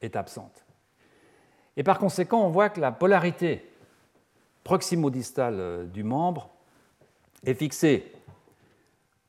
est 0.00 0.16
absente. 0.16 0.64
Et 1.76 1.82
par 1.82 1.98
conséquent, 1.98 2.42
on 2.44 2.50
voit 2.50 2.70
que 2.70 2.80
la 2.80 2.92
polarité 2.92 3.68
proximodistale 4.62 5.56
euh, 5.58 5.84
du 5.84 6.02
membre 6.02 6.50
est 7.44 7.54
fixée, 7.54 8.12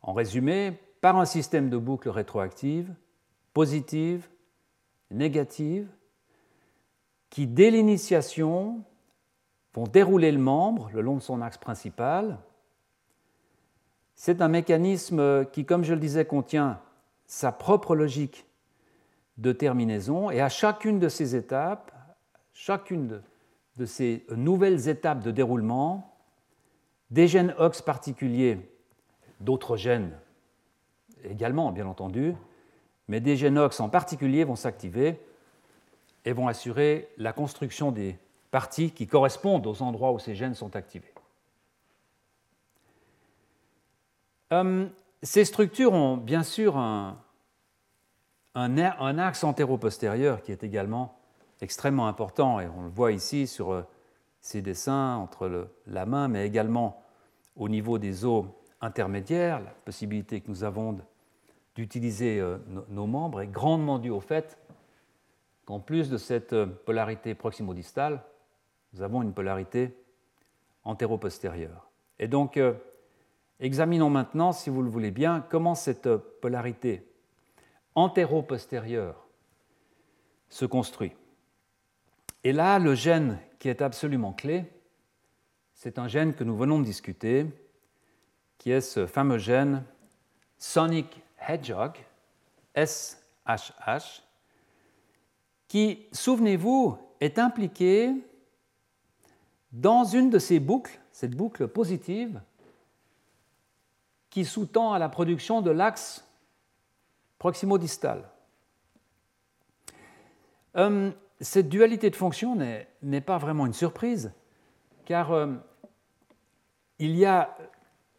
en 0.01 0.13
résumé, 0.13 0.73
par 1.01 1.17
un 1.17 1.25
système 1.25 1.69
de 1.69 1.77
boucles 1.77 2.09
rétroactives, 2.09 2.91
positives, 3.53 4.27
négatives, 5.11 5.87
qui, 7.29 7.47
dès 7.47 7.69
l'initiation, 7.69 8.81
vont 9.75 9.83
dérouler 9.83 10.31
le 10.31 10.39
membre 10.39 10.89
le 10.93 11.01
long 11.01 11.15
de 11.15 11.21
son 11.21 11.41
axe 11.41 11.57
principal. 11.57 12.39
C'est 14.15 14.41
un 14.41 14.47
mécanisme 14.47 15.45
qui, 15.51 15.65
comme 15.65 15.83
je 15.83 15.93
le 15.93 15.99
disais, 15.99 16.25
contient 16.25 16.79
sa 17.27 17.51
propre 17.51 17.95
logique 17.95 18.45
de 19.37 19.51
terminaison, 19.51 20.31
et 20.31 20.39
à 20.39 20.47
chacune 20.47 20.99
de 20.99 21.09
ces 21.09 21.35
étapes, 21.35 21.91
chacune 22.53 23.21
de 23.75 23.85
ces 23.85 24.25
nouvelles 24.33 24.87
étapes 24.87 25.19
de 25.19 25.31
déroulement, 25.31 26.15
des 27.11 27.27
gènes 27.27 27.53
OX 27.59 27.81
particuliers, 27.81 28.57
d'autres 29.41 29.75
gènes 29.75 30.17
également, 31.25 31.73
bien 31.73 31.85
entendu, 31.85 32.33
mais 33.09 33.19
des 33.19 33.35
gènes 33.35 33.59
OX 33.59 33.81
en 33.81 33.89
particulier 33.89 34.45
vont 34.45 34.55
s'activer 34.55 35.19
et 36.23 36.31
vont 36.31 36.47
assurer 36.47 37.09
la 37.17 37.33
construction 37.33 37.91
des 37.91 38.17
parties 38.55 38.91
qui 38.91 39.05
correspondent 39.05 39.67
aux 39.67 39.81
endroits 39.81 40.13
où 40.13 40.19
ces 40.19 40.33
gènes 40.33 40.55
sont 40.55 40.77
activés. 40.77 41.13
Hum, 44.49 44.91
ces 45.21 45.43
structures 45.43 45.91
ont 45.91 46.15
bien 46.15 46.41
sûr 46.41 46.77
un, 46.77 47.17
axe 48.55 49.43
antéro-postérieur 49.43 50.41
qui 50.41 50.53
est 50.53 50.63
également 50.63 51.19
extrêmement 51.59 52.07
important, 52.07 52.61
et 52.61 52.67
on 52.67 52.83
le 52.83 52.89
voit 52.89 53.11
ici 53.11 53.45
sur 53.45 53.73
euh, 53.73 53.81
ces 54.39 54.61
dessins 54.61 55.17
entre 55.17 55.67
la 55.85 56.05
main, 56.05 56.29
mais 56.29 56.47
également 56.47 57.03
au 57.57 57.67
niveau 57.67 57.97
des 57.97 58.23
os 58.23 58.45
intermédiaires, 58.79 59.59
la 59.59 59.71
possibilité 59.83 60.39
que 60.39 60.49
nous 60.49 60.63
avons 60.63 60.97
d'utiliser 61.75 62.39
euh, 62.39 62.57
nos 62.87 63.05
membres 63.05 63.41
est 63.41 63.47
grandement 63.47 63.99
due 63.99 64.11
au 64.11 64.21
fait 64.21 64.57
qu'en 65.65 65.81
plus 65.81 66.09
de 66.09 66.17
cette 66.17 66.53
euh, 66.53 66.67
polarité 66.67 67.35
proximodistale, 67.35 68.23
nous 68.95 69.01
avons 69.01 69.21
une 69.21 69.33
polarité 69.33 69.93
antéro-postérieure. 70.85 71.89
Et 72.17 72.29
donc, 72.29 72.57
examinons 73.59 74.09
maintenant, 74.09 74.53
si 74.53 74.69
vous 74.69 74.81
le 74.81 74.89
voulez 74.89 75.11
bien, 75.11 75.45
comment 75.49 75.75
cette 75.75 76.15
polarité 76.15 77.05
antéro-postérieure 77.93 79.27
se 80.47 80.65
construit. 80.65 81.11
Et 82.45 82.53
là, 82.53 82.79
le 82.79 82.95
gène 82.95 83.37
qui 83.59 83.67
est 83.67 83.81
absolument 83.81 84.31
clé, 84.31 84.65
c'est 85.73 85.99
un 85.99 86.07
gène 86.07 86.33
que 86.33 86.45
nous 86.45 86.55
venons 86.55 86.79
de 86.79 86.85
discuter, 86.85 87.47
qui 88.57 88.71
est 88.71 88.81
ce 88.81 89.07
fameux 89.07 89.39
gène 89.39 89.83
Sonic 90.57 91.21
Hedgehog, 91.45 91.97
SHH, 92.77 94.21
qui, 95.67 96.07
souvenez-vous, 96.13 96.97
est 97.19 97.39
impliqué 97.39 98.13
dans 99.75 100.05
une 100.05 100.29
de 100.29 100.39
ces 100.39 100.59
boucles, 100.59 100.99
cette 101.11 101.35
boucle 101.35 101.67
positive, 101.67 102.41
qui 104.29 104.45
sous-tend 104.45 104.93
à 104.93 104.99
la 104.99 105.09
production 105.09 105.61
de 105.61 105.69
l'axe 105.69 106.25
proximodistal. 107.39 108.29
Euh, 110.77 111.11
cette 111.41 111.67
dualité 111.67 112.09
de 112.09 112.15
fonction 112.15 112.55
n'est 112.55 113.21
pas 113.21 113.37
vraiment 113.37 113.65
une 113.65 113.73
surprise, 113.73 114.33
car 115.03 115.33
euh, 115.33 115.53
il 116.97 117.15
y 117.17 117.25
a 117.25 117.57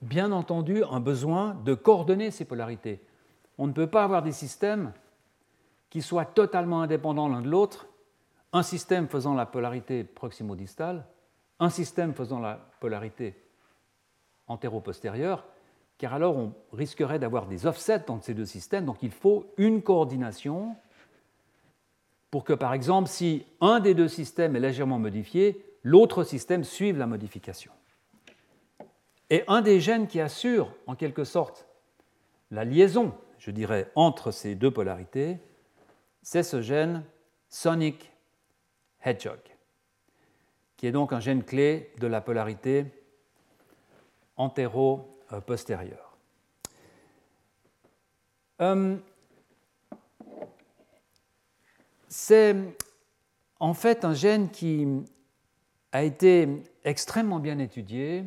bien 0.03 0.33
entendu 0.33 0.85
un 0.85 1.01
besoin 1.01 1.55
de 1.64 1.73
coordonner 1.75 2.31
ces 2.31 2.45
polarités. 2.45 3.03
On 3.57 3.66
ne 3.66 3.73
peut 3.73 3.87
pas 3.87 4.05
avoir 4.05 4.23
des 4.23 4.33
systèmes 4.33 4.92
qui 5.88 6.03
soient 6.03 6.27
totalement 6.27 6.83
indépendants 6.83 7.29
l'un 7.29 7.40
de 7.40 7.49
l'autre, 7.49 7.88
un 8.53 8.62
système 8.62 9.09
faisant 9.09 9.35
la 9.35 9.47
polarité 9.47 10.05
proximodistale, 10.05 11.07
un 11.59 11.71
système 11.71 12.14
faisant 12.14 12.40
la 12.40 12.71
polarité 12.81 13.35
antéro-postérieure, 14.47 15.47
car 15.99 16.14
alors 16.14 16.37
on 16.37 16.53
risquerait 16.73 17.19
d'avoir 17.19 17.47
des 17.47 17.66
offsets 17.66 18.11
entre 18.11 18.25
ces 18.25 18.35
deux 18.35 18.47
systèmes, 18.47 18.85
donc 18.85 19.03
il 19.03 19.11
faut 19.11 19.47
une 19.57 19.83
coordination 19.83 20.77
pour 22.31 22.45
que, 22.45 22.53
par 22.53 22.75
exemple, 22.75 23.09
si 23.09 23.47
un 23.61 23.81
des 23.81 23.95
deux 23.95 24.09
systèmes 24.09 24.57
est 24.57 24.61
légèrement 24.61 24.99
modifié, 24.99 25.64
l'autre 25.83 26.25
système 26.25 26.64
suive 26.64 26.99
la 26.99 27.07
modification. 27.07 27.73
Et 29.31 29.42
un 29.49 29.62
des 29.62 29.81
gènes 29.81 30.07
qui 30.07 30.21
assure, 30.21 30.75
en 30.87 30.95
quelque 30.95 31.25
sorte, 31.25 31.66
la 32.51 32.64
liaison, 32.64 33.14
je 33.38 33.51
dirais, 33.51 33.90
entre 33.95 34.31
ces 34.31 34.55
deux 34.55 34.71
polarités, 34.71 35.38
c'est 36.23 36.42
ce 36.42 36.61
gène 36.61 37.05
Sonic 37.49 38.12
Hedgehog, 39.03 39.40
qui 40.77 40.87
est 40.87 40.93
donc 40.93 41.12
un 41.12 41.21
gène 41.21 41.43
clé 41.43 41.93
de 41.99 42.07
la 42.07 42.21
polarité 42.21 42.87
antéro-postérieure. 44.37 46.16
Euh, 48.61 48.97
c'est 52.09 52.57
en 53.61 53.74
fait 53.74 54.05
un 54.05 54.14
gène 54.14 54.51
qui 54.51 54.87
a 55.93 56.03
été 56.03 56.62
extrêmement 56.85 57.39
bien 57.39 57.59
étudié 57.59 58.24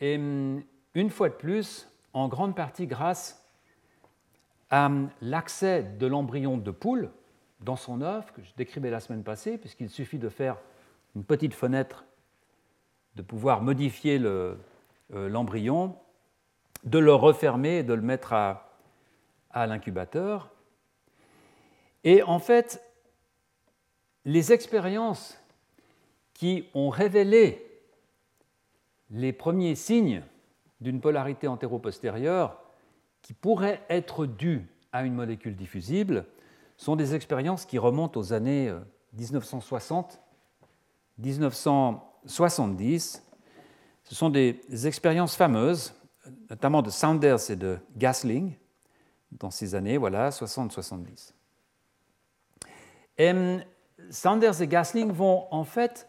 et 0.00 0.14
une 0.14 1.10
fois 1.10 1.28
de 1.28 1.34
plus, 1.34 1.88
en 2.12 2.28
grande 2.28 2.54
partie 2.54 2.86
grâce 2.86 3.44
à 4.70 4.90
l'accès 5.20 5.82
de 5.82 6.06
l'embryon 6.06 6.58
de 6.58 6.70
poule 6.70 7.10
dans 7.60 7.76
son 7.76 8.02
œuf, 8.02 8.32
que 8.32 8.42
je 8.42 8.50
décrivais 8.56 8.90
la 8.90 9.00
semaine 9.00 9.22
passée, 9.22 9.58
puisqu'il 9.58 9.88
suffit 9.88 10.18
de 10.18 10.28
faire 10.28 10.58
une 11.14 11.24
petite 11.24 11.54
fenêtre, 11.54 12.04
de 13.16 13.22
pouvoir 13.22 13.62
modifier 13.62 14.18
euh, 14.20 14.56
l'embryon, 15.10 15.96
de 16.84 16.98
le 16.98 17.14
refermer 17.14 17.78
et 17.78 17.82
de 17.82 17.94
le 17.94 18.02
mettre 18.02 18.32
à 18.32 19.66
l'incubateur. 19.66 20.50
Et 22.02 22.22
en 22.22 22.38
fait, 22.38 22.82
les 24.24 24.52
expériences 24.52 25.38
qui 26.34 26.68
ont 26.74 26.90
révélé 26.90 27.64
les 29.10 29.32
premiers 29.32 29.74
signes 29.74 30.22
d'une 30.80 31.00
polarité 31.00 31.46
antéro-postérieure 31.46 32.60
qui 33.22 33.32
pourrait 33.32 33.82
être 33.88 34.26
due 34.26 34.66
à 34.92 35.04
une 35.04 35.14
molécule 35.14 35.56
diffusible 35.56 36.26
sont 36.76 36.96
des 36.96 37.14
expériences 37.14 37.64
qui 37.64 37.78
remontent 37.78 38.18
aux 38.20 38.32
années 38.32 38.72
1960, 39.14 40.12
euh, 40.12 40.23
1970. 41.18 43.22
Ce 44.04 44.14
sont 44.14 44.30
des 44.30 44.86
expériences 44.86 45.36
fameuses, 45.36 45.92
notamment 46.50 46.82
de 46.82 46.90
Saunders 46.90 47.50
et 47.50 47.56
de 47.56 47.78
Gasling, 47.96 48.54
dans 49.32 49.50
ces 49.50 49.74
années, 49.74 49.98
voilà, 49.98 50.30
60-70. 50.30 51.32
Sanders 54.10 54.60
et 54.60 54.68
Gasling 54.68 55.10
vont 55.10 55.46
en 55.50 55.64
fait 55.64 56.08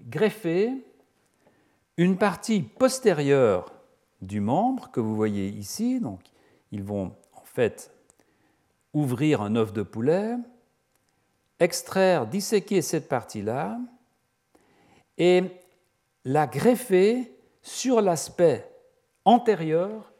greffer 0.00 0.72
une 1.96 2.16
partie 2.16 2.62
postérieure 2.62 3.72
du 4.20 4.40
membre 4.40 4.90
que 4.90 5.00
vous 5.00 5.14
voyez 5.14 5.48
ici. 5.48 6.00
Donc, 6.00 6.20
ils 6.72 6.82
vont 6.82 7.14
en 7.34 7.44
fait 7.44 7.92
ouvrir 8.92 9.42
un 9.42 9.54
œuf 9.56 9.72
de 9.72 9.82
poulet, 9.82 10.36
extraire, 11.60 12.26
disséquer 12.26 12.82
cette 12.82 13.08
partie-là 13.08 13.78
et 15.18 15.42
la 16.24 16.46
greffer 16.46 17.32
sur 17.62 18.00
l'aspect 18.00 18.70
antérieur 19.24 20.12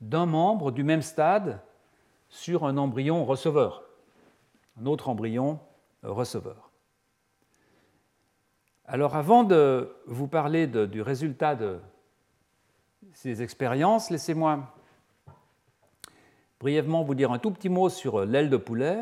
d'un 0.00 0.26
membre 0.26 0.70
du 0.70 0.84
même 0.84 1.02
stade 1.02 1.60
sur 2.28 2.64
un 2.64 2.76
embryon 2.76 3.24
receveur, 3.24 3.84
un 4.80 4.86
autre 4.86 5.08
embryon 5.08 5.58
receveur. 6.02 6.70
Alors 8.86 9.16
avant 9.16 9.44
de 9.44 9.96
vous 10.06 10.28
parler 10.28 10.66
du 10.66 11.00
résultat 11.00 11.54
de 11.54 11.80
ces 13.12 13.42
expériences, 13.42 14.10
laissez-moi 14.10 14.74
brièvement 16.60 17.02
vous 17.02 17.14
dire 17.14 17.32
un 17.32 17.38
tout 17.38 17.50
petit 17.50 17.68
mot 17.68 17.88
sur 17.88 18.24
l'aile 18.24 18.50
de 18.50 18.56
poulet. 18.56 19.00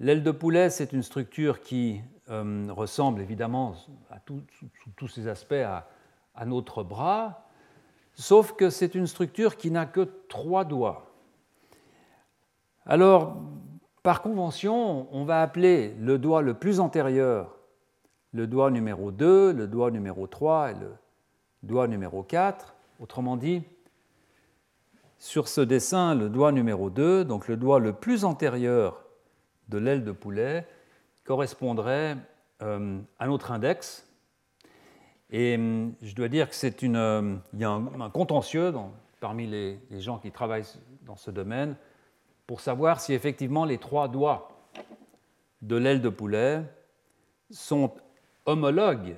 L'aile 0.00 0.22
de 0.22 0.30
poulet, 0.30 0.70
c'est 0.70 0.92
une 0.92 1.02
structure 1.02 1.60
qui 1.60 2.00
euh, 2.30 2.66
ressemble 2.70 3.20
évidemment 3.20 3.74
à 4.10 4.18
sous 4.26 4.90
tous 4.96 5.08
ses 5.08 5.28
aspects 5.28 5.54
à 5.54 6.44
notre 6.44 6.82
bras, 6.82 7.46
sauf 8.14 8.52
que 8.52 8.70
c'est 8.70 8.94
une 8.94 9.06
structure 9.06 9.56
qui 9.56 9.70
n'a 9.70 9.86
que 9.86 10.00
trois 10.28 10.64
doigts. 10.64 11.14
Alors, 12.84 13.36
par 14.02 14.22
convention, 14.22 15.08
on 15.12 15.24
va 15.24 15.42
appeler 15.42 15.94
le 15.98 16.18
doigt 16.18 16.42
le 16.42 16.54
plus 16.54 16.80
antérieur 16.80 17.56
le 18.36 18.46
doigt 18.46 18.70
numéro 18.70 19.10
2, 19.10 19.52
le 19.52 19.66
doigt 19.66 19.90
numéro 19.90 20.26
3 20.26 20.72
et 20.72 20.74
le 20.74 20.90
doigt 21.62 21.88
numéro 21.88 22.22
4. 22.22 22.76
Autrement 23.00 23.36
dit, 23.36 23.62
sur 25.18 25.48
ce 25.48 25.62
dessin, 25.62 26.14
le 26.14 26.28
doigt 26.28 26.52
numéro 26.52 26.90
2, 26.90 27.24
donc 27.24 27.48
le 27.48 27.56
doigt 27.56 27.80
le 27.80 27.94
plus 27.94 28.24
antérieur 28.24 29.04
de 29.68 29.78
l'aile 29.78 30.04
de 30.04 30.12
poulet, 30.12 30.66
correspondrait 31.26 32.16
euh, 32.62 32.98
à 33.18 33.26
notre 33.26 33.52
index. 33.52 34.08
Et 35.30 35.56
hum, 35.56 35.92
je 36.00 36.14
dois 36.14 36.28
dire 36.28 36.48
que 36.48 36.66
euh, 36.66 37.36
il 37.52 37.60
y 37.60 37.64
a 37.64 37.70
un, 37.70 38.10
contentieux 38.10 38.72
parmi 39.20 39.46
les, 39.46 39.78
gens 40.00 40.18
qui 40.18 40.30
travaillent 40.30 40.64
dans 41.02 41.16
ce 41.16 41.30
domaine 41.30 41.76
pour 42.46 42.60
savoir 42.60 43.00
si 43.00 43.12
effectivement 43.12 43.64
les 43.64 43.78
trois 43.78 44.08
doigts 44.08 44.48
de 45.62 45.76
l'aile 45.76 46.00
de 46.00 46.08
poulet 46.08 46.62
sont 47.50 47.92
homologues, 48.44 49.16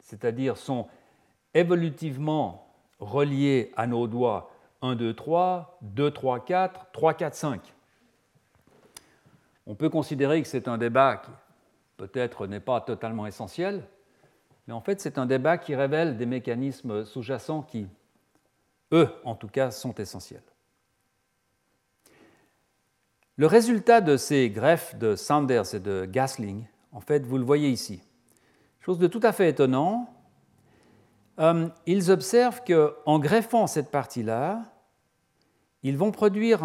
c'est-à-dire 0.00 0.56
sont 0.56 0.88
évolutivement 1.52 2.72
reliés 2.98 3.72
à 3.76 3.86
nos 3.86 4.06
doigts 4.06 4.50
1, 4.80 4.94
2, 4.94 5.12
3, 5.12 5.78
2, 5.82 6.10
3, 6.10 6.44
4, 6.44 6.86
3, 6.92 7.14
4, 7.14 7.34
5. 7.34 7.74
On 9.68 9.74
peut 9.74 9.90
considérer 9.90 10.40
que 10.40 10.48
c'est 10.48 10.66
un 10.66 10.78
débat 10.78 11.18
qui 11.18 11.30
peut-être 11.98 12.46
n'est 12.46 12.58
pas 12.58 12.80
totalement 12.80 13.26
essentiel, 13.26 13.84
mais 14.66 14.72
en 14.72 14.80
fait 14.80 14.98
c'est 14.98 15.18
un 15.18 15.26
débat 15.26 15.58
qui 15.58 15.74
révèle 15.74 16.16
des 16.16 16.24
mécanismes 16.24 17.04
sous-jacents 17.04 17.62
qui, 17.62 17.86
eux 18.92 19.10
en 19.24 19.34
tout 19.34 19.48
cas, 19.48 19.70
sont 19.70 19.94
essentiels. 19.96 20.42
Le 23.36 23.46
résultat 23.46 24.00
de 24.00 24.16
ces 24.16 24.48
greffes 24.48 24.96
de 24.96 25.14
Sanders 25.14 25.74
et 25.74 25.80
de 25.80 26.06
Gasling, 26.06 26.64
en 26.90 27.00
fait, 27.00 27.24
vous 27.26 27.36
le 27.36 27.44
voyez 27.44 27.68
ici. 27.68 28.02
Chose 28.80 28.98
de 28.98 29.06
tout 29.06 29.20
à 29.22 29.32
fait 29.32 29.50
étonnant, 29.50 30.12
euh, 31.38 31.68
ils 31.84 32.10
observent 32.10 32.62
qu'en 32.64 33.18
greffant 33.18 33.66
cette 33.66 33.90
partie-là, 33.90 34.62
ils 35.82 35.98
vont 35.98 36.10
produire 36.10 36.64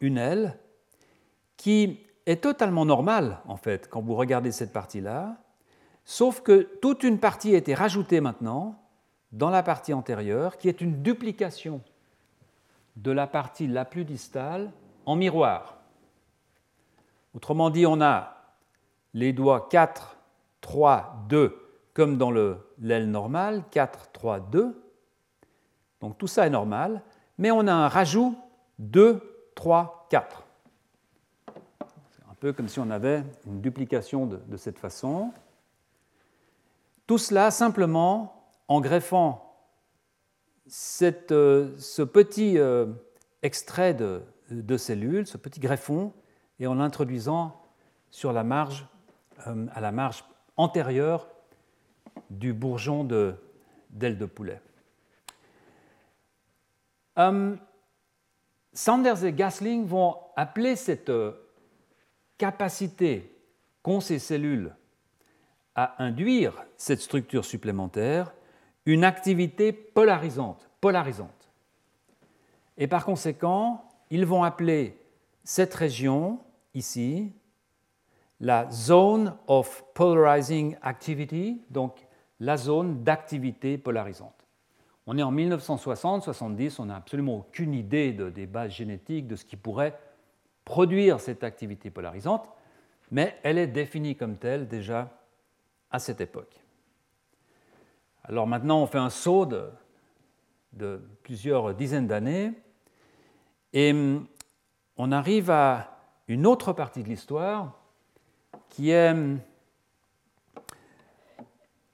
une 0.00 0.18
aile 0.18 0.56
qui 1.56 1.98
est 2.28 2.42
totalement 2.42 2.84
normale, 2.84 3.38
en 3.46 3.56
fait, 3.56 3.88
quand 3.88 4.02
vous 4.02 4.14
regardez 4.14 4.52
cette 4.52 4.72
partie-là, 4.72 5.38
sauf 6.04 6.42
que 6.42 6.60
toute 6.82 7.02
une 7.02 7.18
partie 7.18 7.54
a 7.54 7.58
été 7.58 7.72
rajoutée 7.74 8.20
maintenant 8.20 8.76
dans 9.32 9.48
la 9.48 9.62
partie 9.62 9.94
antérieure, 9.94 10.58
qui 10.58 10.68
est 10.68 10.82
une 10.82 11.02
duplication 11.02 11.80
de 12.96 13.12
la 13.12 13.26
partie 13.26 13.66
la 13.66 13.86
plus 13.86 14.04
distale 14.04 14.72
en 15.06 15.16
miroir. 15.16 15.78
Autrement 17.34 17.70
dit, 17.70 17.86
on 17.86 18.00
a 18.02 18.36
les 19.14 19.32
doigts 19.32 19.66
4, 19.70 20.18
3, 20.60 21.24
2, 21.28 21.56
comme 21.94 22.18
dans 22.18 22.30
l'aile 22.30 23.10
normale, 23.10 23.64
4, 23.70 24.12
3, 24.12 24.40
2. 24.40 24.82
Donc 26.00 26.18
tout 26.18 26.26
ça 26.26 26.46
est 26.46 26.50
normal, 26.50 27.02
mais 27.38 27.50
on 27.50 27.66
a 27.66 27.72
un 27.72 27.88
rajout 27.88 28.36
2, 28.80 29.50
3, 29.54 30.08
4. 30.10 30.47
Peu 32.40 32.52
comme 32.52 32.68
si 32.68 32.78
on 32.78 32.90
avait 32.90 33.24
une 33.46 33.60
duplication 33.60 34.26
de, 34.26 34.56
cette 34.56 34.78
façon. 34.78 35.32
Tout 37.06 37.18
cela 37.18 37.50
simplement 37.50 38.44
en 38.68 38.80
greffant 38.80 39.56
euh, 41.02 41.74
ce 41.78 42.02
petit 42.02 42.58
euh, 42.58 42.86
extrait 43.42 43.94
de, 43.94 44.76
cellules, 44.76 45.26
ce 45.26 45.36
petit 45.36 45.58
greffon, 45.58 46.12
et 46.60 46.68
en 46.68 46.74
l'introduisant 46.74 47.60
sur 48.10 48.32
la 48.32 48.44
marge, 48.44 48.86
euh, 49.48 49.66
à 49.74 49.80
la 49.80 49.90
marge 49.90 50.24
antérieure 50.56 51.28
du 52.30 52.52
bourgeon 52.52 53.02
d'aile 53.02 54.18
de, 54.18 54.26
poulet. 54.26 54.60
Sanders 58.72 59.24
et 59.24 59.32
Gasling 59.32 59.86
vont 59.86 60.16
appeler 60.36 60.76
cette 60.76 61.10
capacité 62.38 63.36
qu'ont 63.82 64.00
ces 64.00 64.18
cellules 64.18 64.74
à 65.74 66.02
induire 66.02 66.54
cette 66.76 67.00
structure 67.00 67.44
supplémentaire 67.44 68.32
une 68.86 69.04
activité 69.04 69.72
polarisante, 69.72 70.70
polarisante. 70.80 71.50
Et 72.78 72.86
par 72.86 73.04
conséquent, 73.04 73.84
ils 74.10 74.24
vont 74.24 74.44
appeler 74.44 74.98
cette 75.44 75.74
région 75.74 76.40
ici 76.74 77.32
la 78.40 78.70
zone 78.70 79.36
of 79.48 79.84
polarizing 79.94 80.76
activity, 80.82 81.60
donc 81.70 82.06
la 82.40 82.56
zone 82.56 83.02
d'activité 83.02 83.78
polarisante. 83.78 84.46
On 85.06 85.18
est 85.18 85.22
en 85.22 85.32
1960-70, 85.32 86.76
on 86.78 86.86
n'a 86.86 86.96
absolument 86.96 87.38
aucune 87.38 87.74
idée 87.74 88.12
de, 88.12 88.30
des 88.30 88.46
bases 88.46 88.72
génétiques, 88.72 89.26
de 89.26 89.36
ce 89.36 89.44
qui 89.44 89.56
pourrait 89.56 89.98
produire 90.68 91.18
cette 91.18 91.44
activité 91.44 91.88
polarisante, 91.88 92.46
mais 93.10 93.38
elle 93.42 93.56
est 93.56 93.66
définie 93.66 94.16
comme 94.16 94.36
telle 94.36 94.68
déjà 94.68 95.08
à 95.90 95.98
cette 95.98 96.20
époque. 96.20 96.60
Alors 98.22 98.46
maintenant, 98.46 98.82
on 98.82 98.86
fait 98.86 98.98
un 98.98 99.08
saut 99.08 99.46
de, 99.46 101.00
plusieurs 101.22 101.74
dizaines 101.74 102.06
d'années 102.06 102.52
et 103.72 103.92
hum, 103.92 104.26
on 104.98 105.10
arrive 105.10 105.50
à 105.50 105.96
une 106.28 106.46
autre 106.46 106.74
partie 106.74 107.02
de 107.02 107.08
l'histoire 107.08 107.80
qui 108.68 108.90
est 108.90 109.14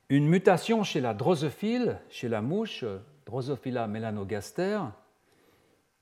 une 0.08 0.28
mutation 0.28 0.82
chez 0.82 1.00
la 1.00 1.14
drosophile, 1.14 2.00
chez 2.10 2.28
la 2.28 2.42
mouche, 2.42 2.84
Drosophila 3.24 3.86
melanogaster, 3.86 4.80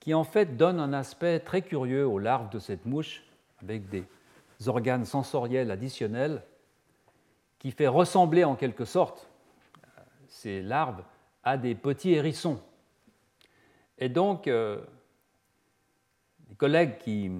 qui 0.03 0.15
en 0.15 0.25
fait 0.25 0.57
donne 0.57 0.81
un 0.81 0.93
aspect 0.93 1.39
très 1.39 1.63
curieux 1.63 2.05
aux 2.05 2.19
larves 2.19 2.51
de 2.51 2.59
cette 2.59 2.87
mouche, 2.87 3.23
avec 3.63 3.89
des 3.89 4.05
organes 4.67 5.05
sensoriels 5.05 5.71
additionnels, 5.71 6.43
qui 7.61 7.71
fait 7.71 7.87
ressembler 7.87 8.43
en 8.43 8.57
quelque 8.57 8.85
sorte 8.85 9.31
ces 10.27 10.61
larves 10.61 11.05
à 11.45 11.57
des 11.57 11.77
petits 11.77 12.15
hérissons. 12.15 12.61
Et 13.97 14.09
donc, 14.09 14.49
euh, 14.49 14.81
les 16.49 16.57
collègues 16.57 16.99
qui 16.99 17.31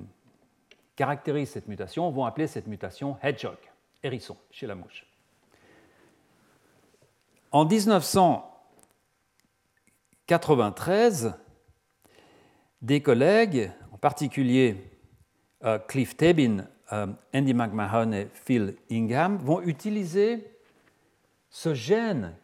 caractérisent 0.95 1.51
cette 1.51 1.67
mutation 1.67 2.09
vont 2.13 2.27
appeler 2.27 2.47
cette 2.47 2.69
mutation 2.69 3.17
hedgehog, 3.25 3.59
hérisson, 4.05 4.37
chez 4.53 4.69
la 4.69 4.77
mouche. 4.77 5.05
En 7.51 7.65
1900, 7.65 8.49
1993, 10.29 11.35
des 12.83 13.01
collègues, 13.01 13.71
en 13.93 13.97
particulier 13.97 14.77
euh, 15.65 15.79
Cliff 15.79 16.17
Tabin, 16.17 16.67
euh, 16.93 17.07
Andy 17.33 17.55
McMahon 17.55 18.13
et 18.13 18.29
Phil 18.35 18.75
Ingham, 18.91 19.39
vont 19.39 19.63
utiliser 19.63 20.53
ce 21.49 21.75
gène 21.75 22.35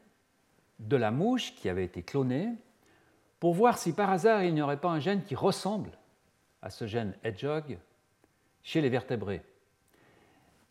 de 0.79 0.97
la 0.97 1.11
mouche 1.11 1.55
qui 1.57 1.69
avait 1.69 1.85
été 1.85 2.03
cloné 2.03 2.51
pour 3.41 3.53
voir 3.53 3.79
si 3.79 3.93
par 3.93 4.11
hasard 4.11 4.45
il 4.45 4.55
n'y 4.55 4.63
aurait 4.63 4.81
pas 4.81 4.91
un 4.91 5.01
gène 5.01 5.25
qui 5.25 5.35
ressemble 5.35 5.91
à 6.63 6.71
ce 6.71 6.87
gène 6.87 7.15
hedgehog 7.25 7.79
chez 8.63 8.81
les 8.81 8.89
vertébrés. 8.89 9.43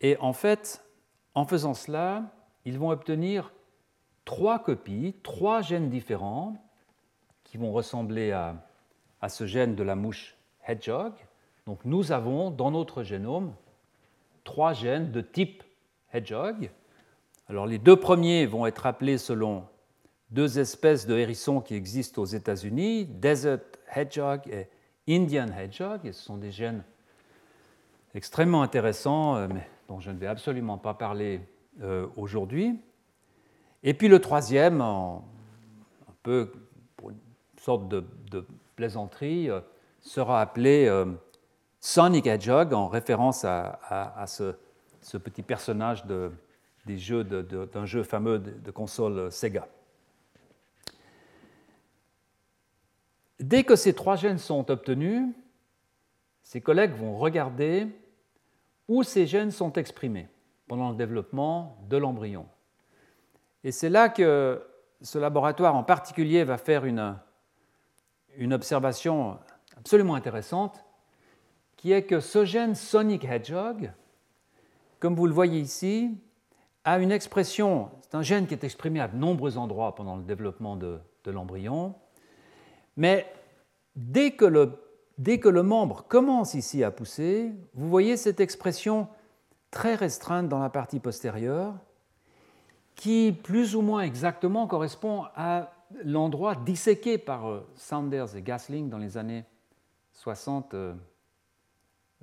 Et 0.00 0.16
en 0.20 0.32
fait, 0.32 0.82
en 1.34 1.44
faisant 1.44 1.74
cela, 1.74 2.24
ils 2.64 2.78
vont 2.78 2.90
obtenir 2.90 3.52
trois 4.24 4.62
copies, 4.62 5.14
trois 5.22 5.60
gènes 5.60 5.90
différents 5.90 6.56
qui 7.44 7.58
vont 7.58 7.72
ressembler 7.72 8.32
à, 8.32 8.67
à 9.20 9.28
ce 9.28 9.46
gène 9.46 9.74
de 9.74 9.82
la 9.82 9.94
mouche 9.94 10.36
hedgehog. 10.66 11.12
Donc 11.66 11.80
nous 11.84 12.12
avons 12.12 12.50
dans 12.50 12.70
notre 12.70 13.02
génome 13.02 13.54
trois 14.44 14.72
gènes 14.72 15.10
de 15.10 15.20
type 15.20 15.62
hedgehog. 16.12 16.70
Alors 17.48 17.66
les 17.66 17.78
deux 17.78 17.96
premiers 17.96 18.46
vont 18.46 18.66
être 18.66 18.86
appelés 18.86 19.18
selon 19.18 19.64
deux 20.30 20.58
espèces 20.58 21.06
de 21.06 21.16
hérissons 21.16 21.60
qui 21.60 21.74
existent 21.74 22.22
aux 22.22 22.26
États-Unis, 22.26 23.06
Desert 23.06 23.60
Hedgehog 23.94 24.40
et 24.48 24.68
Indian 25.08 25.48
Hedgehog, 25.48 26.00
et 26.04 26.12
ce 26.12 26.22
sont 26.22 26.36
des 26.36 26.50
gènes 26.50 26.84
extrêmement 28.14 28.62
intéressants, 28.62 29.36
euh, 29.36 29.48
mais 29.52 29.66
dont 29.88 30.00
je 30.00 30.10
ne 30.10 30.18
vais 30.18 30.26
absolument 30.26 30.76
pas 30.76 30.94
parler 30.94 31.40
euh, 31.80 32.06
aujourd'hui. 32.16 32.78
Et 33.82 33.94
puis 33.94 34.08
le 34.08 34.20
troisième, 34.20 34.80
un 34.80 35.22
peu 36.22 36.52
pour 36.96 37.10
une 37.10 37.18
sorte 37.58 37.88
de, 37.88 38.04
plaisanterie, 38.78 39.50
euh, 39.50 39.60
sera 40.00 40.40
appelé 40.40 40.88
Sonic 41.80 42.28
Hedgehog 42.28 42.72
en 42.72 42.86
référence 42.86 43.44
à, 43.44 44.24
ce, 44.28 45.16
petit 45.16 45.42
personnage 45.42 46.04
d'un 46.06 47.84
jeu 47.84 48.04
fameux 48.04 48.38
de 48.38 48.70
console 48.70 49.32
Sega. 49.32 49.66
Dès 53.40 53.64
que 53.64 53.74
ces 53.74 53.92
trois 53.92 54.14
gènes 54.14 54.38
sont 54.38 54.70
obtenus, 54.70 55.26
ces 56.44 56.60
collègues 56.60 56.94
vont 56.94 57.18
regarder 57.18 57.88
où 58.86 59.02
ces 59.02 59.26
gènes 59.26 59.50
sont 59.50 59.72
exprimés 59.72 60.28
pendant 60.68 60.90
le 60.90 60.96
développement 60.96 61.76
de 61.88 61.96
l'embryon. 61.96 62.46
Et 63.64 63.72
c'est 63.72 63.90
là 63.90 64.08
que 64.08 64.62
ce 65.02 65.18
laboratoire 65.18 65.74
en 65.74 65.82
particulier 65.82 66.44
va 66.44 66.56
faire 66.56 66.84
une, 66.84 67.16
une 68.38 68.54
observation 68.54 69.36
absolument 69.76 70.14
intéressante, 70.14 70.84
qui 71.76 71.92
est 71.92 72.04
que 72.04 72.20
ce 72.20 72.44
gène 72.44 72.74
Sonic 72.74 73.24
Hedgehog, 73.24 73.92
comme 75.00 75.14
vous 75.14 75.26
le 75.26 75.32
voyez 75.32 75.60
ici, 75.60 76.16
a 76.84 76.98
une 76.98 77.12
expression, 77.12 77.90
c'est 78.02 78.14
un 78.14 78.22
gène 78.22 78.46
qui 78.46 78.54
est 78.54 78.64
exprimé 78.64 79.00
à 79.00 79.08
de 79.08 79.16
nombreux 79.16 79.58
endroits 79.58 79.94
pendant 79.94 80.16
le 80.16 80.22
développement 80.22 80.76
de, 80.76 81.00
l'embryon, 81.26 81.94
mais 82.96 83.30
dès 83.94 84.30
que, 84.30 84.46
le, 84.46 85.62
membre 85.62 86.06
commence 86.08 86.54
ici 86.54 86.82
à 86.82 86.90
pousser, 86.90 87.52
vous 87.74 87.90
voyez 87.90 88.16
cette 88.16 88.40
expression 88.40 89.08
très 89.70 89.94
restreinte 89.94 90.48
dans 90.48 90.58
la 90.58 90.70
partie 90.70 90.98
postérieure 90.98 91.74
qui 92.94 93.32
plus 93.32 93.76
ou 93.76 93.82
moins 93.82 94.00
exactement 94.00 94.66
correspond 94.66 95.26
à 95.36 95.70
l'endroit 96.04 96.54
disséqué 96.54 97.18
par 97.18 97.48
euh, 97.48 97.66
Sanders 97.74 98.36
et 98.36 98.42
Gasling 98.42 98.88
dans 98.88 98.98
les 98.98 99.16
années 99.16 99.44
60, 100.12 100.74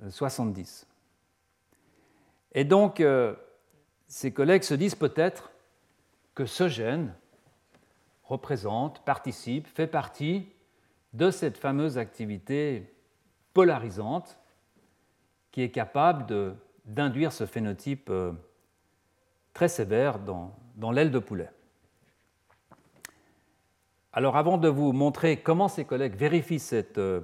70. 0.08 0.86
Euh, 0.86 0.96
et 2.52 2.64
donc, 2.64 3.00
euh, 3.00 3.34
ces 4.06 4.32
collègues 4.32 4.62
se 4.62 4.74
disent 4.74 4.94
peut-être 4.94 5.50
que 6.34 6.46
ce 6.46 6.68
gène 6.68 7.14
représente, 8.24 9.04
participe, 9.04 9.66
fait 9.66 9.86
partie 9.86 10.48
de 11.12 11.30
cette 11.30 11.56
fameuse 11.56 11.96
activité 11.96 12.94
polarisante 13.54 14.38
qui 15.50 15.62
est 15.62 15.70
capable 15.70 16.56
d'induire 16.84 17.32
ce 17.32 17.46
phénotype 17.46 18.10
euh, 18.10 18.32
très 19.54 19.68
sévère 19.68 20.18
dans 20.18 20.92
l'aile 20.92 21.10
de 21.10 21.18
poulet. 21.18 21.50
Alors 24.16 24.38
avant 24.38 24.56
de 24.56 24.68
vous 24.68 24.92
montrer 24.92 25.36
comment 25.36 25.68
ces 25.68 25.84
collègues 25.84 26.16
vérifient 26.16 26.58
cette, 26.58 26.96
euh, 26.96 27.20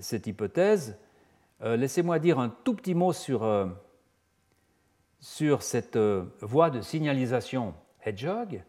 cette 0.00 0.26
hypothèse, 0.26 0.96
euh, 1.60 1.76
laissez-moi 1.76 2.18
dire 2.18 2.38
un 2.38 2.48
tout 2.48 2.72
petit 2.74 2.94
mot 2.94 3.12
sur, 3.12 3.46
sur 5.20 5.62
cette 5.62 5.98
voie 6.40 6.70
de 6.70 6.80
signalisation 6.80 7.74
hedgehog, 8.02 8.64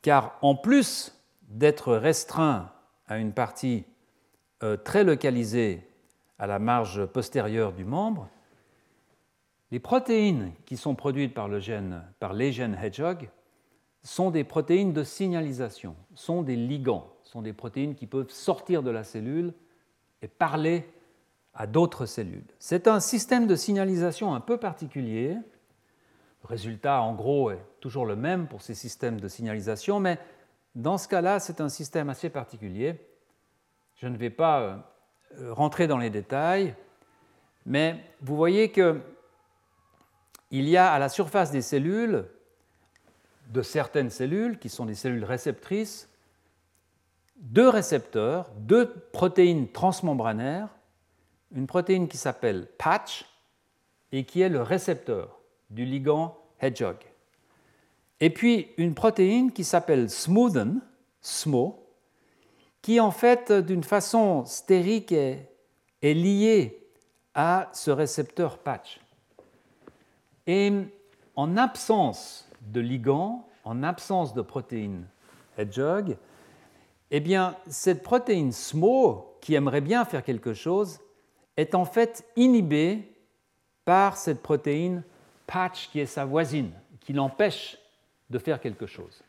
car 0.00 0.38
en 0.40 0.54
plus 0.54 1.20
d'être 1.48 1.94
restreint 1.94 2.70
à 3.08 3.18
une 3.18 3.32
partie 3.32 3.84
euh, 4.62 4.76
très 4.76 5.02
localisée 5.02 5.88
à 6.38 6.46
la 6.46 6.60
marge 6.60 7.04
postérieure 7.06 7.72
du 7.72 7.84
membre, 7.84 8.28
les 9.72 9.80
protéines 9.80 10.52
qui 10.66 10.76
sont 10.76 10.94
produites 10.94 11.34
par, 11.34 11.48
le 11.48 11.58
gène, 11.58 12.04
par 12.20 12.32
les 12.32 12.52
gènes 12.52 12.78
hedgehog 12.80 13.28
sont 14.02 14.30
des 14.30 14.44
protéines 14.44 14.92
de 14.92 15.04
signalisation, 15.04 15.96
sont 16.14 16.42
des 16.42 16.56
ligands, 16.56 17.08
sont 17.22 17.42
des 17.42 17.52
protéines 17.52 17.94
qui 17.94 18.06
peuvent 18.06 18.30
sortir 18.30 18.82
de 18.82 18.90
la 18.90 19.04
cellule 19.04 19.52
et 20.22 20.28
parler 20.28 20.88
à 21.54 21.66
d'autres 21.66 22.06
cellules. 22.06 22.46
C'est 22.58 22.88
un 22.88 23.00
système 23.00 23.46
de 23.46 23.56
signalisation 23.56 24.34
un 24.34 24.40
peu 24.40 24.56
particulier. 24.56 25.36
Le 26.42 26.48
résultat, 26.48 27.02
en 27.02 27.14
gros, 27.14 27.50
est 27.50 27.62
toujours 27.80 28.06
le 28.06 28.16
même 28.16 28.46
pour 28.46 28.62
ces 28.62 28.74
systèmes 28.74 29.20
de 29.20 29.28
signalisation, 29.28 29.98
mais 29.98 30.18
dans 30.74 30.96
ce 30.96 31.08
cas-là, 31.08 31.40
c'est 31.40 31.60
un 31.60 31.68
système 31.68 32.08
assez 32.08 32.30
particulier. 32.30 32.94
Je 33.96 34.06
ne 34.06 34.16
vais 34.16 34.30
pas 34.30 34.86
euh, 35.40 35.52
rentrer 35.52 35.88
dans 35.88 35.98
les 35.98 36.10
détails, 36.10 36.74
mais 37.66 38.00
vous 38.20 38.36
voyez 38.36 38.70
qu'il 38.70 39.00
y 40.52 40.76
a 40.76 40.92
à 40.92 40.98
la 41.00 41.08
surface 41.08 41.50
des 41.50 41.62
cellules, 41.62 42.24
de 43.48 43.62
certaines 43.62 44.10
cellules, 44.10 44.58
qui 44.58 44.68
sont 44.68 44.86
des 44.86 44.94
cellules 44.94 45.24
réceptrices, 45.24 46.08
deux 47.36 47.68
récepteurs, 47.68 48.50
deux 48.58 48.92
protéines 49.12 49.68
transmembranaires, 49.68 50.68
une 51.54 51.66
protéine 51.66 52.08
qui 52.08 52.16
s'appelle 52.16 52.66
patch 52.78 53.24
et 54.12 54.24
qui 54.24 54.40
est 54.40 54.48
le 54.48 54.62
récepteur 54.62 55.38
du 55.70 55.84
ligand 55.84 56.36
hedgehog. 56.60 56.96
Et 58.20 58.30
puis 58.30 58.70
une 58.76 58.94
protéine 58.94 59.52
qui 59.52 59.64
s'appelle 59.64 60.10
smoothen, 60.10 60.80
SMO, 61.20 61.86
qui 62.82 63.00
en 63.00 63.10
fait 63.10 63.52
d'une 63.52 63.84
façon 63.84 64.44
stérique 64.44 65.12
est, 65.12 65.50
est 66.02 66.14
liée 66.14 66.86
à 67.34 67.70
ce 67.72 67.90
récepteur 67.90 68.58
patch. 68.58 69.00
Et 70.46 70.72
en 71.36 71.56
absence 71.56 72.47
de 72.72 72.80
ligand, 72.80 73.46
en 73.64 73.82
absence 73.82 74.34
de 74.34 74.42
protéine 74.42 75.06
hedgehog, 75.56 76.16
eh 77.10 77.20
bien, 77.20 77.56
cette 77.68 78.02
protéine 78.02 78.52
SMO, 78.52 79.36
qui 79.40 79.54
aimerait 79.54 79.80
bien 79.80 80.04
faire 80.04 80.22
quelque 80.22 80.54
chose, 80.54 81.00
est 81.56 81.74
en 81.74 81.84
fait 81.84 82.26
inhibée 82.36 83.14
par 83.84 84.16
cette 84.16 84.42
protéine 84.42 85.02
patch 85.46 85.88
qui 85.90 86.00
est 86.00 86.06
sa 86.06 86.24
voisine, 86.24 86.70
qui 87.00 87.12
l'empêche 87.12 87.78
de 88.30 88.38
faire 88.38 88.60
quelque 88.60 88.86
chose. 88.86 89.22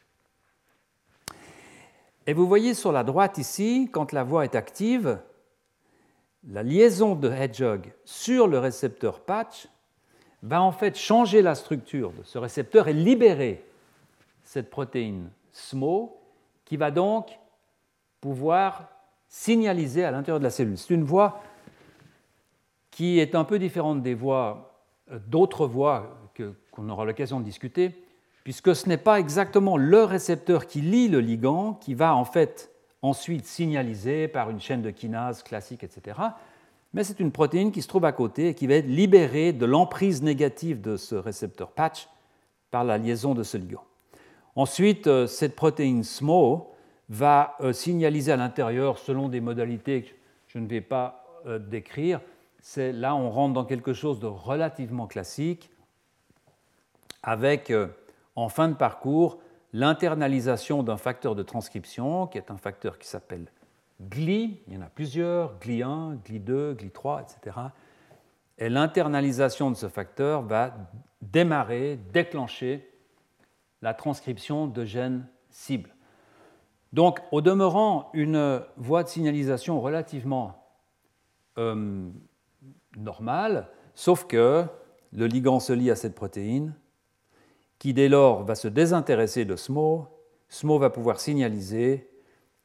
Et 2.28 2.34
vous 2.34 2.48
voyez 2.48 2.74
sur 2.74 2.92
la 2.92 3.04
droite 3.04 3.38
ici, 3.38 3.90
quand 3.92 4.12
la 4.12 4.24
voie 4.24 4.44
est 4.44 4.56
active, 4.56 5.20
la 6.48 6.64
liaison 6.64 7.16
de 7.16 7.30
Hedgehog 7.30 7.92
sur 8.06 8.48
le 8.48 8.60
récepteur 8.60 9.22
patch 9.22 9.68
va 10.44 10.62
en 10.62 10.72
fait 10.72 10.98
changer 10.98 11.42
la 11.42 11.56
structure 11.56 12.12
de 12.14 12.24
ce 12.24 12.38
récepteur 12.38 12.88
et 12.88 12.94
libérer 12.94 13.66
cette 14.44 14.70
protéine 14.70 15.30
SMO 15.52 16.18
qui 16.66 16.78
va 16.78 16.92
donc 16.92 17.38
pouvoir 18.22 18.90
signaliser 19.28 20.04
à 20.04 20.12
l'intérieur 20.12 20.40
de 20.40 20.44
la 20.44 20.50
cellule. 20.50 20.78
C'est 20.78 20.94
une 20.94 21.04
voie 21.04 21.42
qui 22.92 23.20
est 23.20 23.36
un 23.36 23.44
peu 23.44 23.60
différente 23.60 24.02
des 24.02 24.14
voies, 24.14 24.74
euh, 25.12 25.20
d'autres 25.28 25.68
voies 25.68 26.16
qu'on 26.72 26.90
aura 26.90 27.06
l'occasion 27.06 27.40
de 27.40 27.46
discuter, 27.46 28.04
puisque 28.44 28.76
ce 28.76 28.88
n'est 28.88 28.98
pas 28.98 29.20
exactement 29.20 29.78
le 29.78 30.04
récepteur 30.04 30.68
qui 30.68 30.82
lie 30.82 31.10
le 31.10 31.20
ligand 31.20 31.74
qui 31.74 31.94
va 31.94 32.16
en 32.16 32.26
fait 32.26 32.72
ensuite 33.02 33.46
signaliser 33.46 34.28
par 34.28 34.50
une 34.50 34.60
chaîne 34.60 34.82
de 34.82 34.90
kinase 34.90 35.44
classique, 35.44 35.84
etc. 35.84 36.18
Mais 36.94 37.04
c'est 37.04 37.20
une 37.20 37.32
protéine 37.32 37.72
qui 37.72 37.82
se 37.82 37.88
trouve 37.88 38.06
à 38.06 38.12
côté 38.12 38.50
et 38.50 38.54
qui 38.56 38.66
va 38.68 38.76
être 38.76 38.88
libérée 38.88 39.54
de 39.54 39.66
l'emprise 39.66 40.24
négative 40.24 40.82
de 40.82 40.98
ce 40.98 41.16
récepteur 41.16 41.72
patch 41.72 42.08
par 42.72 42.84
la 42.84 42.98
liaison 42.98 43.36
de 43.36 43.44
ce 43.44 43.58
ligand. 43.58 43.84
Ensuite, 44.56 45.08
euh, 45.08 45.28
cette 45.28 45.56
protéine 45.56 46.04
SMO 46.04 46.74
va 47.10 47.56
euh, 47.62 47.74
signaliser 47.74 48.32
à 48.32 48.38
l'intérieur 48.38 48.98
selon 48.98 49.30
des 49.30 49.40
modalités 49.40 50.04
que 50.04 50.10
je 50.48 50.58
ne 50.60 50.68
vais 50.68 50.82
pas 50.82 51.42
euh, 51.46 51.60
décrire. 51.60 52.22
C'est 52.60 52.92
là 52.92 53.16
on 53.16 53.30
rentre 53.30 53.54
dans 53.54 53.66
quelque 53.66 53.94
chose 53.94 54.20
de 54.20 54.28
relativement 54.28 55.08
classique 55.08 55.70
avec 57.24 57.72
en 58.36 58.50
fin 58.50 58.68
de 58.68 58.74
parcours 58.74 59.40
l'internalisation 59.72 60.84
d'un 60.84 60.98
facteur 60.98 61.36
de 61.36 61.44
transcription 61.44 62.28
qui 62.28 62.38
est 62.38 62.52
un 62.52 62.58
facteur 62.58 62.98
qui 62.98 63.08
s'appelle 63.08 63.50
GLI, 64.02 64.62
il 64.68 64.74
y 64.74 64.78
en 64.78 64.82
a 64.82 64.90
plusieurs, 64.90 65.58
GLI1, 65.60 66.20
GLI2, 66.24 66.76
GLI3, 66.76 67.24
etc. 67.24 67.58
Et 68.58 68.70
l'internalisation 68.70 69.72
de 69.72 69.76
ce 69.76 69.88
facteur 69.88 70.42
va 70.42 70.74
démarrer, 71.22 72.00
déclencher 72.14 72.90
la 73.82 73.94
transcription 73.94 74.68
de 74.68 74.86
gènes 74.86 75.28
cibles. 75.50 75.96
Donc, 76.92 77.20
au 77.32 77.42
demeurant, 77.42 78.10
une 78.14 78.62
voie 78.78 79.04
de 79.04 79.10
signalisation 79.10 79.80
relativement 79.80 80.70
euh, 81.58 82.10
normale, 82.98 83.70
sauf 83.94 84.26
que 84.26 84.66
le 85.12 85.26
ligand 85.28 85.60
se 85.60 85.74
lie 85.74 85.92
à 85.92 85.96
cette 85.96 86.16
protéine, 86.16 86.74
qui 87.78 87.94
dès 87.94 88.10
lors 88.10 88.44
va 88.44 88.56
se 88.56 88.68
désintéresser 88.68 89.46
de 89.46 89.56
SMO, 89.56 90.08
SMO 90.50 90.80
va 90.80 90.90
pouvoir 90.90 91.20
signaliser, 91.20 92.09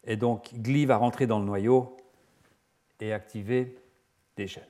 et 0.06 0.16
donc 0.16 0.52
GLI 0.54 0.86
va 0.86 0.96
rentrer 0.96 1.26
dans 1.26 1.38
le 1.38 1.44
noyau 1.44 1.96
et 3.00 3.12
activer 3.12 3.76
des 4.36 4.46
gènes. 4.46 4.64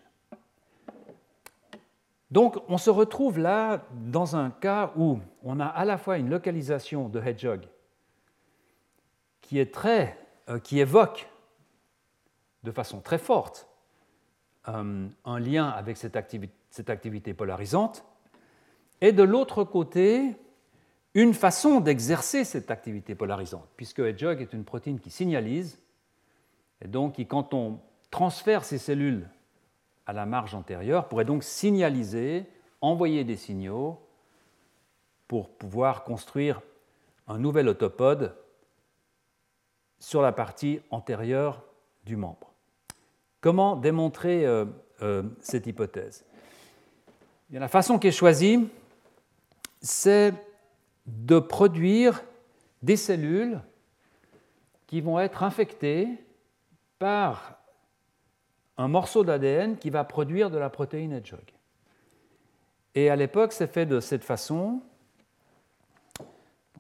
Donc 2.31 2.57
on 2.69 2.79
se 2.79 2.91
retrouve 2.91 3.39
là 3.39 3.85
dans 3.93 4.35
un 4.35 4.51
cas 4.51 4.93
où 4.97 5.19
on 5.45 5.61
a 5.61 5.67
à 5.67 5.85
la 5.85 5.99
fois 5.99 6.19
une 6.19 6.31
localisation 6.31 7.09
de 7.09 7.21
Hedgehog 7.21 7.69
qui, 9.41 9.61
euh, 9.61 10.59
évoque 10.73 11.29
de 12.65 12.71
façon 12.73 13.01
très 13.01 13.19
forte 13.19 13.69
euh, 14.69 15.07
un 15.25 15.39
lien 15.39 15.69
avec 15.69 15.97
cette 15.97 16.17
activité 16.91 17.35
polarisante, 17.35 18.05
et 19.01 19.13
de 19.13 19.23
l'autre 19.23 19.65
côté, 19.65 20.35
une 21.15 21.33
façon 21.33 21.81
d'exercer 21.81 22.45
cette 22.45 22.71
activité 22.71 23.15
polarisante, 23.15 23.69
puisque 23.77 24.01
Hedgehog 24.01 24.41
est 24.43 24.53
une 24.53 24.65
protéine 24.65 24.99
qui 24.99 25.11
signalise, 25.11 25.79
et 26.83 26.89
donc 26.89 27.15
qui, 27.15 27.27
quand 27.27 27.55
on 27.55 27.81
transfère 28.11 28.65
ces 28.65 28.79
cellules 28.79 29.29
à 30.07 30.13
la 30.13 30.27
marge 30.27 30.55
antérieure, 30.55 31.09
pourrait 31.09 31.25
donc 31.25 31.45
signaliser, 31.45 32.45
envoyer 32.81 33.25
des 33.25 33.37
signaux 33.37 34.01
pour 35.29 35.49
pouvoir 35.49 36.05
construire 36.05 36.61
un 37.29 37.39
nouvel 37.39 37.69
autopode 37.69 38.37
sur 39.99 40.21
la 40.21 40.33
partie 40.33 40.81
antérieure 40.91 41.63
du 42.05 42.17
membre. 42.17 42.53
Comment 43.41 43.77
démontrer 43.77 44.45
euh, 44.45 44.67
euh, 45.01 45.23
cette 45.41 45.67
hypothèse? 45.67 46.25
La 47.51 47.69
façon 47.69 47.99
qui 47.99 48.09
est 48.09 48.13
choisie, 48.13 48.69
c'est 49.81 50.35
de 51.07 51.39
produire 51.39 52.25
des 52.83 52.97
cellules 52.97 53.61
qui 54.87 55.01
vont 55.01 55.19
être 55.19 55.43
infectées 55.43 56.09
par 56.99 57.59
un 58.77 58.89
morceau 58.89 59.25
d'ADN 59.25 59.77
qui 59.77 59.91
va 59.91 60.05
produire 60.05 60.51
de 60.51 60.59
la 60.59 60.71
protéine 60.71 61.13
Hedgehog. 61.13 61.55
Et 62.95 63.11
à 63.11 63.17
l'époque, 63.17 63.53
c'est 63.53 63.67
fait 63.67 63.87
de 63.87 64.01
cette 64.01 64.25
façon. 64.25 64.83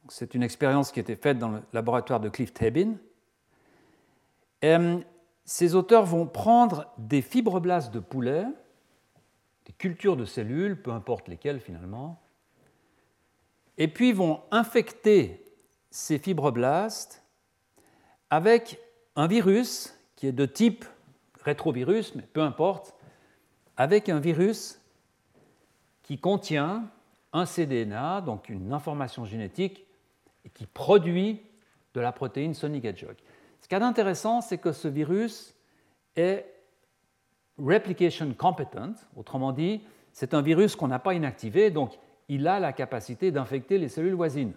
C'est 0.09 0.35
une 0.35 0.43
expérience 0.43 0.93
qui 0.93 1.01
été 1.01 1.16
faite 1.16 1.39
dans 1.39 1.49
le 1.49 1.62
laboratoire 1.72 2.20
de 2.20 2.29
Cliff 2.29 2.53
Tabin. 2.53 2.95
ces 5.45 5.75
auteurs 5.75 6.05
vont 6.05 6.27
prendre 6.27 6.93
des 6.99 7.22
fibroblastes 7.22 7.93
de 7.93 8.01
poulet, 8.01 8.45
des 9.66 9.72
cultures 9.72 10.16
de 10.16 10.25
cellules, 10.25 10.81
peu 10.81 10.93
importe 10.93 11.29
lesquelles 11.29 11.61
finalement, 11.61 12.20
et 13.79 13.89
puis 13.89 14.12
vont 14.12 14.43
infecter 14.51 15.45
ces 15.91 16.18
fibroblastes 16.18 17.22
avec 18.31 18.81
un 19.16 19.27
virus 19.27 19.95
qui 20.16 20.27
est 20.27 20.33
de 20.33 20.47
type 20.47 20.85
rétrovirus, 21.43 22.14
mais 22.14 22.22
peu 22.22 22.41
importe, 22.41 22.95
avec 23.77 24.09
un 24.09 24.20
virus 24.20 24.81
qui 26.03 26.18
contient 26.18 26.91
un 27.33 27.47
cDNA, 27.47 28.20
donc 28.20 28.49
une 28.49 28.72
information 28.72 29.25
génétique, 29.25 29.87
et 30.45 30.51
qui 30.51 30.66
produit 30.66 31.41
de 31.95 32.01
la 32.01 32.12
protéine 32.12 32.55
Sonic 32.55 32.85
Hedgehog. 32.85 33.16
Ce 33.61 33.68
qui 33.68 33.75
est 33.75 33.83
intéressant, 33.83 34.41
c'est 34.41 34.59
que 34.59 34.72
ce 34.72 34.89
virus 34.89 35.55
est 36.16 36.45
replication 37.59 38.33
competent, 38.35 39.07
autrement 39.16 39.53
dit, 39.53 39.81
c'est 40.12 40.35
un 40.35 40.43
virus 40.43 40.77
qu'on 40.77 40.89
n'a 40.89 40.99
pas 40.99 41.14
inactivé, 41.14 41.70
donc 41.70 41.99
il 42.29 42.49
a 42.49 42.61
la 42.61 42.72
capacité 42.72 43.31
d'infecter 43.31 43.79
les 43.79 43.89
cellules 43.89 44.14
voisines. 44.14 44.55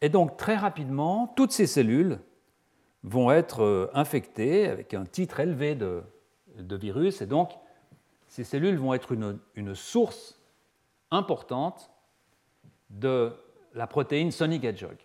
Et 0.00 0.08
donc 0.08 0.36
très 0.36 0.56
rapidement, 0.56 1.32
toutes 1.36 1.52
ces 1.52 1.66
cellules 1.66 2.18
vont 3.02 3.30
être 3.30 3.62
euh, 3.62 3.90
infectées 3.94 4.68
avec 4.68 4.94
un 4.94 5.04
titre 5.04 5.40
élevé 5.40 5.74
de, 5.74 6.02
virus, 6.56 7.22
et 7.22 7.26
donc 7.26 7.50
ces 8.26 8.44
cellules 8.44 8.76
vont 8.76 8.94
être 8.94 9.12
une, 9.12 9.38
une, 9.54 9.74
source 9.74 10.40
importante 11.10 11.90
de 12.90 13.32
la 13.74 13.86
protéine 13.86 14.30
Sonic 14.30 14.64
Hedgehog. 14.64 14.96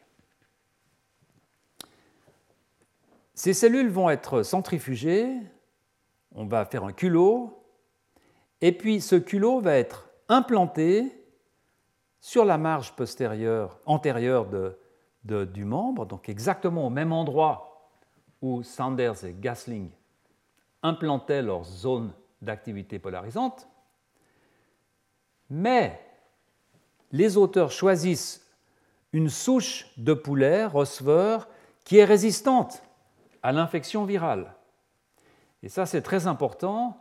Ces 3.35 3.53
cellules 3.53 3.89
vont 3.89 4.09
être 4.09 4.43
centrifugées, 4.43 5.37
on 6.33 6.45
va 6.45 6.65
faire 6.65 6.83
un 6.83 6.93
culot, 6.93 7.63
et 8.61 8.71
puis 8.71 9.01
ce 9.01 9.15
culot 9.15 9.59
va 9.59 9.75
être 9.75 10.09
implanté 10.29 11.22
sur 12.23 12.45
la 12.45 12.57
marge 12.57 12.93
postérieure, 12.93 13.77
antérieure 13.85 14.47
du 15.25 15.65
membre, 15.65 16.05
donc 16.05 16.29
exactement 16.29 16.87
au 16.87 16.89
même 16.89 17.11
endroit 17.11 17.91
où 18.41 18.63
Sanders 18.63 19.25
et 19.25 19.35
Gasling 19.37 19.89
implantaient 20.83 21.41
leur 21.41 21.65
zone 21.65 22.13
d'activité 22.41 22.97
polarisante. 22.97 23.67
Mais 25.49 25.99
les 27.11 27.35
auteurs 27.35 27.71
choisissent 27.71 28.49
une 29.11 29.27
souche 29.27 29.91
de 29.97 30.13
poulet, 30.13 30.65
receveur, 30.65 31.49
qui 31.83 31.97
est 31.97 32.05
résistante 32.05 32.83
à 33.41 33.51
l'infection 33.51 34.05
virale. 34.05 34.55
Et 35.61 35.67
ça, 35.67 35.85
c'est 35.85 36.01
très 36.01 36.25
important 36.25 36.97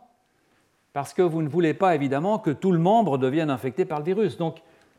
parce 0.91 1.13
que 1.13 1.21
vous 1.21 1.41
ne 1.41 1.47
voulez 1.47 1.73
pas 1.73 1.95
évidemment 1.95 2.39
que 2.39 2.51
tout 2.51 2.73
le 2.73 2.77
membre 2.77 3.17
devienne 3.17 3.49
infecté 3.49 3.85
par 3.85 3.99
le 3.99 4.05
virus. 4.05 4.37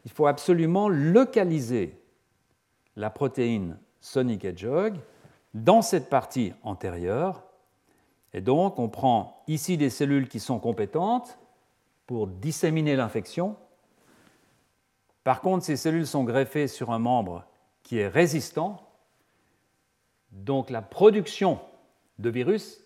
Il 0.05 0.11
faut 0.11 0.27
absolument 0.27 0.89
localiser 0.89 1.99
la 2.97 3.11
protéine 3.11 3.79
Sonic 4.01 4.45
Hedgehog 4.45 4.99
dans 5.55 5.83
cette 5.83 6.11
partie 6.11 6.53
antérieure. 6.63 7.45
Et 8.33 8.41
donc, 8.41 8.79
on 8.79 8.89
prend 8.89 9.43
ici 9.47 9.77
des 9.77 9.91
cellules 9.91 10.29
qui 10.29 10.41
sont 10.41 10.59
compétentes 10.59 11.39
pour 12.07 12.27
disséminer 12.27 12.97
l'infection. 12.97 13.57
Par 15.23 15.41
contre, 15.41 15.65
ces 15.65 15.77
cellules 15.77 16.07
sont 16.07 16.25
greffées 16.25 16.69
sur 16.69 16.91
un 16.91 16.99
membre 16.99 17.45
qui 17.83 17.99
est 17.99 18.09
résistant. 18.09 18.91
Donc, 20.33 20.69
la 20.69 20.83
production 20.83 21.61
de 22.19 22.29
virus, 22.29 22.85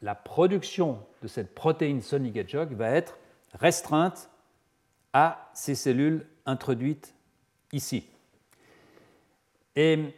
la 0.00 0.14
production 0.14 1.00
de 1.22 1.28
cette 1.28 1.54
protéine 1.54 2.00
Sonic 2.00 2.36
Hedgehog 2.36 2.72
va 2.72 2.90
être 2.90 3.18
restreinte 3.52 4.30
à 5.12 5.50
ces 5.52 5.74
cellules 5.74 6.26
introduite 6.46 7.14
ici. 7.72 8.04
Et 9.74 10.14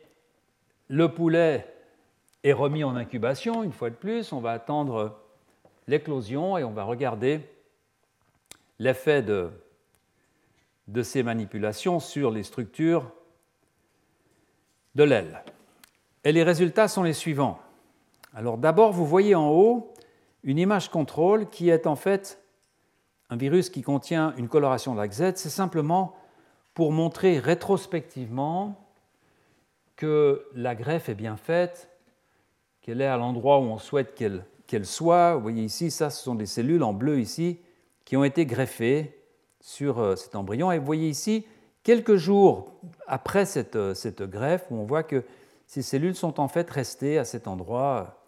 le 0.88 1.12
poulet 1.12 1.66
est 2.44 2.52
remis 2.52 2.84
en 2.84 2.94
incubation 2.96 3.62
une 3.62 3.72
fois 3.72 3.90
de 3.90 3.96
plus. 3.96 4.32
On 4.32 4.40
va 4.40 4.52
attendre 4.52 5.18
l'éclosion 5.88 6.56
et 6.56 6.64
on 6.64 6.70
va 6.70 6.84
regarder 6.84 7.40
l'effet 8.78 9.22
de, 9.22 9.50
ces 11.02 11.22
manipulations 11.22 11.98
sur 11.98 12.30
les 12.30 12.44
structures 12.44 13.10
de 14.94 15.02
l'aile. 15.02 15.42
Et 16.24 16.32
les 16.32 16.42
résultats 16.42 16.88
sont 16.88 17.02
les 17.02 17.12
suivants. 17.12 17.58
Alors 18.34 18.58
d'abord, 18.58 18.92
vous 18.92 19.06
voyez 19.06 19.34
en 19.34 19.50
haut 19.50 19.92
une 20.44 20.58
image 20.58 20.90
contrôle 20.90 21.48
qui 21.48 21.70
est 21.70 21.86
en 21.86 21.96
fait 21.96 22.40
un 23.30 23.36
virus 23.36 23.68
qui 23.68 23.82
contient 23.82 24.34
une 24.36 24.48
coloration 24.48 24.94
de 24.94 25.10
Z, 25.10 25.32
c'est 25.36 25.50
simplement 25.50 26.17
pour 26.78 26.92
montrer 26.92 27.40
rétrospectivement 27.40 28.88
que 29.96 30.46
la 30.54 30.76
greffe 30.76 31.08
est 31.08 31.16
bien 31.16 31.36
faite, 31.36 31.90
qu'elle 32.82 33.00
est 33.00 33.06
à 33.06 33.16
l'endroit 33.16 33.58
où 33.58 33.62
on 33.62 33.78
souhaite 33.78 34.14
qu'elle 34.14 34.86
soit. 34.86 35.34
Vous 35.34 35.42
voyez 35.42 35.64
ici, 35.64 35.90
ça, 35.90 36.08
ce 36.08 36.22
sont 36.22 36.36
des 36.36 36.46
cellules 36.46 36.84
en 36.84 36.92
bleu 36.92 37.18
ici 37.18 37.58
qui 38.04 38.16
ont 38.16 38.22
été 38.22 38.46
greffées 38.46 39.20
sur 39.60 39.98
euh, 39.98 40.14
cet 40.14 40.36
embryon. 40.36 40.70
Et 40.70 40.78
vous 40.78 40.86
voyez 40.86 41.08
ici, 41.08 41.44
quelques 41.82 42.14
jours 42.14 42.70
après 43.08 43.44
cette, 43.44 43.74
euh, 43.74 43.92
cette 43.92 44.22
greffe, 44.22 44.66
où 44.70 44.76
on 44.76 44.84
voit 44.84 45.02
qu'il 45.02 45.24
ces 45.66 45.82
cellules 45.82 46.14
sont 46.14 46.38
en 46.38 46.46
fait 46.46 46.70
restées 46.70 47.18
à 47.18 47.24
cet 47.24 47.48
endroit 47.48 48.22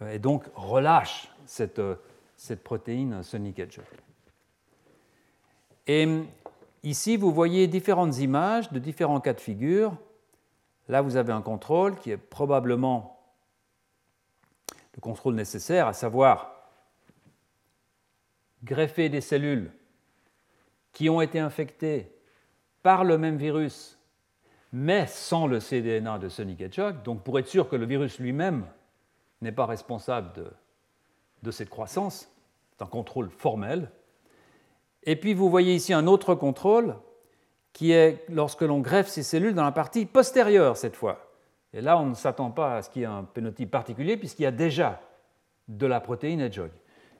euh, 0.00 0.12
et 0.12 0.20
donc 0.20 0.44
relâchent 0.54 1.28
cette, 1.44 1.82
cette 2.36 2.62
protéine 2.62 3.24
Sonic 3.24 3.58
Hedgehog. 3.58 3.84
Et 5.88 6.06
ici, 6.86 7.16
vous 7.16 7.32
voyez 7.32 7.66
différentes 7.66 8.18
images 8.18 8.70
de 8.72 8.78
différents 8.78 9.20
cas 9.20 9.34
de 9.34 9.40
figure. 9.40 9.96
Là, 10.88 11.02
vous 11.02 11.16
avez 11.16 11.32
un 11.32 11.42
contrôle 11.42 11.96
qui 11.96 12.10
est 12.10 12.16
probablement 12.16 13.20
le 14.94 15.00
contrôle 15.00 15.34
nécessaire, 15.34 15.88
à 15.88 15.92
savoir 15.92 16.52
greffer 18.64 19.08
des 19.08 19.20
cellules 19.20 19.70
qui 20.92 21.10
ont 21.10 21.20
été 21.20 21.38
infectées 21.38 22.10
par 22.82 23.04
le 23.04 23.18
même 23.18 23.36
virus, 23.36 23.98
mais 24.72 25.06
sans 25.06 25.46
le 25.46 25.60
cDNA 25.60 26.18
de 26.18 26.28
Sonic 26.28 26.60
Hedgehog, 26.60 27.02
donc 27.02 27.22
pour 27.22 27.38
être 27.38 27.48
sûr 27.48 27.68
que 27.68 27.76
le 27.76 27.84
virus 27.84 28.18
lui-même 28.18 28.64
n'est 29.42 29.52
pas 29.52 29.66
responsable 29.66 30.32
de, 30.34 30.50
de 31.42 31.50
cette 31.50 31.68
croissance, 31.68 32.30
c'est 32.70 32.82
un 32.82 32.88
contrôle 32.88 33.30
formel. 33.30 33.90
Et 35.06 35.16
puis 35.16 35.34
vous 35.34 35.48
voyez 35.48 35.74
ici 35.74 35.92
un 35.92 36.06
autre 36.06 36.34
contrôle 36.34 36.96
qui 37.72 37.92
est 37.92 38.24
lorsque 38.28 38.62
l'on 38.62 38.80
greffe 38.80 39.08
ces 39.08 39.22
cellules 39.22 39.54
dans 39.54 39.64
la 39.64 39.72
partie 39.72 40.06
postérieure 40.06 40.76
cette 40.76 40.96
fois. 40.96 41.30
Et 41.72 41.80
là, 41.80 41.98
on 41.98 42.06
ne 42.06 42.14
s'attend 42.14 42.50
pas 42.50 42.76
à 42.76 42.82
ce 42.82 42.90
qu'il 42.90 43.02
y 43.02 43.04
ait 43.04 43.08
un 43.08 43.24
pénotype 43.24 43.70
particulier 43.70 44.16
puisqu'il 44.16 44.42
y 44.42 44.46
a 44.46 44.50
déjà 44.50 45.00
de 45.68 45.86
la 45.86 46.00
protéine 46.00 46.40
Hedgehog. 46.40 46.70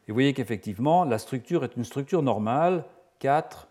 Et 0.07 0.13
vous 0.13 0.15
voyez 0.15 0.35
qu'effectivement, 0.35 1.05
la 1.05 1.19
structure 1.19 1.65
est 1.65 1.77
une 1.77 1.85
structure 1.85 2.23
normale, 2.23 2.85
4, 3.19 3.69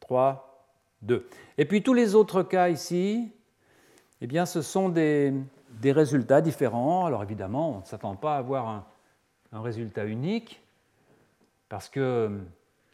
3, 0.00 0.64
2. 1.02 1.28
Et 1.58 1.64
puis 1.64 1.82
tous 1.82 1.94
les 1.94 2.14
autres 2.14 2.42
cas 2.42 2.68
ici, 2.68 3.32
eh 4.20 4.26
bien, 4.26 4.46
ce 4.46 4.62
sont 4.62 4.88
des, 4.88 5.34
résultats 5.84 6.40
différents. 6.40 7.06
Alors 7.06 7.22
évidemment, 7.22 7.76
on 7.76 7.80
ne 7.80 7.84
s'attend 7.84 8.16
pas 8.16 8.36
à 8.36 8.38
avoir 8.38 8.68
un, 8.68 8.84
résultat 9.52 10.04
unique, 10.04 10.60
parce 11.70 11.88
qu'il 11.88 12.30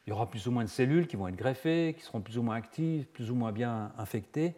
euh, 0.06 0.10
y 0.10 0.12
aura 0.12 0.28
plus 0.28 0.46
ou 0.46 0.50
moins 0.50 0.64
de 0.64 0.68
cellules 0.68 1.06
qui 1.06 1.16
vont 1.16 1.28
être 1.28 1.36
greffées, 1.36 1.94
qui 1.96 2.04
seront 2.04 2.20
plus 2.20 2.38
ou 2.38 2.42
moins 2.42 2.56
actives, 2.56 3.06
plus 3.06 3.30
ou 3.30 3.34
moins 3.34 3.52
bien 3.52 3.92
infectées. 3.98 4.54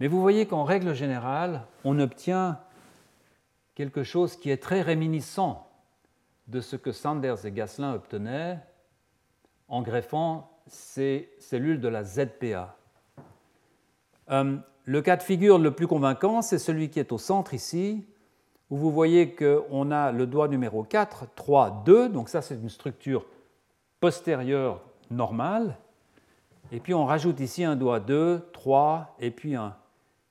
Mais 0.00 0.06
vous 0.08 0.20
voyez 0.20 0.46
qu'en 0.46 0.64
règle 0.64 0.94
générale, 0.94 1.62
on 1.84 1.98
obtient 1.98 2.60
quelque 3.74 4.02
chose 4.02 4.36
qui 4.36 4.50
est 4.50 4.62
très 4.62 4.82
réminiscent 4.82 5.68
de 6.48 6.60
ce 6.60 6.76
que 6.76 6.92
Sanders 6.92 7.46
et 7.46 7.52
Gaslin 7.52 7.94
obtenaient 7.94 8.58
en 9.68 9.82
greffant 9.82 10.50
ces 10.66 11.30
cellules 11.38 11.80
de 11.80 11.88
la 11.88 12.04
ZPA. 12.04 12.76
Euh, 14.30 14.56
le 14.84 15.02
cas 15.02 15.16
de 15.16 15.22
figure 15.22 15.58
le 15.58 15.70
plus 15.70 15.86
convaincant, 15.86 16.42
c'est 16.42 16.58
celui 16.58 16.90
qui 16.90 16.98
est 16.98 17.12
au 17.12 17.18
centre 17.18 17.54
ici, 17.54 18.04
où 18.70 18.76
vous 18.76 18.90
voyez 18.90 19.34
qu'on 19.34 19.90
a 19.90 20.12
le 20.12 20.26
doigt 20.26 20.48
numéro 20.48 20.82
4, 20.82 21.26
3, 21.34 21.82
2, 21.86 22.08
donc 22.08 22.28
ça 22.28 22.42
c'est 22.42 22.54
une 22.54 22.68
structure 22.68 23.24
postérieure 24.02 24.80
normale, 25.12 25.78
et 26.72 26.80
puis 26.80 26.92
on 26.92 27.06
rajoute 27.06 27.38
ici 27.38 27.62
un 27.62 27.76
doigt 27.76 28.00
2, 28.00 28.48
3, 28.52 29.14
et 29.20 29.30
puis 29.30 29.54
un, 29.54 29.76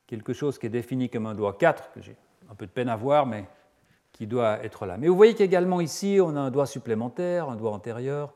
quelque 0.08 0.34
chose 0.34 0.60
qui 0.60 0.66
est 0.66 0.70
défini 0.70 1.10
comme 1.10 1.26
un 1.26 1.34
doigt 1.34 1.58
4, 1.58 1.94
que 1.94 2.02
j'ai 2.02 2.18
un 2.52 2.54
peu 2.54 2.66
de 2.66 2.72
peine 2.72 2.90
à 2.90 2.98
voir, 2.98 3.26
mais 3.26 3.48
qui 4.12 4.28
doit 4.28 4.62
être 4.66 4.86
là. 4.86 4.98
Mais 4.98 5.08
vous 5.08 5.16
voyez 5.16 5.36
qu'également 5.36 5.80
ici, 5.80 6.20
on 6.22 6.36
a 6.36 6.42
un 6.42 6.52
doigt 6.52 6.66
supplémentaire, 6.66 7.50
un 7.50 7.56
doigt 7.56 7.72
antérieur. 7.72 8.34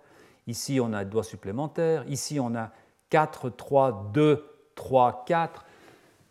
Ici, 0.48 0.80
on 0.80 0.94
a 0.94 1.00
un 1.00 1.04
doigt 1.04 1.24
supplémentaire. 1.24 2.06
Ici, 2.08 2.40
on 2.40 2.56
a 2.56 2.72
4, 3.10 3.50
3, 3.50 4.12
2, 4.14 4.46
3, 4.76 5.26
4. 5.28 5.66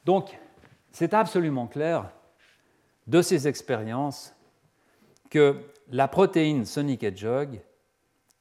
Donc, 0.07 0.41
c'est 0.93 1.13
absolument 1.13 1.67
clair 1.67 2.09
de 3.07 3.21
ces 3.21 3.49
expériences 3.49 4.35
que 5.29 5.61
la 5.91 6.09
protéine 6.09 6.65
Sonic 6.65 7.03
Hedgehog 7.03 7.61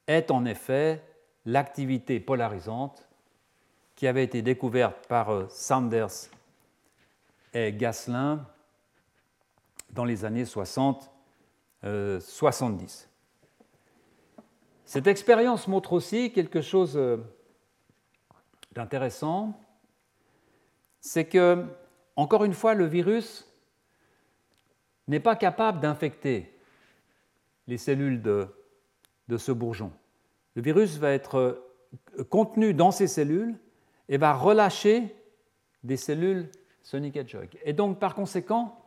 est 0.06 0.30
en 0.30 0.44
effet 0.44 1.02
l'activité 1.46 2.20
polarisante 2.20 3.08
qui 3.96 4.06
avait 4.06 4.24
été 4.24 4.42
découverte 4.42 5.06
par 5.06 5.30
euh, 5.30 5.46
Sanders 5.48 6.28
et 7.52 7.72
Gaslin 7.72 8.46
dans 9.90 10.04
les 10.04 10.24
années 10.24 10.44
60-70. 10.44 10.98
Euh, 11.84 12.20
Cette 14.84 15.06
expérience 15.06 15.68
montre 15.68 15.92
aussi 15.92 16.32
quelque 16.32 16.60
chose 16.60 16.96
euh, 16.96 17.18
d'intéressant, 18.72 19.58
c'est 21.00 21.26
que, 21.26 21.64
encore 22.16 22.44
une 22.44 22.54
fois, 22.54 22.74
le 22.74 22.86
virus 22.86 23.46
n'est 25.06 25.20
pas 25.20 25.36
capable 25.36 25.80
d'infecter 25.80 26.58
les 27.66 27.78
cellules 27.78 28.20
de, 28.22 28.48
de, 29.28 29.36
ce 29.36 29.52
bourgeon. 29.52 29.92
Le 30.54 30.62
virus 30.62 30.98
va 30.98 31.10
être 31.12 31.36
euh, 32.18 32.24
contenu 32.24 32.74
dans 32.74 32.90
ces 32.90 33.06
cellules 33.06 33.56
et 34.08 34.16
va 34.16 34.34
relâcher 34.34 35.14
des 35.82 35.96
cellules 35.96 36.50
Sonic 36.82 37.16
Hedgehog. 37.16 37.48
Et 37.64 37.72
donc, 37.72 37.98
par 37.98 38.14
conséquent, 38.14 38.78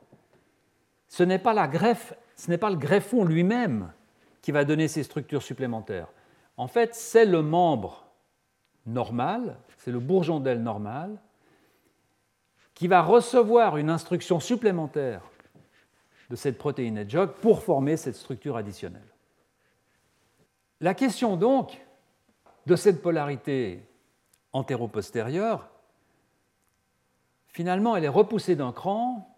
ce 1.08 1.24
n'est 1.24 1.40
pas 1.40 1.54
la 1.54 1.68
greffe, 1.68 2.14
ce 2.36 2.50
n'est 2.50 2.58
pas 2.58 2.70
le 2.70 2.76
greffon 2.76 3.24
lui-même 3.24 3.92
qui 4.42 4.52
va 4.52 4.66
donner 4.66 4.88
ces 4.88 5.04
structures 5.04 5.42
supplémentaires. 5.42 6.08
En 6.58 6.68
fait, 6.68 6.96
c'est 6.96 7.26
le 7.26 7.42
membre 7.42 8.08
normal, 8.86 9.58
c'est 9.78 9.92
le 9.92 10.00
bourgeon 10.00 10.40
d'aile 10.40 10.62
normal, 10.62 11.20
qui 12.74 12.88
va 12.88 13.02
recevoir 13.02 13.78
une 13.78 13.90
instruction 13.90 14.40
supplémentaire 14.40 15.22
de 16.30 16.36
cette 16.36 16.58
protéine 16.58 16.98
hedgehog 16.98 17.32
pour 17.42 17.64
former 17.64 17.98
cette 17.98 18.16
structure 18.16 18.58
additionnelle. 18.58 19.02
La 20.80 20.94
question 20.94 21.38
donc 21.38 21.78
de 22.66 22.76
cette 22.76 23.02
polarité 23.02 23.82
antéro-postérieure, 24.54 25.70
finalement, 27.48 27.96
elle 27.96 28.04
est 28.04 28.10
repoussée 28.10 28.56
d'un 28.56 28.72
cran 28.72 29.38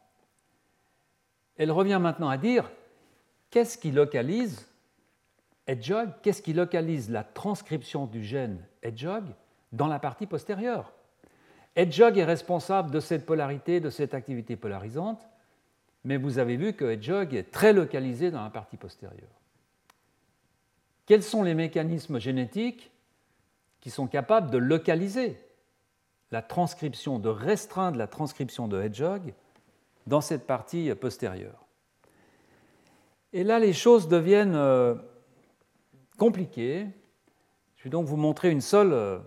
elle 1.60 1.72
revient 1.72 2.00
maintenant 2.02 2.30
à 2.30 2.38
dire 2.38 2.72
qu'est-ce 3.52 3.78
qui 3.78 3.92
localise 3.92 4.66
Hedgehog, 5.68 6.10
qu'est-ce 6.24 6.42
qui 6.42 6.54
localise 6.54 7.12
la 7.12 7.24
transcription 7.24 8.08
du 8.08 8.24
gène 8.24 8.66
Hedgehog 8.82 9.26
dans 9.74 9.88
la 9.88 10.00
partie 10.00 10.26
postérieure? 10.26 10.94
Hedgehog 11.76 12.18
est 12.18 12.24
responsable 12.24 12.92
de 12.92 13.02
cette 13.02 13.26
polarité, 13.26 13.82
de 13.82 13.90
cette 13.90 14.14
activité 14.14 14.56
polarisante, 14.56 15.28
mais 16.06 16.16
vous 16.16 16.40
avez 16.40 16.56
vu 16.56 16.74
que 16.74 16.86
Hedgehog 16.86 17.36
est 17.36 17.52
très 17.52 17.74
localisé 17.74 18.32
dans 18.32 18.42
la 18.42 18.50
partie 18.50 18.78
postérieure. 18.78 19.39
Quels 21.10 21.24
sont 21.24 21.41
les 21.41 21.55
mécanismes 21.55 22.20
génétiques 22.20 22.91
qui 23.82 23.89
sont 23.89 24.05
capables 24.05 24.51
de 24.51 24.60
localiser 24.60 25.39
la 26.30 26.43
transcription, 26.43 27.18
de 27.18 27.30
restreindre 27.30 27.97
la 27.97 28.05
transcription 28.05 28.68
de 28.68 28.80
Hedgehog 28.80 29.34
dans 30.05 30.22
cette 30.22 30.45
partie 30.45 30.93
postérieure? 30.93 31.66
Et 33.34 33.43
là, 33.43 33.57
les 33.57 33.74
choses 33.74 34.07
deviennent 34.07 34.53
euh, 34.53 34.93
compliquées. 36.20 36.86
Je 37.78 37.86
vais 37.86 37.89
donc 37.89 38.05
vous 38.05 38.16
montrer 38.16 38.51
une 38.51 38.62
seule, 38.62 38.93
euh, 38.93 39.18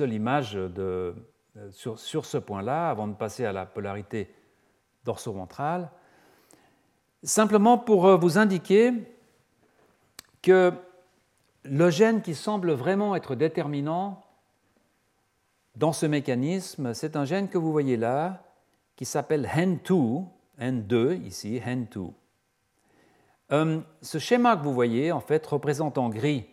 image 0.00 0.56
euh, 0.56 1.12
sur, 1.70 1.96
sur, 1.96 2.26
ce 2.26 2.38
point-là, 2.38 2.90
avant 2.90 3.06
de 3.06 3.14
passer 3.14 3.44
à 3.44 3.52
la 3.52 3.66
polarité 3.66 4.34
dorso-ventrale. 5.04 5.92
Simplement 7.22 7.78
pour 7.78 8.18
vous 8.18 8.36
indiquer 8.36 8.92
que 10.42 10.72
le 11.64 11.90
gène 11.90 12.22
qui 12.22 12.34
semble 12.34 12.72
vraiment 12.72 13.16
être 13.16 13.34
déterminant 13.34 14.22
dans 15.76 15.92
ce 15.92 16.06
mécanisme, 16.06 16.94
c'est 16.94 17.16
un 17.16 17.24
gène 17.24 17.48
que 17.48 17.58
vous 17.58 17.72
voyez 17.72 17.96
là, 17.96 18.44
qui 18.96 19.04
s'appelle 19.04 19.46
HEN2, 19.46 20.24
N2 20.60 21.22
ici, 21.24 21.60
HEN2. 21.64 22.12
Euh, 23.52 23.80
ce 24.02 24.18
schéma 24.18 24.56
que 24.56 24.62
vous 24.62 24.72
voyez, 24.72 25.10
en 25.10 25.20
fait, 25.20 25.44
représente 25.46 25.98
en 25.98 26.08
gris 26.08 26.46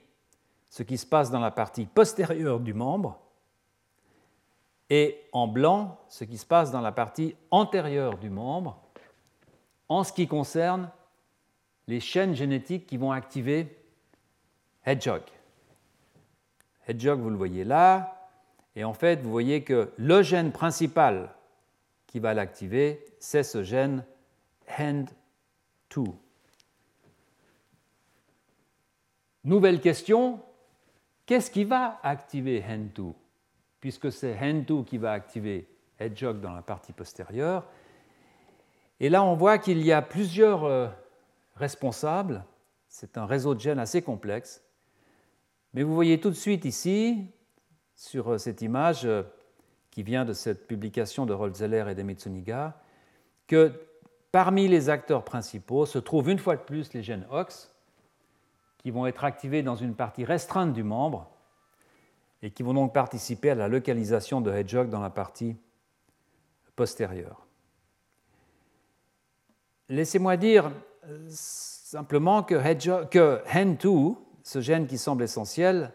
ce 0.69 0.83
qui 0.83 0.97
se 0.97 1.05
passe 1.05 1.29
dans 1.29 1.39
la 1.39 1.51
partie 1.51 1.85
postérieure 1.85 2.59
du 2.59 2.73
membre 2.73 3.19
et 4.89 5.21
en 5.31 5.47
blanc 5.47 5.99
ce 6.09 6.23
qui 6.23 6.37
se 6.37 6.45
passe 6.45 6.71
dans 6.71 6.81
la 6.81 6.91
partie 6.91 7.35
antérieure 7.49 8.17
du 8.17 8.29
membre 8.29 8.77
en 9.89 10.03
ce 10.03 10.13
qui 10.13 10.27
concerne 10.27 10.89
les 11.87 11.99
chaînes 11.99 12.35
génétiques 12.35 12.87
qui 12.87 12.97
vont 12.97 13.11
activer 13.11 13.80
Hedgehog. 14.85 15.21
Hedgehog, 16.87 17.19
vous 17.19 17.29
le 17.29 17.37
voyez 17.37 17.63
là, 17.63 18.21
et 18.75 18.83
en 18.83 18.93
fait, 18.93 19.21
vous 19.21 19.31
voyez 19.31 19.63
que 19.63 19.91
le 19.97 20.21
gène 20.21 20.51
principal 20.51 21.33
qui 22.07 22.19
va 22.19 22.33
l'activer, 22.33 23.05
c'est 23.19 23.43
ce 23.43 23.63
gène 23.63 24.03
HEND2. 24.69 26.13
Nouvelle 29.43 29.81
question, 29.81 30.39
qu'est-ce 31.25 31.51
qui 31.51 31.63
va 31.63 31.99
activer 32.03 32.61
HEND2 32.61 33.13
Puisque 33.79 34.11
c'est 34.11 34.35
HEND2 34.35 34.85
qui 34.85 34.97
va 34.97 35.11
activer 35.13 35.67
Hedgehog 35.99 36.39
dans 36.39 36.53
la 36.53 36.61
partie 36.61 36.93
postérieure, 36.93 37.65
Et 38.99 39.09
là, 39.09 39.23
on 39.23 39.35
voit 39.35 39.57
qu'il 39.57 39.81
y 39.83 39.91
a 39.91 40.01
plusieurs 40.01 40.63
euh, 40.63 40.87
responsables. 41.55 42.45
C'est 42.87 43.17
un 43.17 43.25
réseau 43.25 43.55
de 43.55 43.59
gènes 43.59 43.79
assez 43.79 44.01
complexe. 44.03 44.63
Mais 45.73 45.83
vous 45.83 45.93
voyez 45.93 46.19
tout 46.19 46.29
de 46.29 46.35
suite 46.35 46.65
ici, 46.65 47.27
sur 47.95 48.33
euh, 48.33 48.37
cette 48.37 48.61
image 48.61 49.05
euh, 49.05 49.23
qui 49.91 50.03
vient 50.03 50.25
de 50.25 50.33
cette 50.33 50.67
publication 50.67 51.25
de 51.25 51.33
Rolzeller 51.33 51.85
et 51.89 51.95
de 51.95 52.03
Mitsuniga, 52.03 52.79
que 53.47 53.71
parmi 54.31 54.67
les 54.67 54.89
acteurs 54.89 55.23
principaux 55.23 55.85
se 55.85 55.99
trouvent 55.99 56.29
une 56.29 56.39
fois 56.39 56.55
de 56.55 56.61
plus 56.61 56.93
les 56.93 57.03
gènes 57.03 57.25
OX, 57.31 57.73
qui 58.77 58.91
vont 58.91 59.05
être 59.05 59.23
activés 59.23 59.61
dans 59.61 59.75
une 59.75 59.93
partie 59.93 60.25
restreinte 60.25 60.73
du 60.73 60.83
membre 60.83 61.29
et 62.41 62.49
qui 62.49 62.63
vont 62.63 62.73
donc 62.73 62.93
participer 62.93 63.51
à 63.51 63.55
la 63.55 63.67
localisation 63.67 64.41
de 64.41 64.51
Hedgehog 64.51 64.89
dans 64.89 65.01
la 65.01 65.11
partie 65.11 65.55
postérieure. 66.75 67.45
Laissez-moi 69.89 70.37
dire 70.37 70.71
euh, 71.05 71.27
simplement 71.29 72.41
que, 72.41 72.55
HEN2, 72.55 74.15
ce 74.43 74.61
gène 74.61 74.87
qui 74.87 74.97
semble 74.97 75.23
essentiel 75.23 75.93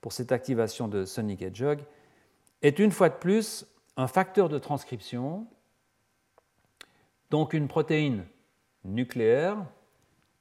pour 0.00 0.12
cette 0.12 0.32
activation 0.32 0.88
de 0.88 1.04
Sonic 1.04 1.42
Hedgehog, 1.42 1.80
est 2.62 2.78
une 2.78 2.90
fois 2.90 3.08
de 3.08 3.14
plus 3.14 3.66
un 3.96 4.06
facteur 4.06 4.48
de 4.48 4.58
transcription, 4.58 5.46
donc 7.30 7.52
une 7.52 7.68
protéine 7.68 8.24
nucléaire 8.84 9.56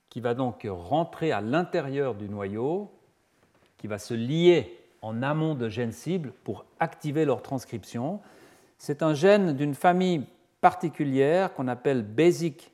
qui 0.09 0.21
va 0.21 0.33
donc 0.33 0.65
rentrer 0.69 1.31
à 1.31 1.41
l'intérieur 1.41 2.15
du 2.15 2.29
noyau, 2.29 2.91
qui 3.77 3.87
va 3.87 3.99
se 3.99 4.13
lier 4.13 4.77
en 5.01 5.21
amont 5.21 5.55
de 5.55 5.69
gènes 5.69 5.91
cibles 5.91 6.33
pour 6.43 6.65
activer 6.79 7.25
leur 7.25 7.41
transcription. 7.41 8.19
C'est 8.77 9.03
un 9.03 9.13
gène 9.13 9.53
d'une 9.53 9.75
famille 9.75 10.25
particulière 10.61 11.53
qu'on 11.53 11.67
appelle 11.67 12.03
Basic 12.03 12.71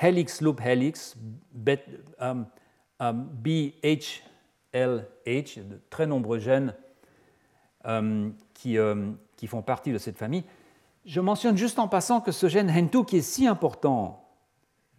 helix 0.00 0.40
loop 0.40 0.60
helix, 0.60 1.16
BHLH, 3.00 4.22
de 4.74 5.80
très 5.90 6.06
nombreux 6.06 6.38
gènes 6.38 6.74
qui, 8.54 8.78
um, 8.78 9.16
qui, 9.36 9.46
font 9.46 9.62
partie 9.62 9.92
de 9.92 9.98
cette 9.98 10.18
famille. 10.18 10.44
Je 11.06 11.20
mentionne 11.20 11.56
juste 11.56 11.78
en 11.78 11.88
passant 11.88 12.20
que 12.20 12.32
ce 12.32 12.48
gène 12.48 12.70
HEN2, 12.70 13.04
qui 13.04 13.18
est 13.18 13.22
si 13.22 13.46
important 13.46 14.28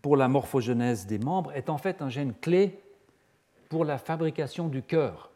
pour 0.01 0.15
la 0.15 0.27
morphogenèse 0.27 1.05
des 1.05 1.19
membres, 1.19 1.51
est 1.53 1.69
en 1.69 1.77
fait 1.77 2.01
un 2.01 2.09
gène 2.09 2.33
clé 2.33 2.79
pour 3.69 3.85
la 3.85 3.97
fabrication 3.97 4.67
du 4.67 4.81
cœur. 4.81 5.29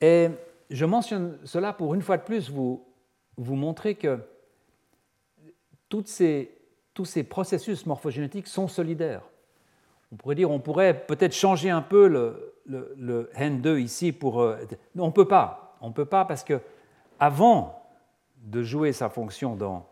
Et 0.00 0.28
je 0.70 0.84
mentionne 0.84 1.38
cela 1.44 1.72
pour 1.72 1.94
une 1.94 2.02
fois 2.02 2.16
de 2.16 2.22
plus 2.22 2.50
vous, 2.50 2.84
montrer 3.38 3.94
que 3.94 4.18
tous 5.88 6.06
ces 6.06 7.22
processus 7.28 7.86
morphogénétiques 7.86 8.48
sont 8.48 8.68
solidaires. 8.68 9.22
On 10.12 10.16
pourrait 10.16 10.34
dire, 10.34 10.50
on 10.50 10.60
pourrait 10.60 11.06
peut-être 11.06 11.34
changer 11.34 11.70
un 11.70 11.82
peu 11.82 12.06
le, 12.06 12.56
le, 12.66 13.30
N2 13.36 13.80
ici 13.80 14.12
pour. 14.12 14.40
Euh, 14.40 14.56
on 14.96 15.06
ne 15.06 15.12
peut 15.12 15.28
pas. 15.28 15.76
On 15.80 15.88
ne 15.88 15.94
peut 15.94 16.04
pas 16.04 16.24
parce 16.24 16.44
que 16.44 16.60
avant 17.18 17.82
de 18.38 18.62
jouer 18.62 18.92
sa 18.92 19.08
fonction 19.08 19.56
dans, 19.56 19.88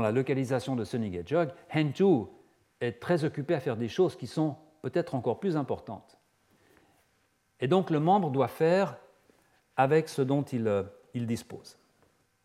la 0.00 0.10
localisation 0.12 0.76
de 0.76 0.84
Sonic 0.84 1.14
Hedgehog, 1.14 1.50
N2 1.72 2.28
est 2.80 3.00
très 3.00 3.24
occupé 3.24 3.54
à 3.54 3.60
faire 3.60 3.76
des 3.76 3.88
choses 3.88 4.16
qui 4.16 4.26
sont 4.26 4.56
peut-être 4.82 5.14
encore 5.14 5.40
plus 5.40 5.56
importantes. 5.56 6.18
Et 7.60 7.68
donc 7.68 7.90
le 7.90 8.00
membre 8.00 8.30
doit 8.30 8.48
faire 8.48 8.96
avec 9.76 10.08
ce 10.08 10.22
dont 10.22 10.42
il, 10.42 10.66
euh, 10.68 10.82
il 11.14 11.26
dispose. 11.26 11.78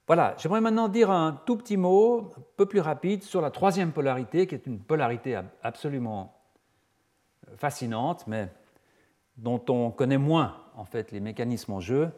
Voilà, 0.05 0.35
j'aimerais 0.37 0.59
maintenant 0.59 0.89
dire 0.89 1.11
un 1.11 1.39
tout 1.45 1.55
petit 1.55 1.77
mot, 1.77 2.31
un 2.37 2.41
peu 2.57 2.65
plus 2.65 2.81
rapide, 2.81 3.23
sur 3.23 3.39
la 3.39 3.51
troisième 3.51 3.93
polarité, 3.93 4.47
qui 4.47 4.55
est 4.55 4.67
une 4.67 4.79
polarité 4.79 5.39
absolument 5.61 6.35
euh, 7.47 7.55
fascinante, 7.55 8.25
mais 8.27 8.49
dont 9.37 9.63
on 9.69 9.91
connaît 9.91 10.17
moins 10.17 10.57
en 10.75 10.83
fait 10.83 11.11
les 11.11 11.21
mécanismes 11.21 11.73
en 11.73 11.79
jeu, 11.79 12.11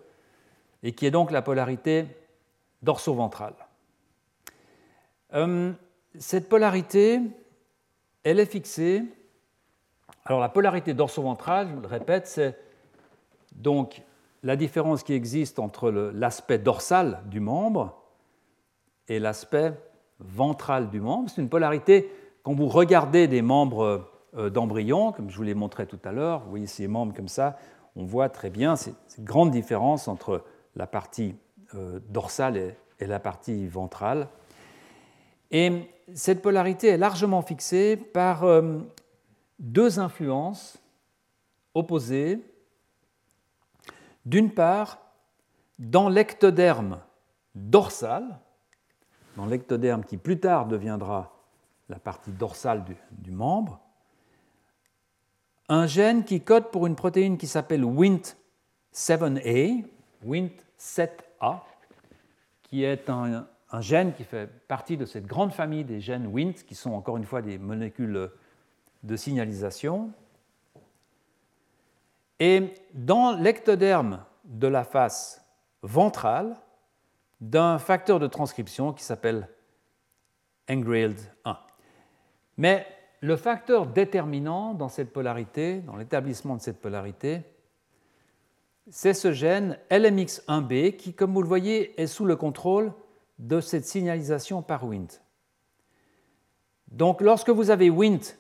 et 0.81 0.93
qui 0.93 1.05
est 1.05 1.11
donc 1.11 1.29
la 1.29 1.43
polarité 1.43 2.07
dorso-ventrale. 2.81 3.55
Euh, 5.33 5.71
cette 6.17 6.49
polarité, 6.49 7.21
elle 8.23 8.39
est 8.39 8.45
fixée. 8.47 9.03
Alors 10.25 10.39
la 10.39 10.49
polarité 10.49 10.95
dorso-ventrale, 10.95 11.69
je 11.75 11.81
le 11.81 11.88
répète, 11.88 12.25
c'est 12.25 12.57
donc 13.51 14.01
la 14.45 14.55
différence 14.55 15.01
qui 15.01 15.13
existe 15.13 15.57
entre 15.57 15.89
l'aspect 15.89 16.59
dorsal 16.59 17.23
du 17.25 17.39
membre 17.39 17.99
et 19.07 19.17
l'aspect 19.17 19.73
ventral 20.19 20.91
du 20.91 21.01
membre. 21.01 21.31
C'est 21.31 21.41
une 21.41 21.49
polarité, 21.49 22.11
quand 22.43 22.53
vous 22.53 22.67
regardez 22.67 23.27
des 23.27 23.41
membres 23.41 24.07
euh, 24.37 24.51
d'embryon, 24.51 25.11
comme 25.13 25.31
je 25.31 25.35
vous 25.35 25.43
l'ai 25.43 25.55
montré 25.55 25.87
tout 25.87 25.99
à 26.03 26.11
l'heure, 26.11 26.41
vous 26.43 26.51
voyez 26.51 26.67
ces 26.67 26.87
membres 26.87 27.15
comme 27.15 27.27
ça, 27.27 27.57
on 27.95 28.05
voit 28.05 28.29
très 28.29 28.51
bien 28.51 28.75
cette, 28.75 28.95
grande 29.19 29.49
différence 29.49 30.07
entre 30.07 30.43
la 30.75 30.85
partie 30.85 31.33
euh, 31.73 31.99
dorsale 32.09 32.75
et, 32.99 33.07
la 33.07 33.19
partie 33.19 33.67
ventrale. 33.67 34.27
Et 35.49 35.89
cette 36.13 36.43
polarité 36.43 36.89
est 36.89 36.97
largement 36.97 37.41
fixée 37.41 37.97
par 37.97 38.43
euh, 38.43 38.77
deux 39.57 39.99
influences 39.99 40.77
opposées 41.73 42.39
d'une 44.26 44.51
part, 44.51 44.99
dans 45.80 46.09
l'ectoderme 46.09 46.99
dorsal, 47.53 48.39
dans 49.38 49.45
l'ectoderme 49.45 50.03
qui 50.03 50.17
plus 50.17 50.39
tard 50.39 50.65
deviendra 50.65 51.36
la 51.89 51.99
partie 51.99 52.32
dorsale 52.32 52.84
du, 53.11 53.32
membre, 53.32 53.80
un 55.69 55.88
gène 55.88 56.23
qui 56.23 56.41
code 56.41 56.71
pour 56.71 56.88
une 56.88 56.95
protéine 56.95 57.38
qui 57.38 57.47
s'appelle 57.47 57.84
WNT7A, 57.84 59.86
WNT7A, 60.26 61.59
qui 62.63 62.84
est 62.84 63.09
un, 63.09 63.47
gène 63.80 64.13
qui 64.13 64.23
fait 64.23 64.49
partie 64.67 64.97
de 64.97 65.05
cette 65.05 65.26
grande 65.26 65.51
famille 65.51 65.84
des 65.84 65.99
gènes 65.99 66.28
WNT, 66.28 66.65
qui 66.65 66.76
sont 66.76 66.93
encore 66.93 67.17
une 67.17 67.26
fois 67.26 67.41
des 67.41 67.57
molécules 67.57 68.32
de 69.03 69.15
signalisation, 69.15 70.11
et 72.39 72.73
dans 72.93 73.31
l'ectoderme 73.36 74.23
de 74.43 74.67
la 74.67 74.83
face 74.83 75.45
ventrale 75.81 76.55
d'un 77.41 77.77
facteur 77.77 78.19
de 78.19 78.27
transcription 78.27 78.93
qui 78.93 79.03
s'appelle 79.03 79.49
engrailed 80.69 81.19
1. 81.45 81.57
Mais 82.57 82.88
le 83.21 83.36
facteur 83.36 83.88
déterminant 83.88 84.73
dans 84.73 84.89
cette 84.89 85.11
polarité, 85.11 85.79
dans 85.79 85.95
l'établissement 85.95 86.55
de 86.55 86.61
cette 86.61 86.79
polarité, 86.79 87.41
c'est 88.89 89.13
ce 89.13 89.31
gène 89.31 89.79
LMX1B 89.89 90.95
qui, 90.95 91.13
comme 91.13 91.33
vous 91.33 91.41
le 91.41 91.47
voyez, 91.47 91.99
est 91.99 92.07
sous 92.07 92.25
le 92.25 92.36
contrôle 92.36 92.93
de 93.39 93.59
cette 93.59 93.86
signalisation 93.86 94.61
par 94.61 94.86
Wnt. 94.86 95.21
Donc 96.88 97.21
lorsque 97.21 97.49
vous 97.49 97.71
avez 97.71 97.89
Wnt 97.89 98.38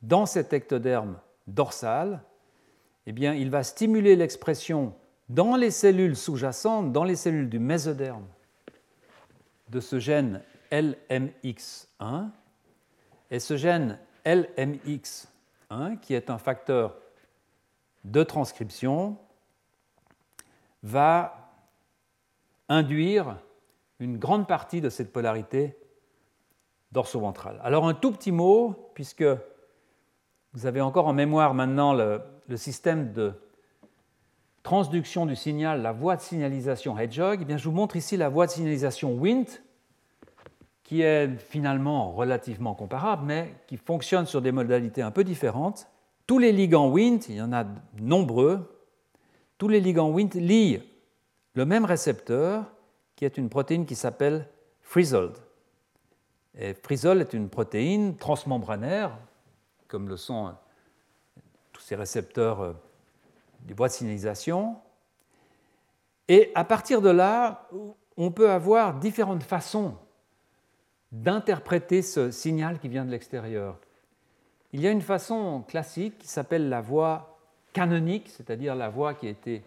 dans 0.00 0.26
cet 0.26 0.52
ectoderme 0.52 1.20
dorsal, 1.46 2.22
eh 3.06 3.12
bien, 3.12 3.34
il 3.34 3.50
va 3.50 3.62
stimuler 3.62 4.16
l'expression 4.16 4.94
dans 5.28 5.56
les 5.56 5.70
cellules 5.70 6.16
sous-jacentes, 6.16 6.92
dans 6.92 7.04
les 7.04 7.16
cellules 7.16 7.48
du 7.48 7.58
mésoderme, 7.58 8.26
de 9.70 9.80
ce 9.80 9.98
gène 9.98 10.42
LMX1. 10.70 12.30
Et 13.30 13.40
ce 13.40 13.56
gène 13.56 13.98
LMX1, 14.24 15.98
qui 16.00 16.14
est 16.14 16.30
un 16.30 16.38
facteur 16.38 16.96
de 18.04 18.22
transcription, 18.22 19.16
va 20.82 21.50
induire 22.68 23.38
une 23.98 24.18
grande 24.18 24.46
partie 24.46 24.80
de 24.80 24.90
cette 24.90 25.12
polarité 25.12 25.76
dorso-ventrale. 26.92 27.60
Alors 27.62 27.86
un 27.86 27.94
tout 27.94 28.12
petit 28.12 28.32
mot, 28.32 28.90
puisque 28.94 29.24
vous 30.52 30.66
avez 30.66 30.80
encore 30.80 31.06
en 31.06 31.12
mémoire 31.12 31.54
maintenant 31.54 31.94
le, 31.94 32.20
le 32.52 32.58
système 32.58 33.14
de 33.14 33.32
transduction 34.62 35.24
du 35.24 35.34
signal, 35.34 35.80
la 35.80 35.92
voie 35.92 36.16
de 36.16 36.20
signalisation 36.20 36.98
Hedgehog, 36.98 37.38
eh 37.40 37.44
bien, 37.46 37.56
je 37.56 37.64
vous 37.64 37.74
montre 37.74 37.96
ici 37.96 38.18
la 38.18 38.28
voie 38.28 38.46
de 38.46 38.50
signalisation 38.50 39.14
WINT, 39.14 39.46
qui 40.82 41.00
est 41.00 41.34
finalement 41.38 42.12
relativement 42.12 42.74
comparable, 42.74 43.22
mais 43.24 43.54
qui 43.66 43.78
fonctionne 43.78 44.26
sur 44.26 44.42
des 44.42 44.52
modalités 44.52 45.00
un 45.00 45.10
peu 45.10 45.24
différentes. 45.24 45.88
Tous 46.26 46.38
les 46.38 46.52
ligands 46.52 46.90
WINT, 46.90 47.20
il 47.30 47.36
y 47.36 47.40
en 47.40 47.54
a 47.54 47.64
nombreux, 47.98 48.78
tous 49.56 49.68
les 49.68 49.80
ligands 49.80 50.10
WINT 50.10 50.34
lient 50.34 50.82
le 51.54 51.64
même 51.64 51.86
récepteur, 51.86 52.70
qui 53.16 53.24
est 53.24 53.38
une 53.38 53.48
protéine 53.48 53.86
qui 53.86 53.94
s'appelle 53.94 54.46
Frizzled. 54.82 55.38
Et 56.58 56.74
Frizzled 56.74 57.22
est 57.22 57.32
une 57.32 57.48
protéine 57.48 58.16
transmembranaire, 58.18 59.16
comme 59.88 60.06
le 60.06 60.18
sont 60.18 60.52
ces 61.92 61.96
récepteurs 61.96 62.62
euh, 62.62 62.72
des 63.66 63.74
voies 63.74 63.88
de 63.88 63.92
signalisation. 63.92 64.76
Et 66.26 66.50
à 66.54 66.64
partir 66.64 67.02
de 67.02 67.10
là, 67.10 67.68
on 68.16 68.30
peut 68.30 68.50
avoir 68.50 68.98
différentes 68.98 69.42
façons 69.42 69.94
d'interpréter 71.10 72.00
ce 72.00 72.30
signal 72.30 72.78
qui 72.78 72.88
vient 72.88 73.04
de 73.04 73.10
l'extérieur. 73.10 73.78
Il 74.72 74.80
y 74.80 74.86
a 74.86 74.90
une 74.90 75.02
façon 75.02 75.62
classique 75.68 76.16
qui 76.16 76.28
s'appelle 76.28 76.70
la 76.70 76.80
voie 76.80 77.38
canonique, 77.74 78.30
c'est-à-dire 78.30 78.74
la 78.74 78.88
voie 78.88 79.12
qui 79.12 79.26
a 79.26 79.30
été 79.30 79.62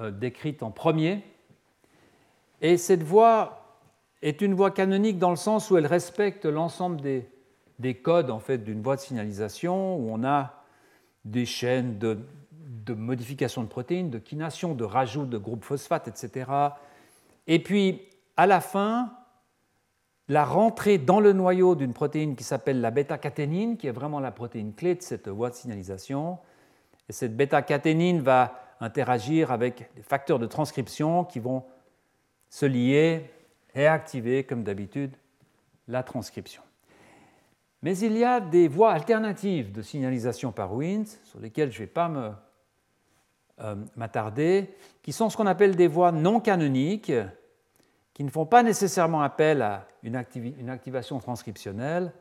euh, 0.00 0.10
décrite 0.10 0.62
en 0.62 0.70
premier. 0.70 1.24
Et 2.60 2.76
cette 2.76 3.02
voie 3.02 3.78
est 4.20 4.42
une 4.42 4.52
voie 4.52 4.70
canonique 4.70 5.18
dans 5.18 5.30
le 5.30 5.36
sens 5.36 5.70
où 5.70 5.78
elle 5.78 5.86
respecte 5.86 6.44
l'ensemble 6.44 7.00
des, 7.00 7.26
des, 7.78 7.94
codes 7.94 8.30
en 8.30 8.38
fait, 8.38 8.58
d'une 8.58 8.82
voie 8.82 8.96
de 8.96 9.00
signalisation, 9.00 9.96
où 9.96 10.12
on 10.12 10.24
a 10.24 10.59
des 11.24 11.46
chaînes 11.46 11.98
de, 11.98 12.18
modification 12.94 13.62
de 13.62 13.68
protéines, 13.68 14.10
de 14.10 14.18
kination, 14.18 14.74
de 14.74 14.84
rajout 14.84 15.26
de 15.26 15.38
groupes 15.38 15.64
phosphates, 15.64 16.08
etc. 16.08 16.50
Et 17.46 17.62
puis, 17.62 18.02
à 18.36 18.46
la 18.46 18.60
fin, 18.60 19.12
la 20.28 20.44
rentrée 20.44 20.98
dans 20.98 21.20
le 21.20 21.32
noyau 21.32 21.74
d'une 21.74 21.92
protéine 21.92 22.34
qui 22.34 22.44
s'appelle 22.44 22.80
la 22.80 22.90
bêta-caténine, 22.90 23.76
qui 23.76 23.86
est 23.86 23.92
vraiment 23.92 24.18
la 24.18 24.32
protéine 24.32 24.74
clé 24.74 24.94
de 24.94 25.02
cette 25.02 25.28
voie 25.28 25.50
de 25.50 25.54
signalisation. 25.54 26.38
Et 27.08 27.12
cette 27.12 27.36
bêta-caténine 27.36 28.20
va 28.22 28.60
interagir 28.80 29.52
avec 29.52 29.90
des 29.94 30.02
facteurs 30.02 30.38
de 30.38 30.46
transcription 30.46 31.24
qui 31.24 31.38
vont 31.38 31.64
se 32.48 32.66
lier 32.66 33.30
et 33.74 33.86
activer, 33.86 34.44
comme 34.44 34.64
d'habitude, 34.64 35.14
la 35.86 36.02
transcription. 36.02 36.62
Mais 37.82 37.96
il 37.98 38.16
y 38.16 38.24
a 38.24 38.40
des 38.40 38.68
voies 38.68 38.92
alternatives 38.92 39.72
de 39.72 39.80
signalisation 39.80 40.52
par 40.52 40.74
Wnt, 40.74 41.06
sur 41.24 41.40
lesquelles 41.40 41.72
je 41.72 41.80
ne 41.80 41.86
vais 41.86 41.92
pas 41.92 42.10
euh, 43.60 43.74
m'attarder, 43.96 44.74
qui 45.02 45.12
sont 45.12 45.30
ce 45.30 45.36
qu'on 45.36 45.46
appelle 45.46 45.76
des 45.76 45.88
voies 45.88 46.12
non 46.12 46.40
canoniques, 46.40 47.12
qui 48.12 48.24
ne 48.24 48.30
font 48.30 48.44
pas 48.44 48.62
nécessairement 48.62 49.22
appel 49.22 49.62
à 49.62 49.86
une, 50.02 50.16
activation 50.16 51.18
transcriptionnelle. 51.20 52.12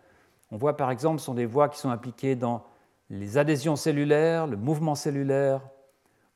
On 0.49 0.55
voit 0.55 0.77
par 0.77 0.91
exemple, 0.91 1.19
ce 1.19 1.25
sont 1.25 1.33
des 1.33 1.45
voies 1.45 1.67
qui 1.67 1.77
sont 1.77 1.89
impliquées 1.89 2.35
dans 2.35 2.63
les 3.09 3.37
adhésions 3.37 3.75
cellulaires, 3.75 4.47
le 4.47 4.55
mouvement 4.55 4.95
cellulaire 4.95 5.61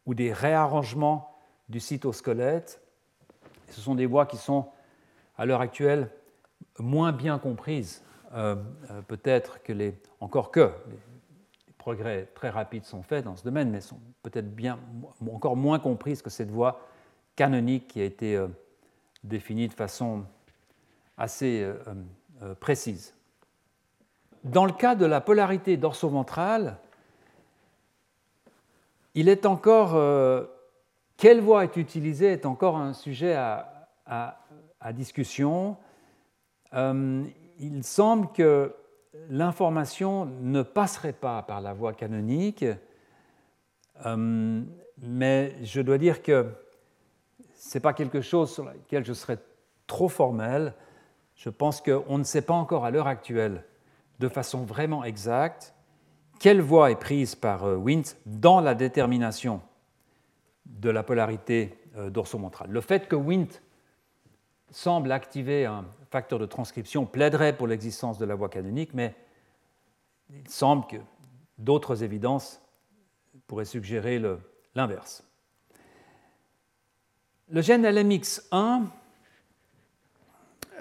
ou 0.06 0.16
des 0.16 0.34
réarrangements 0.34 1.38
du 1.70 1.80
cytosquelette. 1.80 2.82
Ce 3.70 3.80
sont 3.80 3.96
des 3.96 4.06
voies 4.06 4.26
qui 4.26 4.38
sont, 4.38 4.68
à 5.38 5.46
l'heure 5.46 5.62
actuelle, 5.62 6.10
moins 6.78 7.14
bien 7.14 7.40
comprises, 7.40 8.04
euh, 8.34 8.56
euh, 8.90 9.02
peut-être 9.02 9.62
que 9.62 9.74
les. 9.74 9.96
Encore 10.20 10.52
que 10.52 10.72
les 10.90 11.74
progrès 11.78 12.28
très 12.34 12.50
rapides 12.50 12.86
sont 12.86 13.04
faits 13.04 13.26
dans 13.26 13.36
ce 13.36 13.44
domaine, 13.44 13.70
mais 13.70 13.82
sont 13.82 14.00
peut-être 14.24 14.56
bien 14.56 14.80
encore 15.32 15.58
moins 15.58 15.80
comprises 15.80 16.22
que 16.22 16.30
cette 16.30 16.50
voie 16.50 16.80
canonique 17.36 17.90
qui 17.90 18.02
a 18.02 18.06
été 18.06 18.38
euh, 18.38 18.48
définie 19.24 19.68
de 19.68 19.74
façon 19.74 20.24
assez 21.18 21.70
précise. 22.60 23.14
Dans 24.44 24.66
le 24.66 24.72
cas 24.72 24.96
de 24.96 25.06
la 25.06 25.22
polarité 25.22 25.78
dorso-ventrale, 25.78 26.78
il 29.14 29.30
est 29.30 29.46
encore. 29.46 30.48
Quelle 31.18 31.40
voie 31.40 31.64
est 31.64 31.78
utilisée 31.78 32.32
est 32.32 32.48
encore 32.48 32.78
un 32.78 32.94
sujet 32.94 33.36
à, 33.36 34.40
discussion. 34.92 35.78
Il 37.64 37.84
semble 37.84 38.32
que 38.34 38.76
l'information 39.30 40.26
ne 40.26 40.62
passerait 40.64 41.14
pas 41.14 41.42
par 41.44 41.62
la 41.62 41.74
voie 41.74 41.94
canonique, 41.94 42.66
mais 44.06 45.64
je 45.64 45.82
dois 45.82 45.98
dire 45.98 46.22
que 46.22 46.48
ce 47.54 47.78
n'est 47.78 47.82
pas 47.82 47.94
quelque 47.94 48.22
chose 48.22 48.52
sur 48.52 48.66
lequel 48.66 49.06
je 49.06 49.14
serais 49.14 49.38
trop 49.88 50.10
formel. 50.10 50.74
Je 51.36 51.50
pense 51.50 51.82
qu'on 51.82 52.18
ne 52.18 52.24
sait 52.24 52.42
pas 52.42 52.54
encore 52.54 52.84
à 52.86 52.92
l'heure 52.92 53.08
actuelle, 53.08 53.64
de 54.20 54.28
façon 54.28 54.64
vraiment 54.66 55.04
exacte, 55.04 55.74
quelle 56.40 56.62
voie 56.62 56.92
est 56.92 57.00
prise 57.00 57.36
par 57.36 57.64
euh, 57.64 57.78
Wnt 57.78 58.18
dans 58.26 58.60
la 58.60 58.76
détermination 58.76 59.62
de 60.66 60.90
la 60.90 61.04
polarité 61.04 61.80
euh, 61.96 62.10
dorsoventrale. 62.10 62.70
Le 62.70 62.82
fait 62.82 63.08
que 63.08 63.16
Wnt 63.16 63.62
semble 64.70 65.12
activer 65.12 65.66
un 65.66 65.86
facteur 66.14 66.38
de 66.38 66.46
transcription 66.46 67.08
plaiderait 67.08 67.58
pour 67.58 67.66
l'existence 67.66 68.20
de 68.20 68.26
la 68.26 68.36
voie 68.36 68.48
canonique, 68.48 68.94
mais 68.94 69.16
il 70.30 70.48
semble 70.48 70.86
que 70.86 70.98
d'autres 71.58 72.04
évidences 72.04 72.62
pourraient 73.48 73.66
suggérer 73.66 74.22
l'inverse. 74.76 75.24
Le 77.50 77.64
gène 77.64 77.84
LMX1, 77.84 78.84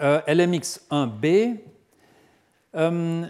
euh, 0.02 0.20
LMX1B, 0.26 1.60
euh, 2.74 3.26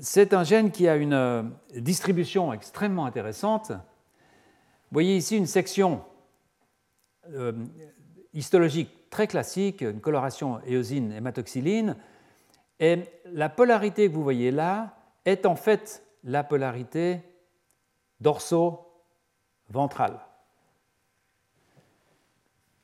c'est 0.00 0.32
un 0.32 0.42
gène 0.42 0.70
qui 0.70 0.88
a 0.88 0.96
une 0.96 1.12
euh, 1.12 1.42
distribution 1.74 2.50
extrêmement 2.54 3.04
intéressante. 3.04 3.72
Vous 3.72 4.92
voyez 4.92 5.18
ici 5.18 5.36
une 5.36 5.46
section 5.46 6.02
histologique 8.32 8.95
très 9.10 9.26
classique, 9.26 9.82
une 9.82 10.00
coloration 10.00 10.60
éosine 10.66 11.12
hématoxyline, 11.12 11.96
et 12.80 13.04
la 13.32 13.48
polarité 13.48 14.08
que 14.08 14.14
vous 14.14 14.22
voyez 14.22 14.50
là 14.50 14.96
est 15.24 15.46
en 15.46 15.56
fait 15.56 16.04
la 16.24 16.44
polarité 16.44 17.20
dorso-ventrale. 18.20 20.20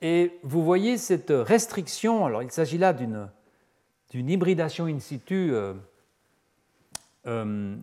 Et 0.00 0.38
vous 0.42 0.64
voyez 0.64 0.98
cette 0.98 1.30
restriction, 1.30 2.26
alors 2.26 2.42
il 2.42 2.50
s'agit 2.50 2.78
là 2.78 2.92
d'une, 2.92 3.28
hybridation 4.12 4.86
in 4.86 4.98
situ 4.98 5.52
euh, 5.52 5.74
euh, 7.26 7.76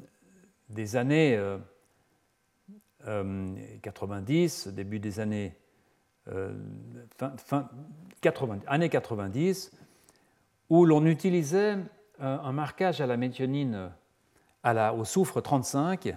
des 0.70 0.98
années 0.98 1.40
90, 3.82 4.68
euh, 4.68 4.72
début 4.72 5.00
des 5.00 5.22
années, 5.22 5.56
fin, 7.38 7.70
90, 8.22 8.66
années 8.68 8.90
90, 8.90 9.72
où 10.70 10.86
l'on 10.86 11.06
utilisait 11.06 11.78
un 12.20 12.52
marquage 12.52 13.02
à 13.02 13.08
la 13.08 13.18
méthionine 13.18 13.92
au 14.64 15.06
soufre 15.06 15.42
35, 15.42 16.16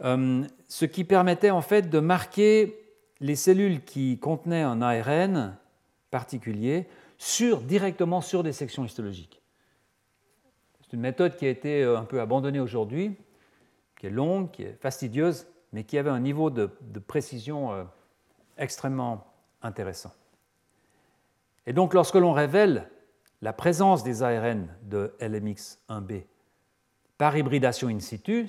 ce 0.00 0.84
qui 0.84 1.04
permettait 1.04 1.50
en 1.50 1.60
fait 1.60 1.90
de 1.90 1.98
marquer 2.00 2.84
les 3.20 3.36
cellules 3.36 3.84
qui 3.84 4.18
contenaient 4.18 4.62
un 4.62 4.82
ARN 4.82 5.56
particulier 6.10 6.86
sur, 7.18 7.60
directement 7.60 8.20
sur 8.20 8.42
des 8.42 8.52
sections 8.52 8.84
histologiques. 8.84 9.42
C'est 10.82 10.92
une 10.92 11.00
méthode 11.00 11.36
qui 11.36 11.46
a 11.46 11.48
été 11.48 11.82
euh, 11.82 11.98
un 11.98 12.04
peu 12.04 12.20
abandonnée 12.20 12.60
aujourd'hui, 12.60 13.16
qui 13.98 14.06
est 14.06 14.10
longue, 14.10 14.50
qui 14.50 14.62
est 14.62 14.76
fastidieuse, 14.80 15.46
mais 15.72 15.84
qui 15.84 15.96
avait 15.98 16.10
un 16.10 16.20
niveau 16.20 16.50
de, 16.50 16.68
précision 17.06 17.72
euh, 17.72 17.84
extrêmement 18.58 19.26
intéressant. 19.62 20.12
Et 21.66 21.72
donc 21.72 21.94
lorsque 21.94 22.14
l'on 22.14 22.32
révèle 22.32 22.88
la 23.42 23.52
présence 23.52 24.02
des 24.02 24.22
ARN 24.22 24.68
de 24.82 25.14
LMX1B 25.20 26.24
par 27.18 27.36
hybridation 27.36 27.88
in 27.88 28.00
situ, 28.00 28.48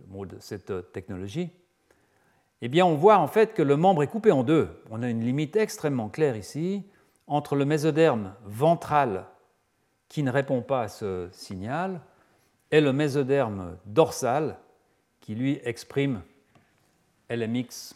le 0.00 0.06
mot 0.06 0.26
de 0.26 0.36
cette 0.40 0.70
euh, 0.70 0.82
technologie, 0.82 1.50
eh 2.62 2.68
bien, 2.68 2.86
on 2.86 2.94
voit 2.94 3.18
en 3.18 3.26
fait 3.26 3.52
que 3.52 3.62
le 3.62 3.76
membre 3.76 4.02
est 4.02 4.06
coupé 4.06 4.32
en 4.32 4.42
deux. 4.42 4.68
On 4.90 5.02
a 5.02 5.10
une 5.10 5.20
limite 5.20 5.56
extrêmement 5.56 6.08
claire 6.08 6.36
ici 6.36 6.82
entre 7.26 7.54
le 7.54 7.64
mésoderme 7.64 8.34
ventral 8.44 9.26
qui 10.08 10.22
ne 10.22 10.30
répond 10.30 10.62
pas 10.62 10.82
à 10.82 10.88
ce 10.88 11.28
signal 11.32 12.00
et 12.70 12.80
le 12.80 12.92
mésoderme 12.92 13.76
dorsal 13.84 14.58
qui 15.20 15.34
lui 15.34 15.60
exprime 15.64 16.22
LMX 17.28 17.94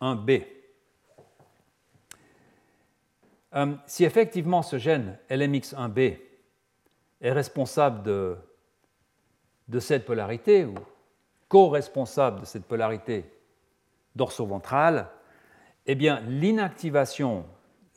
1B. 0.00 0.46
Euh, 3.54 3.74
si 3.86 4.04
effectivement 4.04 4.62
ce 4.62 4.78
gène 4.78 5.18
LMX1B 5.30 6.18
est 7.20 7.32
responsable 7.32 8.02
de, 8.02 8.36
cette 9.78 10.04
polarité, 10.04 10.64
ou 10.64 10.74
co-responsable 11.48 12.40
de 12.40 12.44
cette 12.44 12.64
polarité 12.64 13.24
dorso-ventrale, 14.16 15.08
eh 15.86 15.94
bien, 15.94 16.20
l'inactivation 16.20 17.44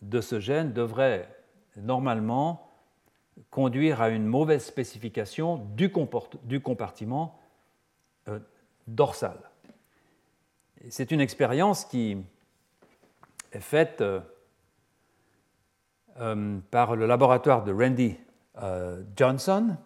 de 0.01 0.21
ce 0.21 0.39
gène 0.39 0.73
devrait 0.73 1.27
normalement 1.75 2.69
conduire 3.49 4.01
à 4.01 4.09
une 4.09 4.25
mauvaise 4.25 4.65
spécification 4.65 5.57
du, 5.75 5.91
compartiment 5.91 7.39
euh, 8.27 8.39
dorsal. 8.87 9.37
C'est 10.89 11.11
une 11.11 11.21
expérience 11.21 11.85
qui 11.85 12.17
est 13.51 13.59
faite 13.59 14.01
euh, 14.01 14.19
euh, 16.19 16.57
par 16.71 16.95
le 16.95 17.05
laboratoire 17.05 17.63
de 17.63 17.71
Randy 17.73 18.17
Johnson 19.15 19.77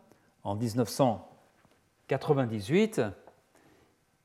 en 0.43 0.55
1998 0.55 3.01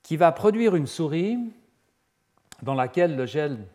qui 0.03 0.17
va 0.17 0.31
produire 0.31 0.77
une 0.77 0.87
souris 0.87 1.37
dans 2.63 2.75
laquelle 2.75 3.17
le 3.17 3.27
gène, 3.27 3.67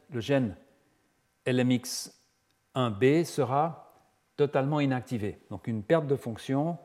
LMX1B 1.45 3.25
sera 3.25 3.93
totalement 4.37 4.79
inactivé, 4.79 5.41
donc 5.49 5.67
une 5.67 5.83
perte 5.83 6.07
de 6.07 6.15
fonction 6.15 6.77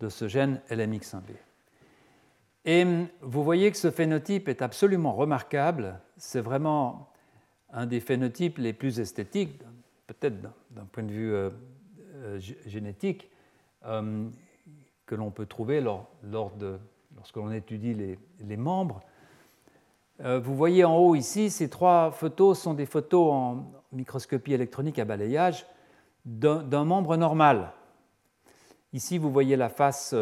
de 0.00 0.08
ce 0.08 0.26
gène 0.26 0.60
LMX1B. 0.68 1.47
Et 2.70 2.84
vous 3.22 3.42
voyez 3.42 3.70
que 3.70 3.78
ce 3.78 3.90
phénotype 3.90 4.46
est 4.46 4.60
absolument 4.60 5.14
remarquable, 5.14 5.98
c'est 6.18 6.42
vraiment 6.42 7.08
un 7.72 7.86
des 7.86 7.98
phénotypes 7.98 8.58
les 8.58 8.74
plus 8.74 9.00
esthétiques, 9.00 9.58
peut-être 10.06 10.36
d'un 10.72 10.84
point 10.84 11.02
de 11.02 11.10
vue 11.10 11.32
euh, 11.32 11.48
euh, 12.16 12.38
génétique, 12.66 13.30
euh, 13.86 14.28
que 15.06 15.14
l'on 15.14 15.30
peut 15.30 15.46
trouver 15.46 15.80
lors, 15.80 16.10
lorsque 16.30 17.36
l'on 17.36 17.50
étudie 17.52 17.94
les, 17.94 18.18
les 18.40 18.56
membres. 18.58 19.00
vous 20.22 20.54
voyez 20.54 20.84
en 20.84 20.94
haut 20.94 21.14
ici, 21.14 21.48
ces 21.48 21.70
trois 21.70 22.10
photos 22.10 22.58
sont 22.58 22.74
des 22.74 22.84
photos 22.84 23.32
en 23.32 23.72
microscopie 23.92 24.52
électronique 24.52 24.98
à 24.98 25.06
balayage 25.06 25.64
d'un 26.26 26.84
membre 26.84 27.16
normal. 27.16 27.72
Ici, 28.92 29.16
vous 29.16 29.32
voyez 29.32 29.56
la 29.56 29.70
face 29.70 30.14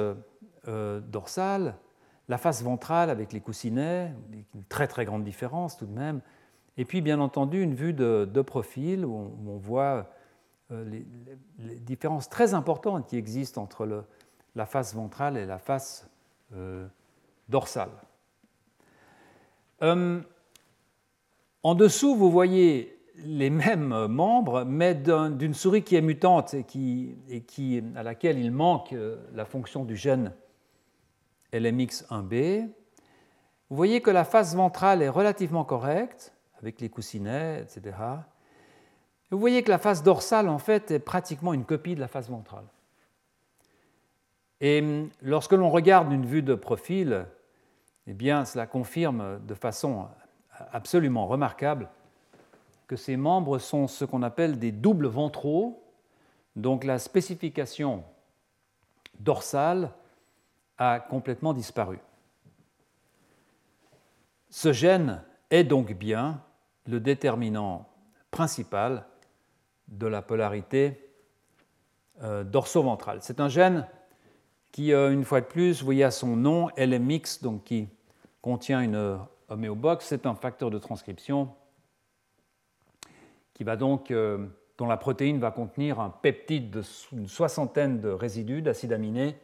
dorsale, 0.64 1.74
la 2.28 2.38
face 2.38 2.62
ventrale 2.62 3.10
avec 3.10 3.32
les 3.32 3.40
coussinets, 3.40 4.12
une 4.54 4.64
très 4.64 4.88
très 4.88 5.04
grande 5.04 5.24
différence 5.24 5.76
tout 5.76 5.86
de 5.86 5.92
même, 5.92 6.20
et 6.76 6.84
puis 6.84 7.00
bien 7.00 7.20
entendu 7.20 7.62
une 7.62 7.74
vue 7.74 7.92
de, 7.92 8.42
profil 8.42 9.04
où 9.04 9.32
on, 9.46 9.56
voit 9.56 10.10
euh, 10.72 10.84
les, 11.58 11.76
différences 11.80 12.28
très 12.28 12.54
importantes 12.54 13.06
qui 13.08 13.16
existent 13.16 13.62
entre 13.62 14.04
la 14.54 14.66
face 14.66 14.94
ventrale 14.94 15.36
et 15.36 15.46
la 15.46 15.58
face 15.58 16.08
euh, 16.54 16.86
dorsale. 17.48 17.90
Euh, 19.82 20.20
en 21.62 21.74
dessous, 21.74 22.16
vous 22.16 22.30
voyez 22.30 22.92
les 23.18 23.48
mêmes 23.48 24.06
membres, 24.08 24.64
mais 24.64 24.94
d'une 24.94 25.54
souris 25.54 25.82
qui 25.82 25.96
est 25.96 26.02
mutante 26.02 26.54
et, 26.54 27.84
à 27.94 28.02
laquelle 28.02 28.38
il 28.38 28.50
manque 28.52 28.94
la 29.34 29.44
fonction 29.46 29.84
du 29.84 29.96
gène 29.96 30.32
LMX1B. 31.58 32.68
Vous 33.70 33.76
voyez 33.76 34.00
que 34.00 34.10
la 34.10 34.24
face 34.24 34.54
ventrale 34.54 35.02
est 35.02 35.08
relativement 35.08 35.64
correcte, 35.64 36.32
avec 36.60 36.80
les 36.80 36.88
coussinets, 36.88 37.60
etc. 37.60 37.96
vous 39.30 39.38
voyez 39.38 39.62
que 39.62 39.70
la 39.70 39.78
face 39.78 40.02
dorsale, 40.02 40.48
en 40.48 40.58
fait, 40.58 40.90
est 40.90 40.98
pratiquement 40.98 41.52
une 41.52 41.64
copie 41.64 41.94
de 41.94 42.00
la 42.00 42.08
face 42.08 42.28
ventrale. 42.28 42.66
Et 44.60 44.80
hum, 44.80 45.10
lorsque 45.20 45.52
l'on 45.52 45.70
regarde 45.70 46.12
une 46.12 46.26
vue 46.26 46.42
de 46.42 46.54
profil, 46.54 47.26
eh 48.06 48.14
bien, 48.14 48.44
cela 48.44 48.66
confirme 48.66 49.40
de 49.44 49.54
façon 49.54 50.08
absolument 50.72 51.26
remarquable 51.26 51.88
que 52.86 52.96
ces 52.96 53.16
membres 53.16 53.58
sont 53.58 53.88
ce 53.88 54.04
qu'on 54.04 54.22
appelle 54.22 54.58
des 54.58 54.72
doubles 54.72 55.08
ventraux, 55.08 55.82
donc 56.54 56.84
la 56.84 56.98
spécification 56.98 58.04
dorsale 59.18 59.90
a 60.78 61.00
complètement 61.00 61.52
disparu. 61.52 61.98
Ce 64.50 64.72
gène 64.72 65.22
est 65.50 65.64
donc 65.64 65.92
bien 65.92 66.42
le 66.86 67.00
déterminant 67.00 67.88
principal 68.30 69.06
de 69.88 70.06
la 70.06 70.22
polarité 70.22 71.10
euh, 72.22 72.44
dorso-ventrale. 72.44 73.18
C'est 73.22 73.40
un 73.40 73.48
gène 73.48 73.86
qui, 74.72 74.92
euh, 74.92 75.12
une 75.12 75.24
fois 75.24 75.40
de 75.40 75.46
plus, 75.46 75.80
vous 75.80 75.84
voyez 75.84 76.04
à 76.04 76.10
son 76.10 76.36
nom, 76.36 76.68
LMX, 76.76 77.42
donc 77.42 77.64
qui 77.64 77.88
contient 78.40 78.80
une 78.80 79.18
homéobox, 79.48 80.06
c'est 80.06 80.26
un 80.26 80.34
facteur 80.34 80.70
de 80.70 80.78
transcription 80.78 81.54
qui 83.54 83.64
va 83.64 83.76
donc, 83.76 84.10
euh, 84.10 84.46
dont 84.76 84.86
la 84.86 84.98
protéine 84.98 85.38
va 85.38 85.50
contenir 85.50 85.98
un 85.98 86.10
peptide 86.10 86.82
d'une 87.10 87.26
soixantaine 87.26 88.00
de 88.00 88.10
résidus 88.10 88.60
d'acides 88.60 88.92
aminés 88.92 89.36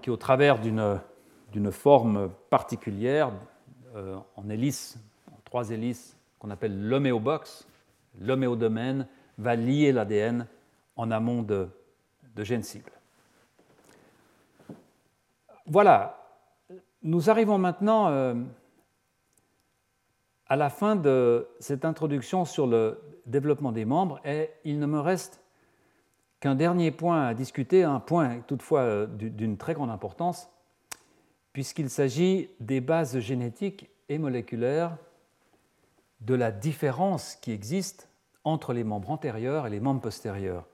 qui, 0.00 0.10
au 0.10 0.16
travers 0.16 0.58
d'une 0.58 1.72
forme 1.72 2.30
particulière, 2.50 3.32
euh, 3.96 4.16
en 4.36 4.48
hélice, 4.48 4.98
en 5.30 5.38
trois 5.44 5.70
hélices, 5.70 6.16
qu'on 6.38 6.50
appelle 6.50 6.88
l'homéobox, 6.88 7.66
l'homéodomaine, 8.20 9.06
va 9.38 9.56
lier 9.56 9.92
l'ADN 9.92 10.46
en 10.96 11.10
amont 11.10 11.42
de, 11.42 11.68
de 12.36 12.44
gènes 12.44 12.62
cibles. 12.62 12.92
Voilà, 15.66 16.20
nous 17.02 17.30
arrivons 17.30 17.58
maintenant 17.58 18.08
euh, 18.08 18.34
à 20.46 20.56
la 20.56 20.68
fin 20.68 20.96
de 20.96 21.48
cette 21.60 21.84
introduction 21.84 22.44
sur 22.44 22.66
le 22.66 23.00
développement 23.26 23.72
des 23.72 23.84
membres 23.84 24.20
et 24.24 24.50
il 24.64 24.78
ne 24.78 24.86
me 24.86 24.98
reste 24.98 25.40
qu'un 26.40 26.54
dernier 26.54 26.90
point 26.90 27.26
à 27.26 27.34
discuter, 27.34 27.84
un 27.84 28.00
point 28.00 28.40
toutefois 28.46 28.80
euh, 28.80 29.06
d'une 29.06 29.56
très 29.56 29.74
grande 29.74 29.90
importance, 29.90 30.48
puisqu'il 31.52 31.90
s'agit 31.90 32.48
des 32.60 32.80
bases 32.80 33.18
génétiques 33.18 33.90
et 34.08 34.18
moléculaires 34.18 34.96
de 36.20 36.34
la 36.34 36.50
différence 36.50 37.36
qui 37.36 37.52
existe 37.52 38.08
entre 38.44 38.72
les 38.72 38.84
membres 38.84 39.10
antérieurs 39.10 39.66
et 39.66 39.70
les 39.70 39.80
membres 39.80 40.00
postérieurs. 40.00 40.66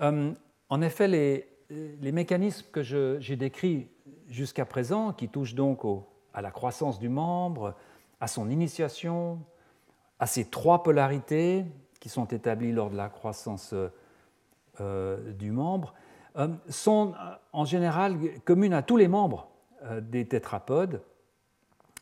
Euh, 0.00 0.32
en 0.68 0.82
effet, 0.82 1.08
les, 1.08 2.12
mécanismes 2.12 2.66
que 2.72 2.82
j'ai 2.82 3.36
décrits 3.36 3.88
jusqu'à 4.28 4.64
présent, 4.64 5.12
qui 5.12 5.28
touchent 5.28 5.54
donc 5.54 5.82
à 6.34 6.42
la 6.42 6.50
croissance 6.50 6.98
du 6.98 7.08
membre, 7.08 7.74
à 8.20 8.26
son 8.26 8.50
initiation, 8.50 9.40
à 10.18 10.26
ces 10.26 10.44
trois 10.44 10.82
polarités 10.82 11.64
qui 12.00 12.08
sont 12.08 12.26
établies 12.26 12.72
lors 12.72 12.90
de 12.90 12.96
la 12.96 13.08
croissance 13.08 13.72
euh, 13.72 13.88
du 14.78 15.50
membre 15.50 15.94
euh, 16.36 16.48
sont 16.70 17.12
euh, 17.12 17.34
en 17.52 17.66
général 17.66 18.16
communes 18.44 18.72
à 18.72 18.82
tous 18.82 18.96
les 18.96 19.08
membres 19.08 19.48
des 20.00 20.26
tétrapodes. 20.28 21.02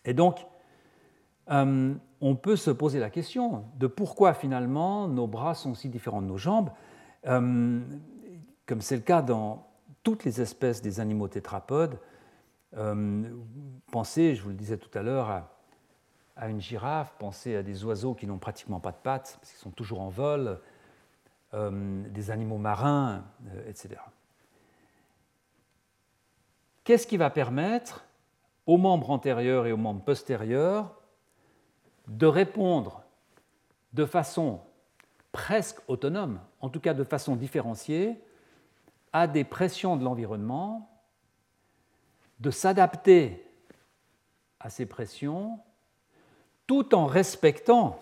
Et 0.04 0.12
donc, 0.12 0.46
on 1.48 2.36
peut 2.36 2.56
se 2.56 2.70
poser 2.70 3.00
la 3.00 3.08
question 3.08 3.64
de 3.76 3.86
pourquoi 3.86 4.34
finalement 4.34 5.08
nos 5.08 5.26
bras 5.26 5.54
sont 5.54 5.74
si 5.74 5.88
différents 5.88 6.20
de 6.20 6.26
nos 6.26 6.36
jambes, 6.36 6.68
comme 7.24 8.80
c'est 8.80 8.96
le 8.96 9.02
cas 9.02 9.22
dans 9.22 9.66
toutes 10.02 10.24
les 10.24 10.42
espèces 10.42 10.82
des 10.82 11.00
animaux 11.00 11.28
tétrapodes. 11.28 11.98
pensez, 13.90 14.34
je 14.34 14.42
vous 14.42 14.50
le 14.50 14.56
disais 14.56 14.76
tout 14.76 14.98
à 14.98 15.00
l'heure, 15.02 15.30
à, 16.36 16.48
une 16.48 16.60
girafe, 16.60 17.14
pensez 17.18 17.56
à 17.56 17.62
des 17.62 17.84
oiseaux 17.84 18.14
qui 18.14 18.26
n'ont 18.26 18.38
pratiquement 18.38 18.80
pas 18.80 18.92
de 18.92 18.98
pattes, 19.02 19.38
parce 19.40 19.52
qu'ils 19.52 19.60
sont 19.60 19.70
toujours 19.70 20.00
en 20.00 20.08
vol, 20.08 20.46
euh, 20.48 20.56
des 21.52 22.30
animaux 22.30 22.58
marins, 22.58 23.24
euh, 23.48 23.68
etc. 23.68 24.00
Qu'est-ce 26.84 27.06
qui 27.06 27.16
va 27.16 27.30
permettre 27.30 28.04
aux 28.66 28.76
membres 28.76 29.10
antérieurs 29.10 29.66
et 29.66 29.72
aux 29.72 29.76
membres 29.76 30.04
postérieurs 30.04 30.94
de 32.06 32.26
répondre 32.26 33.02
de 33.92 34.04
façon 34.04 34.60
presque 35.32 35.78
autonome, 35.88 36.40
en 36.60 36.68
tout 36.68 36.80
cas 36.80 36.94
de 36.94 37.04
façon 37.04 37.36
différenciée, 37.36 38.20
à 39.12 39.26
des 39.26 39.44
pressions 39.44 39.96
de 39.96 40.04
l'environnement, 40.04 40.88
de 42.38 42.50
s'adapter 42.50 43.44
à 44.60 44.70
ces 44.70 44.86
pressions 44.86 45.58
tout 46.66 46.94
en 46.94 47.06
respectant 47.06 48.00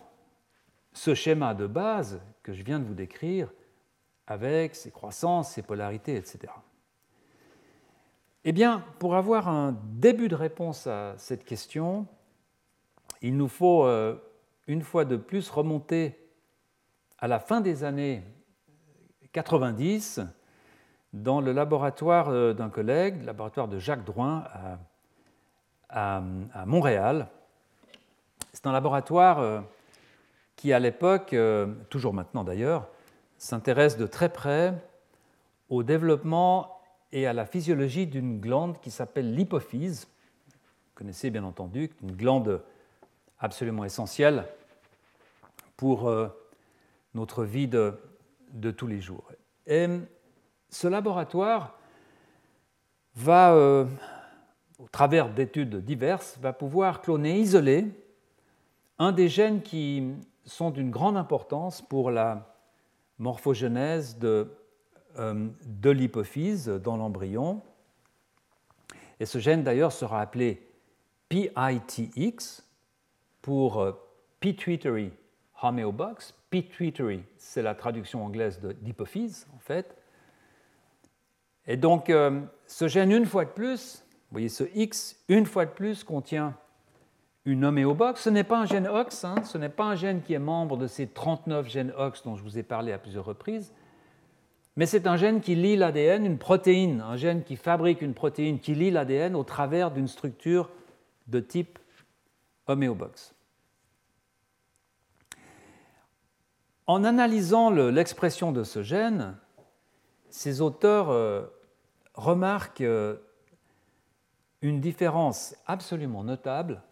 ce 0.93 1.15
schéma 1.15 1.55
de 1.55 1.67
base 1.67 2.21
que 2.49 2.55
je 2.55 2.63
viens 2.63 2.79
de 2.79 2.85
vous 2.87 2.95
décrire, 2.95 3.53
avec 4.27 4.75
ses 4.75 4.91
croissances, 4.91 5.51
ses 5.51 5.61
polarités, 5.61 6.17
etc. 6.17 6.51
Eh 8.43 8.53
bien, 8.53 8.83
pour 8.99 9.17
avoir 9.17 9.49
un 9.51 9.77
début 9.85 10.29
de 10.29 10.35
réponse 10.35 10.87
à 10.87 11.13
cette 11.19 11.45
question, 11.45 12.07
il 13.21 13.37
nous 13.37 13.49
faut 13.49 13.85
euh, 13.85 14.17
une 14.67 14.81
fois 14.81 15.05
de 15.05 15.17
plus 15.17 15.51
remonter 15.51 16.19
à 17.19 17.29
la 17.29 17.39
fin 17.39 17.61
des 17.61 17.85
années 17.85 18.25
90 19.35 20.23
dans 21.13 21.43
le 21.43 21.53
laboratoire 21.53 22.31
euh, 22.31 22.55
d'un 22.55 22.71
collègue, 22.71 23.21
le 23.21 23.27
laboratoire 23.27 23.69
de 23.69 23.79
Jacques 23.79 24.07
Drouin 24.07 24.45
à, 25.91 26.23
Montréal. 26.65 27.29
C'est 28.55 28.67
un 28.67 28.73
laboratoire 28.73 29.39
euh, 29.41 29.61
qui 30.59 30.73
à 30.73 30.81
l'époque, 30.81 31.35
euh, 31.35 31.73
toujours 31.89 32.13
maintenant 32.13 32.43
d'ailleurs, 32.43 32.89
s'intéresse 33.39 33.97
de 33.97 34.09
très 34.09 34.29
près 34.29 34.75
au 35.69 35.85
développement 35.85 36.81
et 37.13 37.29
à 37.29 37.33
la 37.33 37.47
physiologie 37.47 38.09
d'une 38.09 38.41
glande 38.41 38.81
qui 38.81 38.91
s'appelle 38.91 39.33
l'hypophyse. 39.37 40.09
Vous 40.49 40.95
connaissez 40.97 41.31
bien 41.31 41.45
entendu 41.45 41.91
une 42.03 42.11
glande 42.11 42.61
absolument 43.39 43.85
essentielle 43.85 44.47
pour 45.77 46.09
euh, 46.09 46.27
notre 47.15 47.45
vie 47.45 47.69
de, 47.69 47.95
tous 48.77 48.89
les 48.89 49.01
jours. 49.01 49.31
Et 49.65 49.87
ce 50.71 50.89
laboratoire 50.89 51.79
va, 53.15 53.53
euh, 53.53 53.85
au 54.81 54.89
travers 54.89 55.29
d'études 55.29 55.77
diverses, 55.77 56.37
va 56.41 56.53
pouvoir 56.53 57.01
cloner, 57.01 57.39
isoler 57.39 57.87
un 58.99 59.13
des 59.13 59.29
gènes 59.29 59.63
qui 59.63 60.17
sont 60.49 60.71
d'une 60.71 60.91
grande 60.91 61.17
importance 61.17 61.83
pour 61.83 62.11
la 62.11 62.55
morphogenèse 63.19 64.19
de, 64.19 64.51
euh, 65.19 65.49
de 65.65 65.91
l'hypophyse 65.91 66.69
dans 66.69 66.97
l'embryon. 66.97 67.63
Et 69.21 69.27
ce 69.27 69.39
gène 69.39 69.63
d'ailleurs 69.63 69.93
sera 69.93 70.21
appelé 70.21 70.67
PITX 71.29 72.65
pour 73.43 73.81
euh, 73.81 73.93
Pituitary 74.41 75.13
Homeobox. 75.63 76.35
Pituitary, 76.51 77.23
c'est 77.37 77.63
la 77.63 77.75
traduction 77.75 78.25
anglaise 78.25 78.61
d'hypophyse 78.81 79.47
en 79.55 79.59
fait. 79.59 79.97
Et 81.67 81.77
donc 81.77 82.09
euh, 82.09 82.41
ce 82.67 82.89
gène, 82.89 83.13
une 83.13 83.27
fois 83.27 83.45
de 83.45 83.51
plus, 83.51 84.03
vous 84.09 84.35
voyez 84.35 84.49
ce 84.49 84.65
X, 84.75 85.23
une 85.29 85.45
fois 85.45 85.67
de 85.67 85.73
plus, 85.73 86.05
contient 86.05 86.57
une 87.49 87.65
homéobox. 87.65 88.21
Ce 88.21 88.31
n'est 88.31 88.45
pas 88.45 88.59
un 88.59 88.67
gène 88.67 88.87
OX, 88.87 89.25
hein. 89.25 89.37
ce 89.45 89.57
n'est 89.57 89.71
pas 89.71 89.85
un 89.85 89.95
gène 89.95 90.21
qui 90.21 90.35
est 90.35 90.39
membre 90.39 90.77
de 90.77 90.87
ces 90.87 91.07
39 91.07 91.67
gènes 91.69 91.93
OX 91.99 92.23
dont 92.23 92.37
je 92.37 92.43
vous 92.43 92.59
ai 92.59 92.63
parlé 92.63 92.93
à 92.93 92.99
plusieurs 92.99 93.25
reprises, 93.25 93.73
mais 94.77 94.85
c'est 94.85 95.07
un 95.07 95.17
gène 95.17 95.41
qui 95.41 95.55
lie 95.55 95.75
l'ADN, 95.75 96.27
une 96.27 96.39
protéine, 96.39 97.01
un 97.01 97.17
gène 97.17 97.43
qui 97.43 97.57
fabrique 97.57 98.03
une 98.03 98.13
protéine 98.13 98.61
qui 98.61 98.75
lie 98.75 98.91
l'ADN 98.91 99.35
au 99.35 99.45
travers 99.45 99.91
d'une 99.91 100.09
structure 100.09 100.69
de 101.27 101.41
type 101.41 101.79
homéobox. 102.67 103.35
En 106.87 107.03
analysant 107.03 107.71
l'expression 107.71 108.53
de 108.53 108.63
ce 108.63 108.83
gène, 108.83 109.37
ces 110.29 110.61
auteurs 110.61 111.09
euh, 111.11 111.47
remarquent 112.15 112.83
euh, 112.83 113.17
une 114.61 114.81
différence 114.81 115.57
absolument 115.67 116.25
notable 116.25 116.83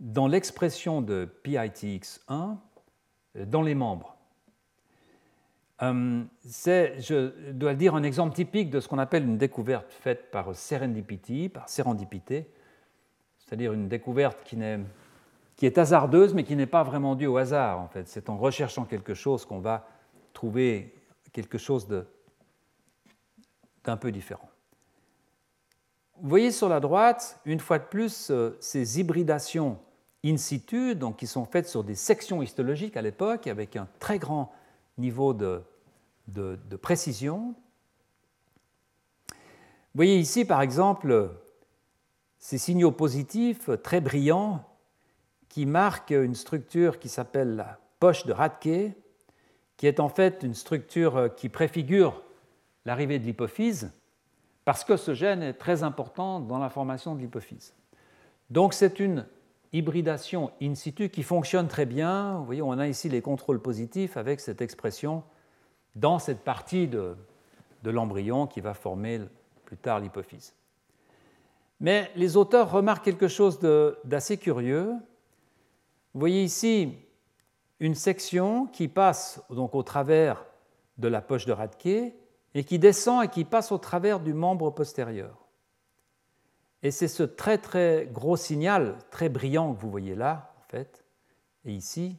dans 0.00 0.26
l'expression 0.26 1.02
de 1.02 1.28
PITX1 1.44 2.56
dans 3.46 3.62
les 3.62 3.74
membres. 3.74 4.16
Euh, 5.82 6.22
c'est, 6.40 7.00
je 7.00 7.52
dois 7.52 7.74
dire, 7.74 7.94
un 7.94 8.02
exemple 8.02 8.34
typique 8.34 8.70
de 8.70 8.80
ce 8.80 8.88
qu'on 8.88 8.98
appelle 8.98 9.24
une 9.24 9.38
découverte 9.38 9.92
faite 9.92 10.30
par 10.30 10.54
serendipity, 10.54 11.48
par 11.48 11.68
sérendipité, 11.68 12.50
c'est-à-dire 13.38 13.72
une 13.72 13.88
découverte 13.88 14.42
qui, 14.44 14.58
qui 15.56 15.66
est 15.66 15.78
hasardeuse 15.78 16.34
mais 16.34 16.44
qui 16.44 16.56
n'est 16.56 16.66
pas 16.66 16.82
vraiment 16.82 17.14
due 17.14 17.26
au 17.26 17.36
hasard 17.36 17.78
en 17.78 17.88
fait. 17.88 18.08
C'est 18.08 18.28
en 18.28 18.36
recherchant 18.36 18.84
quelque 18.84 19.14
chose 19.14 19.46
qu'on 19.46 19.60
va 19.60 19.88
trouver 20.32 20.94
quelque 21.32 21.58
chose 21.58 21.88
d'un 23.84 23.96
peu 23.96 24.12
différent. 24.12 24.48
Vous 26.20 26.28
voyez 26.28 26.50
sur 26.50 26.68
la 26.68 26.80
droite, 26.80 27.40
une 27.46 27.60
fois 27.60 27.78
de 27.78 27.84
plus, 27.84 28.30
euh, 28.30 28.54
ces 28.60 29.00
hybridations 29.00 29.78
in 30.24 30.36
situ, 30.36 30.94
donc 30.94 31.16
qui 31.16 31.26
sont 31.26 31.44
faites 31.44 31.68
sur 31.68 31.84
des 31.84 31.94
sections 31.94 32.42
histologiques 32.42 32.96
à 32.96 33.02
l'époque, 33.02 33.46
avec 33.46 33.76
un 33.76 33.88
très 33.98 34.18
grand 34.18 34.52
niveau 34.98 35.32
de, 35.32 35.62
de, 36.28 36.76
précision. 36.76 37.54
Vous 39.28 39.96
voyez 39.96 40.18
ici, 40.18 40.44
par 40.44 40.62
exemple, 40.62 41.30
ces 42.38 42.58
signaux 42.58 42.92
positifs 42.92 43.70
très 43.82 44.00
brillants 44.00 44.64
qui 45.48 45.66
marquent 45.66 46.10
une 46.10 46.34
structure 46.34 46.98
qui 46.98 47.08
s'appelle 47.08 47.56
la 47.56 47.78
poche 47.98 48.24
de 48.26 48.32
Radke, 48.32 48.94
qui 49.76 49.86
est 49.86 50.00
en 50.00 50.08
fait 50.08 50.42
une 50.42 50.54
structure 50.54 51.34
qui 51.36 51.48
préfigure 51.48 52.22
l'arrivée 52.84 53.18
de 53.18 53.24
l'hypophyse 53.24 53.90
parce 54.64 54.84
que 54.84 54.96
ce 54.96 55.14
gène 55.14 55.42
est 55.42 55.54
très 55.54 55.82
important 55.82 56.38
dans 56.38 56.58
la 56.58 56.68
formation 56.68 57.14
de 57.14 57.20
l'hypophyse. 57.20 57.74
Donc 58.50 58.74
c'est 58.74 59.00
une 59.00 59.26
hybridation 59.72 60.50
in 60.60 60.74
situ 60.74 61.08
qui 61.10 61.22
fonctionne 61.22 61.68
très 61.68 61.86
bien. 61.86 62.38
Vous 62.38 62.44
voyez, 62.44 62.62
on 62.62 62.72
a 62.72 62.88
ici 62.88 63.08
les 63.08 63.22
contrôles 63.22 63.60
positifs 63.60 64.16
avec 64.16 64.40
cette 64.40 64.60
expression 64.60 65.22
dans 65.94 66.18
cette 66.18 66.40
partie 66.40 66.88
de, 66.88 67.16
l'embryon 67.84 68.46
qui 68.46 68.60
va 68.60 68.74
former 68.74 69.20
plus 69.64 69.76
tard 69.76 70.00
l'hypophyse. 70.00 70.54
Mais 71.80 72.10
les 72.14 72.36
auteurs 72.36 72.70
remarquent 72.70 73.04
quelque 73.04 73.28
chose 73.28 73.58
d'assez 74.04 74.36
curieux. 74.36 74.92
Vous 76.12 76.20
voyez 76.20 76.42
ici 76.42 76.92
une 77.78 77.94
section 77.94 78.66
qui 78.66 78.88
passe 78.88 79.42
donc 79.48 79.74
au 79.74 79.82
travers 79.82 80.44
de 80.98 81.08
la 81.08 81.22
poche 81.22 81.46
de 81.46 81.52
Radke 81.52 81.86
et 82.54 82.64
qui 82.64 82.78
descend 82.78 83.24
et 83.24 83.28
qui 83.28 83.44
passe 83.44 83.72
au 83.72 83.78
travers 83.78 84.20
du 84.20 84.34
membre 84.34 84.70
postérieur. 84.70 85.39
Et 86.82 86.90
c'est 86.90 87.08
ce 87.08 87.22
très 87.22 87.58
très 87.58 88.08
gros 88.10 88.36
signal, 88.36 88.96
très 89.10 89.28
brillant 89.28 89.74
que 89.74 89.80
vous 89.80 89.90
voyez 89.90 90.14
là, 90.14 90.54
en 90.58 90.68
fait, 90.70 91.04
et 91.64 91.72
ici, 91.72 92.16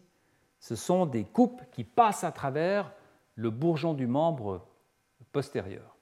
ce 0.59 0.75
sont 0.75 1.05
des 1.05 1.23
coupes 1.23 1.61
qui 1.71 1.83
passent 1.83 2.23
à 2.23 2.31
travers 2.31 2.93
le 3.35 3.49
bourgeon 3.49 3.93
du 3.93 4.05
membre 4.05 4.65
postérieur. 5.31 5.95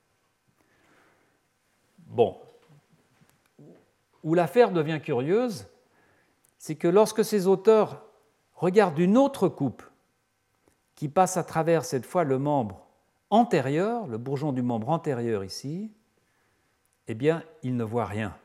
Bon, 1.99 2.37
où 4.23 4.33
l'affaire 4.33 4.71
devient 4.71 4.99
curieuse, 5.01 5.67
c'est 6.57 6.75
que 6.75 6.87
lorsque 6.87 7.23
ces 7.23 7.47
auteurs 7.47 8.03
regardent 8.55 8.99
une 8.99 9.17
autre 9.17 9.47
coupe 9.47 9.83
qui 10.95 11.07
passe 11.07 11.37
à 11.37 11.43
travers 11.43 11.85
cette 11.85 12.05
fois 12.05 12.25
le 12.25 12.37
membre 12.37 12.85
antérieur, 13.29 14.07
le 14.07 14.17
bourgeon 14.17 14.51
du 14.51 14.61
membre 14.61 14.89
antérieur 14.89 15.45
ici, 15.45 15.91
eh 17.07 17.13
bien, 17.13 17.43
il 17.63 17.77
ne 17.77 17.83
voit 17.83 18.05
rien. 18.05 18.35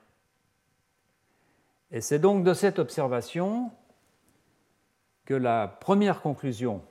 Et 1.95 2.01
c'est 2.01 2.19
donc 2.19 2.43
de 2.43 2.55
cette 2.55 2.81
observation 2.81 3.71
que 5.27 5.33
la 5.33 5.69
première 5.69 6.23
conclusion 6.23 6.83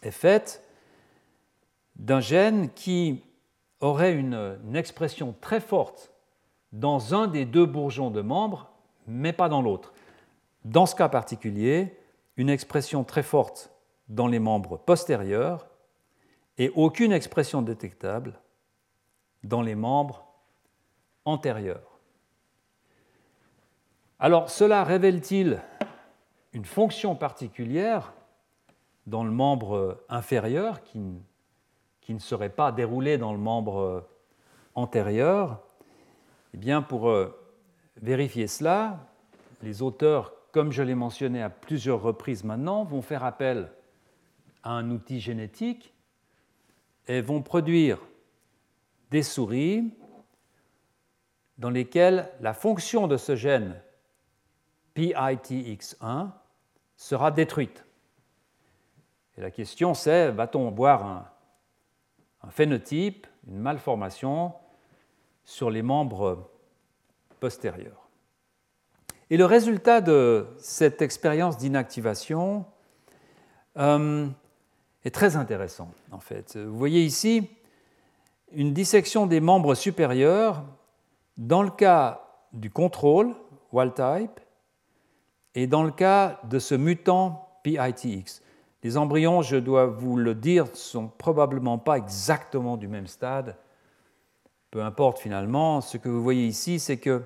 est 0.00 0.12
faite 0.12 0.62
d'un 1.96 2.20
gène 2.20 2.70
qui 2.70 3.20
aurait 3.80 4.14
une, 4.14 4.60
expression 4.76 5.34
très 5.40 5.58
forte 5.58 6.12
dans 6.70 7.16
un 7.16 7.26
des 7.26 7.44
deux 7.44 7.66
bourgeons 7.66 8.12
de 8.12 8.20
membre, 8.20 8.70
mais 9.08 9.32
pas 9.32 9.48
dans 9.48 9.60
l'autre. 9.60 9.92
Dans 10.64 10.86
ce 10.86 10.94
cas 10.94 11.08
particulier, 11.08 11.98
une 12.36 12.50
expression 12.50 13.02
très 13.02 13.24
forte 13.24 13.72
dans 14.08 14.28
les 14.28 14.38
membres 14.38 14.76
postérieurs 14.76 15.66
et 16.58 16.70
aucune 16.76 17.10
expression 17.10 17.60
détectable 17.60 18.38
dans 19.42 19.62
les 19.62 19.74
membres 19.74 20.24
antérieurs. 21.24 21.87
Alors 24.20 24.50
cela 24.50 24.82
révèle-t-il 24.82 25.60
une 26.52 26.64
fonction 26.64 27.14
particulière 27.14 28.12
dans 29.06 29.22
le 29.22 29.30
membre 29.30 30.04
inférieur 30.08 30.82
qui, 30.82 30.98
ne 32.08 32.18
serait 32.18 32.48
pas 32.48 32.72
déroulée 32.72 33.16
dans 33.16 33.30
le 33.30 33.38
membre 33.38 34.08
antérieur? 34.74 35.62
Eh 36.52 36.56
bien, 36.56 36.82
pour 36.82 37.10
euh, 37.10 37.32
vérifier 38.02 38.48
cela, 38.48 39.06
les 39.62 39.82
auteurs, 39.82 40.34
comme 40.50 40.72
je 40.72 40.82
l'ai 40.82 40.96
mentionné 40.96 41.40
à 41.40 41.50
plusieurs 41.50 42.02
reprises 42.02 42.42
maintenant, 42.42 42.82
vont 42.82 43.02
faire 43.02 43.22
appel 43.22 43.70
à 44.64 44.70
un 44.70 44.90
outil 44.90 45.20
génétique 45.20 45.94
et 47.06 47.20
vont 47.20 47.42
produire 47.42 48.00
des 49.12 49.22
souris 49.22 49.94
dans 51.56 51.70
lesquelles 51.70 52.28
la 52.40 52.52
fonction 52.52 53.06
de 53.06 53.16
ce 53.16 53.36
gène 53.36 53.80
PITX1 54.98 56.30
sera 56.96 57.30
détruite. 57.30 57.84
Et 59.36 59.40
la 59.40 59.52
question 59.52 59.94
c'est, 59.94 60.30
va-t-on 60.30 60.70
voir 60.72 61.06
un, 62.42 62.50
phénotype, 62.50 63.26
une 63.46 63.58
malformation 63.58 64.52
sur 65.44 65.70
les 65.70 65.82
membres 65.82 66.50
postérieurs? 67.38 68.08
Et 69.30 69.36
le 69.36 69.44
résultat 69.44 70.00
de 70.00 70.48
cette 70.58 71.00
expérience 71.00 71.58
d'inactivation 71.58 72.64
euh, 73.76 74.26
est 75.04 75.14
très 75.14 75.36
intéressant, 75.36 75.92
en 76.10 76.18
fait. 76.18 76.56
Vous 76.56 76.76
voyez 76.76 77.04
ici 77.04 77.48
une 78.50 78.72
dissection 78.72 79.26
des 79.26 79.40
membres 79.40 79.76
supérieurs 79.76 80.64
dans 81.36 81.62
le 81.62 81.70
cas 81.70 82.24
du 82.52 82.70
contrôle, 82.70 83.36
wild 83.70 83.94
type, 83.94 84.40
et 85.58 85.66
dans 85.66 85.82
le 85.82 85.90
cas 85.90 86.38
de 86.44 86.60
ce 86.60 86.76
mutant 86.76 87.48
PITX. 87.64 88.42
Les 88.84 88.96
embryons, 88.96 89.42
je 89.42 89.56
dois 89.56 89.86
vous 89.86 90.16
le 90.16 90.36
dire, 90.36 90.66
ne 90.66 90.76
sont 90.76 91.08
probablement 91.08 91.78
pas 91.78 91.98
exactement 91.98 92.76
du 92.76 92.86
même 92.86 93.08
stade. 93.08 93.56
Peu 94.70 94.84
importe 94.84 95.18
finalement, 95.18 95.80
ce 95.80 95.96
que 95.96 96.08
vous 96.08 96.22
voyez 96.22 96.46
ici, 96.46 96.78
c'est 96.78 96.98
que 96.98 97.22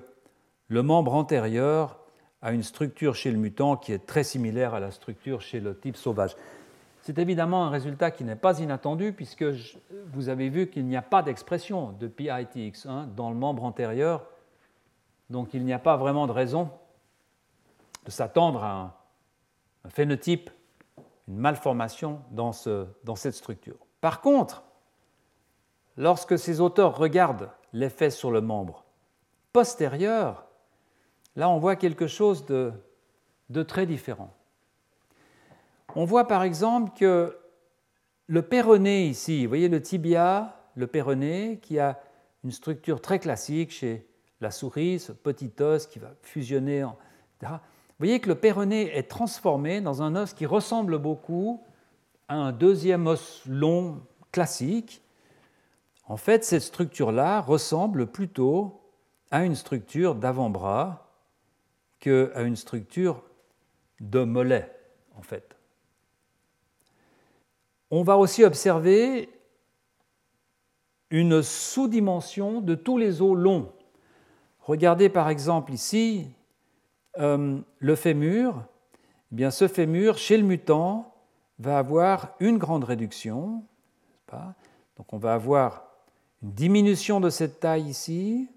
le 0.67 0.81
membre 0.81 1.13
antérieur 1.13 1.99
a 2.41 2.53
une 2.53 2.63
structure 2.63 3.13
chez 3.13 3.29
le 3.29 3.37
mutant 3.37 3.77
qui 3.77 3.93
est 3.93 4.07
très 4.07 4.23
similaire 4.23 4.73
à 4.73 4.79
la 4.79 4.89
structure 4.89 5.39
chez 5.41 5.59
le 5.59 5.77
type 5.77 5.95
sauvage. 5.95 6.35
C'est 7.03 7.19
évidemment 7.19 7.65
un 7.65 7.69
résultat 7.69 8.09
qui 8.09 8.23
n'est 8.23 8.35
pas 8.35 8.59
inattendu 8.59 9.13
puisque 9.13 9.45
vous 10.11 10.29
avez 10.29 10.49
vu 10.49 10.71
qu'il 10.71 10.87
n'y 10.87 10.97
a 10.97 11.03
pas 11.03 11.21
d'expression 11.21 11.91
de 11.99 12.07
PITX1 12.07 13.13
dans 13.13 13.29
le 13.29 13.35
membre 13.35 13.63
antérieur, 13.63 14.25
donc 15.29 15.53
il 15.53 15.63
n'y 15.65 15.73
a 15.73 15.77
pas 15.77 15.97
vraiment 15.97 16.25
de 16.25 16.31
raison 16.31 16.71
de 18.05 18.11
s'attendre 18.11 18.63
à 18.63 18.99
un, 19.85 19.89
phénotype 19.89 20.49
une 21.27 21.37
malformation 21.37 22.21
dans, 22.31 22.51
cette 22.53 23.33
structure. 23.33 23.77
Par 24.01 24.21
contre, 24.21 24.63
lorsque 25.97 26.37
ces 26.37 26.61
auteurs 26.61 26.97
regardent 26.97 27.49
l'effet 27.71 28.09
sur 28.09 28.31
le 28.31 28.41
membre 28.41 28.85
postérieur, 29.51 30.45
là 31.35 31.49
on 31.49 31.59
voit 31.59 31.75
quelque 31.75 32.07
chose 32.07 32.45
de, 32.45 32.73
très 33.63 33.85
différent. 33.85 34.33
On 35.95 36.05
voit 36.05 36.27
par 36.27 36.43
exemple 36.43 36.91
que 36.97 37.37
le 38.27 38.41
péroné 38.41 39.05
ici, 39.05 39.45
vous 39.45 39.49
voyez 39.49 39.69
le 39.69 39.81
tibia, 39.81 40.57
le 40.75 40.87
péroné, 40.87 41.59
qui 41.61 41.77
a 41.77 42.01
une 42.43 42.51
structure 42.51 43.01
très 43.01 43.19
classique 43.19 43.71
chez 43.71 44.07
la 44.41 44.49
souris, 44.49 44.99
ce 44.99 45.11
petit 45.11 45.51
os 45.59 45.87
qui 45.87 45.99
va 45.99 46.11
fusionner, 46.21 46.83
en. 46.83 46.97
Vous 47.93 48.07
voyez 48.07 48.19
que 48.19 48.29
le 48.29 48.35
péroné 48.35 48.95
est 48.95 49.09
transformé 49.09 49.79
dans 49.79 50.01
un 50.01 50.15
os 50.15 50.33
qui 50.33 50.45
ressemble 50.45 50.97
beaucoup 50.97 51.61
à 52.27 52.35
un 52.35 52.51
deuxième 52.51 53.05
os 53.05 53.43
long 53.45 54.01
classique. 54.31 55.01
En 56.07 56.17
fait, 56.17 56.43
cette 56.43 56.63
structure-là 56.63 57.39
ressemble 57.39 58.07
plutôt 58.07 58.81
à 59.29 59.45
une 59.45 59.55
structure 59.55 60.15
d'avant-bras 60.15 61.11
qu'à 61.99 62.41
une 62.41 62.55
structure 62.55 63.23
de 63.99 64.23
mollet, 64.23 64.69
en 65.15 65.21
fait. 65.21 65.55
On 67.91 68.01
va 68.01 68.17
aussi 68.17 68.43
observer 68.43 69.29
une 71.11 71.43
sous-dimension 71.43 72.59
de 72.59 72.73
tous 72.73 72.97
les 72.97 73.21
os 73.21 73.37
longs. 73.37 73.71
Regardez 74.61 75.09
par 75.09 75.29
exemple 75.29 75.71
ici 75.71 76.27
euh, 77.19 77.59
le 77.79 77.95
fémur. 77.95 78.63
Eh 79.31 79.35
bien, 79.35 79.51
ce 79.51 79.67
fémur, 79.67 80.17
chez 80.17 80.37
le 80.37 80.43
mutant, 80.43 81.13
va 81.59 81.77
avoir 81.77 82.35
une 82.39 82.57
grande 82.57 82.83
réduction. 82.83 83.63
Donc 84.97 85.13
on 85.13 85.17
va 85.17 85.35
avoir 85.35 85.83
une 86.41 86.53
diminution 86.53 87.19
de 87.19 87.29
cette 87.29 87.59
taille 87.59 87.87
ici, 87.87 88.49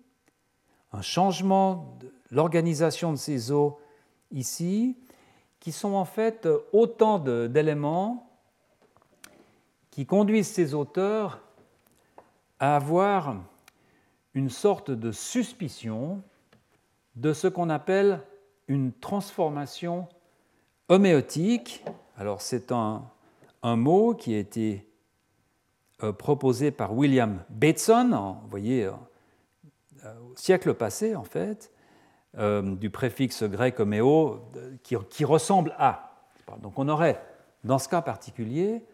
un 0.92 1.02
changement 1.02 1.96
de 2.00 2.12
l'organisation 2.30 3.12
de 3.12 3.16
ces 3.16 3.52
os 3.52 3.74
ici, 4.30 4.96
qui 5.60 5.72
sont 5.72 5.92
en 5.92 6.04
fait 6.04 6.48
autant 6.72 7.18
d'éléments 7.18 8.30
qui 9.90 10.06
conduisent 10.06 10.50
ces 10.50 10.74
auteurs 10.74 11.40
à 12.58 12.76
avoir 12.76 13.36
une 14.34 14.50
sorte 14.50 14.90
de 14.90 15.12
suspicion 15.12 16.22
de 17.14 17.32
ce 17.32 17.48
qu'on 17.48 17.70
appelle 17.70 18.20
une 18.68 18.93
transformation 18.93 20.09
homéotique. 20.88 21.84
Alors 22.16 22.40
c'est 22.40 22.72
un, 22.72 23.02
mot 23.62 24.14
qui 24.14 24.34
a 24.34 24.38
été 24.38 24.88
euh, 26.02 26.12
proposé 26.12 26.70
par 26.70 26.94
William 26.94 27.43
Bateson, 27.48 28.36
vous 28.43 28.48
voyez, 28.48 28.84
euh, 28.84 28.93
au 30.30 30.36
siècle 30.36 30.74
passé 30.74 31.16
en 31.16 31.24
fait, 31.24 31.72
euh, 32.38 32.76
du 32.76 32.90
préfixe 32.90 33.43
grec 33.43 33.80
homéo 33.80 34.40
qui, 34.82 34.97
qui 35.10 35.24
ressemble 35.24 35.74
à. 35.78 36.12
Donc 36.62 36.78
on 36.78 36.88
aurait, 36.88 37.20
dans 37.64 37.80
ce 37.80 37.88
cas 37.88 38.02
particulier, 38.02 38.84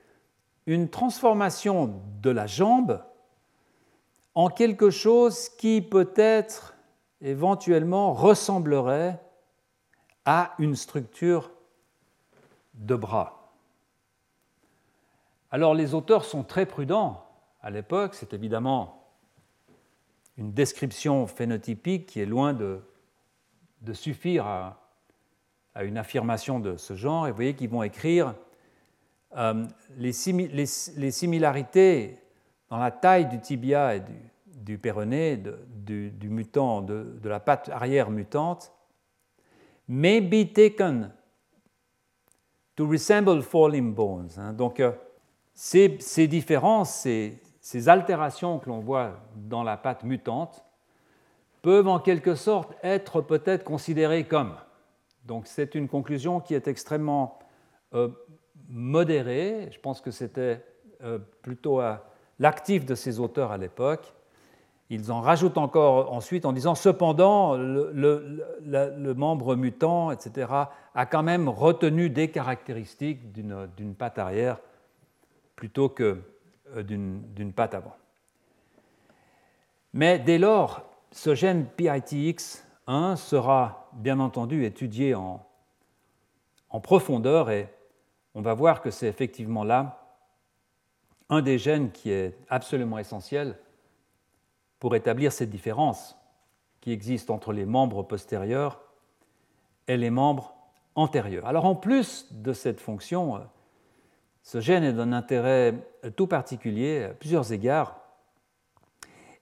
une 0.67 0.89
transformation 0.89 2.01
de 2.23 2.31
la 2.31 2.47
jambe 2.47 3.03
en 4.35 4.49
quelque 4.49 4.89
chose 4.89 5.51
qui 5.51 5.83
peut-être 5.83 6.75
éventuellement 7.21 8.15
ressemblerait 8.15 9.21
à 10.25 10.55
une 10.59 10.77
structure 10.77 11.51
de 12.75 12.95
bras. 12.95 13.55
Alors 15.51 15.75
les 15.75 15.95
auteurs 15.95 16.25
sont 16.25 16.45
très 16.45 16.67
prudents 16.67 17.27
à 17.61 17.71
l'époque, 17.71 18.15
c'est 18.15 18.33
évidemment 18.33 19.03
une 20.39 20.53
description 20.53 21.27
phénotypique 21.27 22.07
qui 22.07 22.21
est 22.21 22.27
loin 22.27 22.55
de, 22.55 22.81
suffire 23.93 24.47
à, 24.47 24.79
une 25.83 25.99
affirmation 25.99 26.61
de 26.61 26.77
ce 26.77 26.95
genre, 26.95 27.27
et 27.27 27.31
vous 27.31 27.37
voyez 27.37 27.55
qu'ils 27.55 27.69
vont 27.69 27.83
écrire 27.83 28.35
euh, 29.37 29.67
les, 29.97 30.13
similarités 30.13 32.19
dans 32.69 32.79
la 32.79 32.91
taille 32.91 33.29
du 33.29 33.41
tibia 33.41 33.97
et 33.97 34.01
du, 34.01 34.13
du 34.47 34.79
péroné, 34.79 35.37
du, 35.37 36.29
mutant, 36.29 36.83
de, 36.83 37.21
la 37.25 37.41
patte 37.41 37.69
arrière 37.69 38.11
mutante, 38.11 38.73
may 39.89 40.21
be 40.21 40.53
taken 40.53 41.13
to 42.77 42.87
resemble 42.87 43.43
falling 43.43 43.95
bones. 43.95 44.39
Hein. 44.39 44.53
Donc, 44.53 44.81
euh, 44.81 44.93
ces, 45.55 45.99
ces, 46.01 46.27
différences, 46.27 47.07
ces, 47.61 47.89
altérations 47.89 48.59
que 48.59 48.69
l'on 48.69 48.81
voit 48.81 49.21
dans 49.37 49.63
la 49.63 49.77
patte 49.77 50.05
mutante, 50.05 50.65
peuvent 51.61 51.89
en 51.89 52.01
quelque 52.01 52.35
sorte 52.35 52.75
être 52.83 53.21
peut-être 53.21 53.65
considérées 53.65 54.25
comme. 54.25 54.55
Donc, 55.25 55.47
c'est 55.47 55.75
une 55.75 55.89
conclusion 55.89 56.41
qui 56.41 56.55
est 56.55 56.67
extrêmement 56.67 57.39
euh, 57.95 58.09
modérée. 58.69 59.69
Je 59.71 59.79
pense 59.79 60.01
que 60.01 60.11
c'était 60.11 60.65
euh, 61.03 61.19
plutôt 61.43 61.81
l'actif 62.39 62.85
de 62.85 62.95
ces 62.95 63.21
auteurs 63.21 63.53
à 63.53 63.59
l'époque. 63.59 64.13
Ils 64.93 65.11
en 65.11 65.23
rajoutent 65.23 65.57
encore 65.57 66.13
ensuite 66.13 66.45
en 66.45 66.53
disant 66.53 66.75
cependant, 66.75 67.57
le, 67.57 69.15
membre 69.15 69.57
mutant, 69.57 70.11
etc., 70.11 70.53
a 70.95 71.07
quand 71.07 71.23
même 71.23 71.49
retenu 71.49 72.11
des 72.11 72.31
caractéristiques 72.31 73.33
d'une 73.33 73.95
patte 73.95 74.19
arrière 74.19 74.59
plutôt 75.57 75.89
que 75.89 76.21
euh, 76.77 76.83
d'une 76.83 77.53
patte 77.55 77.73
avant. 77.73 77.97
Mais 79.95 80.19
dès 80.19 80.37
lors, 80.37 80.83
ce 81.11 81.35
gène 81.35 81.69
PITX1 81.79 83.17
sera 83.17 83.89
bien 83.95 84.21
entendu 84.21 84.67
étudié 84.67 85.15
en, 85.15 85.43
en 86.69 86.81
profondeur 86.81 87.51
et 87.51 87.73
on 88.35 88.43
va 88.43 88.53
voir 88.53 88.83
que 88.83 88.91
c'est 88.91 89.09
effectivement 89.09 89.65
là 89.65 90.07
un 91.31 91.41
des 91.41 91.57
gènes 91.57 91.93
qui 91.93 92.11
est 92.11 92.37
absolument 92.51 92.99
essentiel 92.99 93.57
pour 94.83 94.97
établir 94.97 95.31
cette 95.31 95.49
différence 95.49 96.19
qui 96.81 96.91
existe 96.91 97.31
entre 97.31 97.53
les 97.53 97.67
membres 97.67 98.03
postérieurs 98.03 98.83
et 99.87 99.97
les 99.97 100.11
membres 100.11 100.57
antérieurs. 100.97 101.47
Alors 101.47 101.67
en 101.67 101.77
plus 101.77 102.27
de 102.33 102.53
cette 102.53 102.81
fonction, 102.81 103.43
ce 104.43 104.61
gène 104.61 104.83
est 104.83 104.93
d'un 104.93 105.13
intérêt 105.13 105.77
tout 106.17 106.27
particulier 106.27 107.05
à 107.05 107.09
plusieurs 107.11 107.53
égards. 107.53 108.01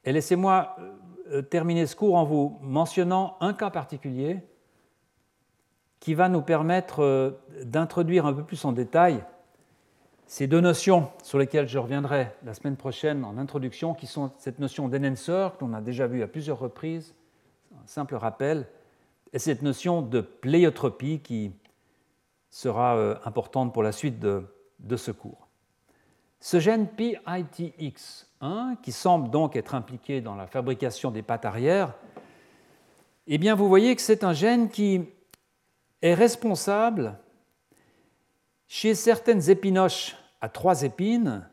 Et 0.04 0.12
laissez-moi 0.12 0.76
euh, 1.30 1.40
terminer 1.40 1.86
ce 1.86 1.96
cours 1.96 2.16
en 2.16 2.24
vous 2.24 2.58
mentionnant 2.60 3.38
un 3.40 3.54
cas 3.54 3.70
particulier 3.70 4.40
qui 6.00 6.12
va 6.12 6.28
nous 6.28 6.42
permettre 6.42 7.02
euh, 7.02 7.30
d'introduire 7.62 8.26
un 8.26 8.34
peu 8.34 8.44
plus 8.44 8.62
en 8.66 8.72
détail 8.72 9.24
ces 10.30 10.46
deux 10.46 10.60
notions 10.60 11.10
sur 11.24 11.38
lesquelles 11.38 11.66
je 11.66 11.76
reviendrai 11.76 12.28
la 12.44 12.54
semaine 12.54 12.76
prochaine 12.76 13.24
en 13.24 13.36
introduction, 13.36 13.94
qui 13.94 14.06
sont 14.06 14.30
cette 14.38 14.60
notion 14.60 14.86
d'enhancer, 14.86 15.48
qu'on 15.58 15.72
a 15.72 15.80
déjà 15.80 16.06
vu 16.06 16.22
à 16.22 16.28
plusieurs 16.28 16.60
reprises, 16.60 17.16
un 17.74 17.86
simple 17.86 18.14
rappel, 18.14 18.68
et 19.32 19.40
cette 19.40 19.62
notion 19.62 20.02
de 20.02 20.20
pléiotropie 20.20 21.18
qui 21.18 21.50
sera 22.48 22.96
euh, 22.96 23.16
importante 23.24 23.74
pour 23.74 23.82
la 23.82 23.90
suite 23.90 24.20
de, 24.20 24.44
ce 24.96 25.10
cours. 25.10 25.48
Ce 26.38 26.60
gène 26.60 26.86
PITX1, 26.86 28.80
qui 28.80 28.92
semble 28.92 29.30
donc 29.30 29.56
être 29.56 29.74
impliqué 29.74 30.20
dans 30.20 30.36
la 30.36 30.46
fabrication 30.46 31.10
des 31.10 31.22
pattes 31.22 31.44
arrière, 31.44 31.94
eh 33.26 33.36
bien 33.36 33.56
vous 33.56 33.66
voyez 33.68 33.96
que 33.96 34.02
c'est 34.02 34.22
un 34.22 34.32
gène 34.32 34.68
qui 34.68 35.08
est 36.02 36.14
responsable 36.14 37.18
chez 38.72 38.94
certaines 38.94 39.50
épinoches 39.50 40.16
à 40.40 40.48
trois 40.48 40.84
épines 40.84 41.44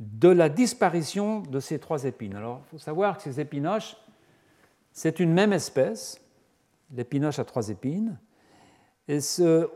de 0.00 0.28
la 0.28 0.48
disparition 0.48 1.38
de 1.38 1.60
ces 1.60 1.78
trois 1.78 2.02
épines. 2.02 2.34
Alors, 2.34 2.62
il 2.66 2.70
faut 2.72 2.78
savoir 2.78 3.16
que 3.16 3.22
ces 3.22 3.38
épinoches, 3.38 3.96
c'est 4.90 5.20
une 5.20 5.32
même 5.32 5.52
espèce, 5.52 6.20
l'épinoche 6.92 7.38
à 7.38 7.44
trois 7.44 7.68
épines, 7.68 8.18
et 9.06 9.20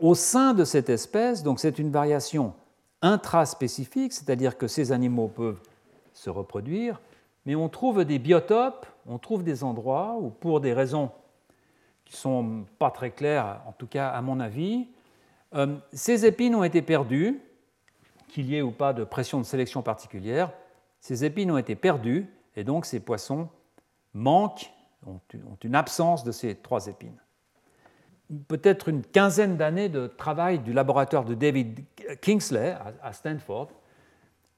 au 0.01 0.13
sein 0.13 0.53
de 0.53 0.65
cette 0.65 0.89
espèce, 0.89 1.41
donc 1.41 1.61
c'est 1.61 1.79
une 1.79 1.89
variation 1.89 2.53
intraspécifique, 3.01 4.11
c'est-à-dire 4.11 4.57
que 4.57 4.67
ces 4.67 4.91
animaux 4.91 5.29
peuvent 5.29 5.61
se 6.11 6.29
reproduire, 6.29 6.99
mais 7.45 7.55
on 7.55 7.69
trouve 7.69 8.03
des 8.03 8.19
biotopes, 8.19 8.87
on 9.05 9.19
trouve 9.19 9.45
des 9.45 9.63
endroits 9.63 10.17
où, 10.19 10.31
pour 10.31 10.59
des 10.59 10.73
raisons 10.73 11.11
qui 12.03 12.15
ne 12.15 12.17
sont 12.17 12.65
pas 12.77 12.91
très 12.91 13.11
claires, 13.11 13.61
en 13.67 13.71
tout 13.71 13.87
cas 13.87 14.09
à 14.09 14.21
mon 14.21 14.41
avis, 14.41 14.89
euh, 15.55 15.77
ces 15.93 16.25
épines 16.25 16.55
ont 16.55 16.63
été 16.63 16.81
perdues, 16.81 17.39
qu'il 18.29 18.49
y 18.49 18.55
ait 18.55 18.61
ou 18.61 18.71
pas 18.71 18.93
de 18.93 19.03
pression 19.03 19.39
de 19.39 19.45
sélection 19.45 19.81
particulière, 19.81 20.51
ces 20.99 21.23
épines 21.23 21.51
ont 21.51 21.57
été 21.57 21.75
perdues 21.75 22.27
et 22.55 22.63
donc 22.63 22.85
ces 22.85 22.99
poissons 22.99 23.49
manquent, 24.13 24.71
ont 25.05 25.19
une 25.63 25.75
absence 25.75 26.23
de 26.23 26.31
ces 26.31 26.55
trois 26.55 26.87
épines. 26.87 27.17
Peut-être 28.47 28.89
une 28.89 29.03
quinzaine 29.03 29.55
d'années 29.55 29.87
de 29.87 30.07
travail 30.07 30.59
du 30.59 30.73
laboratoire 30.73 31.23
de 31.23 31.33
David 31.33 31.85
Kingsley, 32.21 32.75
à 33.01 33.13
Stanford, 33.13 33.69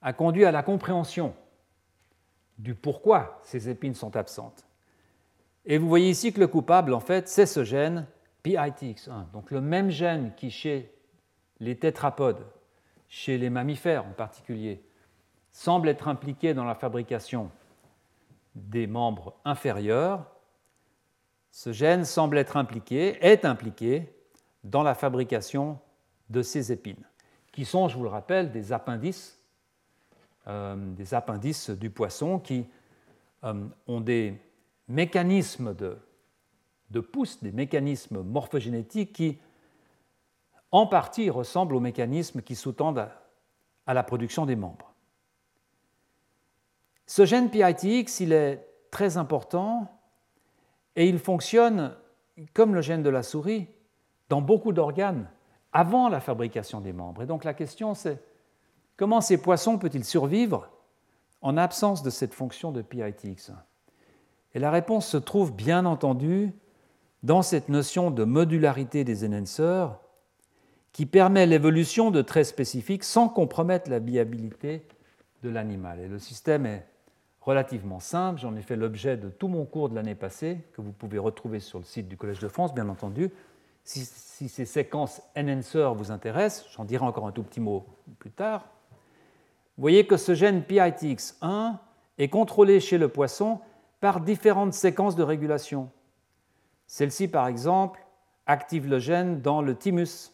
a 0.01 0.13
conduit 0.13 0.45
à 0.45 0.51
la 0.51 0.63
compréhension 0.63 1.35
du 2.57 2.73
pourquoi 2.73 3.39
ces 3.43 3.69
épines 3.69 3.93
sont 3.93 4.15
absentes. 4.15 4.65
Et 5.65 5.77
vous 5.77 5.87
voyez 5.87 6.09
ici 6.09 6.33
que 6.33 6.39
le 6.39 6.47
coupable, 6.47 6.93
en 6.93 6.99
fait, 6.99 7.27
c'est 7.27 7.45
ce 7.45 7.63
gène 7.63 8.05
PITX1, 8.43 9.31
donc 9.31 9.51
le 9.51 9.61
même 9.61 9.89
gène 9.89 10.33
qui, 10.35 10.49
chez 10.49 10.93
les 11.59 11.77
tétrapodes, 11.77 12.45
chez 13.07 13.37
les 13.37 13.49
mammifères 13.49 14.05
en 14.05 14.11
particulier, 14.11 14.83
semble 15.51 15.89
être 15.89 16.07
impliqué 16.07 16.53
dans 16.53 16.63
la 16.63 16.75
fabrication 16.75 17.51
des 18.55 18.87
membres 18.87 19.35
inférieurs, 19.45 20.25
ce 21.51 21.73
gène 21.73 22.05
semble 22.05 22.37
être 22.37 22.57
impliqué, 22.57 23.17
est 23.25 23.45
impliqué 23.45 24.13
dans 24.63 24.83
la 24.83 24.93
fabrication 24.93 25.79
de 26.29 26.41
ces 26.41 26.71
épines, 26.71 27.03
qui 27.51 27.65
sont, 27.65 27.87
je 27.87 27.97
vous 27.97 28.03
le 28.03 28.09
rappelle, 28.09 28.51
des 28.51 28.71
appendices, 28.71 29.39
euh, 30.47 30.75
des 30.93 31.13
appendices 31.13 31.69
du 31.69 31.89
poisson 31.89 32.39
qui 32.39 32.67
euh, 33.43 33.67
ont 33.87 34.01
des 34.01 34.39
mécanismes 34.87 35.73
de, 35.73 35.97
de 36.91 36.99
pousse, 36.99 37.41
des 37.41 37.51
mécanismes 37.51 38.21
morphogénétiques 38.23 39.13
qui, 39.13 39.37
en 40.71 40.87
partie, 40.87 41.29
ressemblent 41.29 41.75
aux 41.75 41.79
mécanismes 41.79 42.41
qui 42.41 42.55
sous-tendent 42.55 43.09
à 43.85 43.93
la 43.93 44.03
production 44.03 44.45
des 44.45 44.55
membres. 44.55 44.93
Ce 47.05 47.25
gène 47.25 47.49
PITX, 47.49 48.19
il 48.19 48.33
est 48.33 48.67
très 48.91 49.17
important 49.17 49.99
et 50.95 51.07
il 51.07 51.19
fonctionne 51.19 51.95
comme 52.53 52.75
le 52.75 52.81
gène 52.81 53.03
de 53.03 53.09
la 53.09 53.23
souris 53.23 53.67
dans 54.29 54.41
beaucoup 54.41 54.71
d'organes 54.71 55.29
avant 55.73 56.09
la 56.09 56.19
fabrication 56.19 56.81
des 56.81 56.93
membres. 56.93 57.23
Et 57.23 57.25
donc 57.25 57.43
la 57.43 57.53
question 57.53 57.93
c'est 57.93 58.21
comment 58.95 59.21
ces 59.21 59.41
poissons 59.41 59.77
peuvent-ils 59.77 60.05
survivre 60.05 60.69
en 61.41 61.57
absence 61.57 62.03
de 62.03 62.09
cette 62.09 62.33
fonction 62.33 62.71
de 62.71 62.81
PITX 62.81 63.51
Et 64.53 64.59
la 64.59 64.71
réponse 64.71 65.07
se 65.07 65.17
trouve 65.17 65.53
bien 65.53 65.85
entendu 65.85 66.53
dans 67.23 67.41
cette 67.41 67.69
notion 67.69 68.11
de 68.11 68.23
modularité 68.23 69.03
des 69.03 69.25
enhancers 69.25 69.97
qui 70.91 71.05
permet 71.05 71.45
l'évolution 71.45 72.11
de 72.11 72.21
traits 72.21 72.47
spécifiques 72.47 73.03
sans 73.03 73.29
compromettre 73.29 73.89
la 73.89 73.99
viabilité 73.99 74.85
de 75.43 75.49
l'animal. 75.49 75.99
Et 75.99 76.07
le 76.07 76.19
système 76.19 76.65
est 76.65 76.85
relativement 77.41 77.99
simple. 77.99 78.39
J'en 78.39 78.55
ai 78.55 78.61
fait 78.61 78.75
l'objet 78.75 79.17
de 79.17 79.29
tout 79.29 79.47
mon 79.47 79.65
cours 79.65 79.89
de 79.89 79.95
l'année 79.95 80.15
passée, 80.15 80.59
que 80.73 80.81
vous 80.81 80.91
pouvez 80.91 81.17
retrouver 81.17 81.59
sur 81.59 81.79
le 81.79 81.85
site 81.85 82.07
du 82.07 82.17
Collège 82.17 82.39
de 82.39 82.47
France, 82.47 82.73
bien 82.73 82.89
entendu. 82.89 83.31
Si, 83.83 84.05
ces 84.05 84.65
séquences 84.65 85.21
enhancer 85.35 85.91
vous 85.95 86.11
intéressent, 86.11 86.67
j'en 86.75 86.85
dirai 86.85 87.05
encore 87.05 87.27
un 87.27 87.31
tout 87.31 87.43
petit 87.43 87.59
mot 87.59 87.85
plus 88.19 88.31
tard. 88.31 88.65
Vous 89.77 89.81
voyez 89.81 90.05
que 90.05 90.17
ce 90.17 90.35
gène 90.35 90.61
PITX1 90.61 91.77
est 92.17 92.27
contrôlé 92.27 92.79
chez 92.79 92.97
le 92.97 93.07
poisson 93.07 93.59
par 93.99 94.21
différentes 94.21 94.73
séquences 94.73 95.15
de 95.15 95.23
régulation. 95.23 95.89
Celle-ci, 96.89 97.27
par 97.27 97.45
exemple, 97.45 98.03
active 98.47 98.87
le 98.87 98.97
gène 98.97 99.41
dans 99.41 99.61
le 99.61 99.75
thymus, 99.75 100.33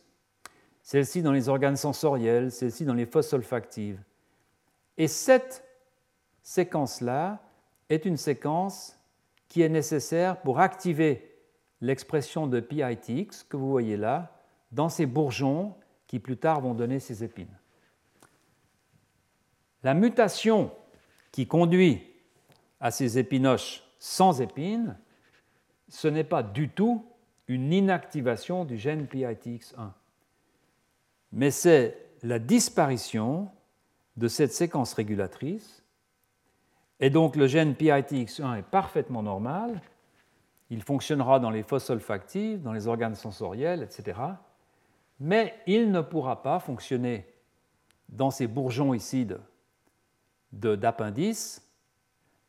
celle-ci 0.84 1.22
dans 1.22 1.34
les 1.34 1.50
organes 1.50 1.76
sensoriels, 1.76 2.50
celle-ci 2.50 2.86
dans 2.86 2.94
les 2.94 3.06
fosses 3.06 3.34
olfactives. 3.34 4.02
Et 4.98 5.10
cette 5.10 5.66
séquence-là 6.44 7.42
est 7.90 8.06
une 8.06 8.16
séquence 8.16 8.98
qui 9.50 9.64
est 9.64 9.70
nécessaire 9.70 10.40
pour 10.44 10.62
activer 10.62 11.38
l'expression 11.82 12.48
de 12.48 12.62
PITX 12.62 13.44
que 13.44 13.58
vous 13.58 13.70
voyez 13.70 13.98
là 13.98 14.40
dans 14.72 14.88
ces 14.88 15.06
bourgeons 15.06 15.76
qui 16.08 16.20
plus 16.20 16.38
tard 16.38 16.62
vont 16.62 16.74
donner 16.74 17.02
ces 17.02 17.22
épines. 17.22 17.60
La 19.84 19.94
mutation 19.94 20.72
qui 21.34 21.48
conduit 21.48 22.02
à 22.80 22.92
ces 22.92 23.20
épinoches 23.20 23.84
sans 24.00 24.40
épines, 24.40 24.98
ce 25.90 26.08
n'est 26.08 26.24
pas 26.24 26.44
du 26.44 26.70
tout 26.70 27.06
une 27.48 27.72
inactivation 27.72 28.66
du 28.66 28.78
gène 28.78 29.06
PITX1, 29.06 29.92
mais 31.32 31.52
c'est 31.52 31.98
la 32.24 32.40
disparition 32.40 33.50
de 34.18 34.28
cette 34.28 34.54
séquence 34.54 34.94
régulatrice. 34.94 35.84
Et 37.00 37.10
donc 37.10 37.36
le 37.36 37.48
gène 37.48 37.74
PITX1 37.74 38.60
est 38.60 38.64
parfaitement 38.64 39.22
normal, 39.22 39.82
il 40.70 40.82
fonctionnera 40.82 41.40
dans 41.40 41.52
les 41.52 41.64
fosses 41.64 41.90
olfactives, 41.90 42.62
dans 42.62 42.74
les 42.74 42.88
organes 42.88 43.16
sensoriels, 43.16 43.84
etc. 43.84 44.20
Mais 45.20 45.54
il 45.68 45.92
ne 45.92 46.02
pourra 46.02 46.42
pas 46.42 46.60
fonctionner 46.60 47.28
dans 48.10 48.32
ces 48.32 48.48
bourgeons 48.48 48.94
ici 48.94 49.28
d'appendice 50.52 51.62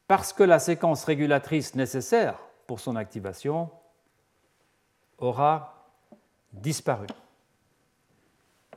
parce 0.06 0.32
que 0.32 0.44
la 0.44 0.58
séquence 0.58 1.04
régulatrice 1.04 1.74
nécessaire 1.74 2.38
pour 2.66 2.80
son 2.80 2.96
activation 2.96 3.70
aura 5.18 5.88
disparu. 6.52 7.06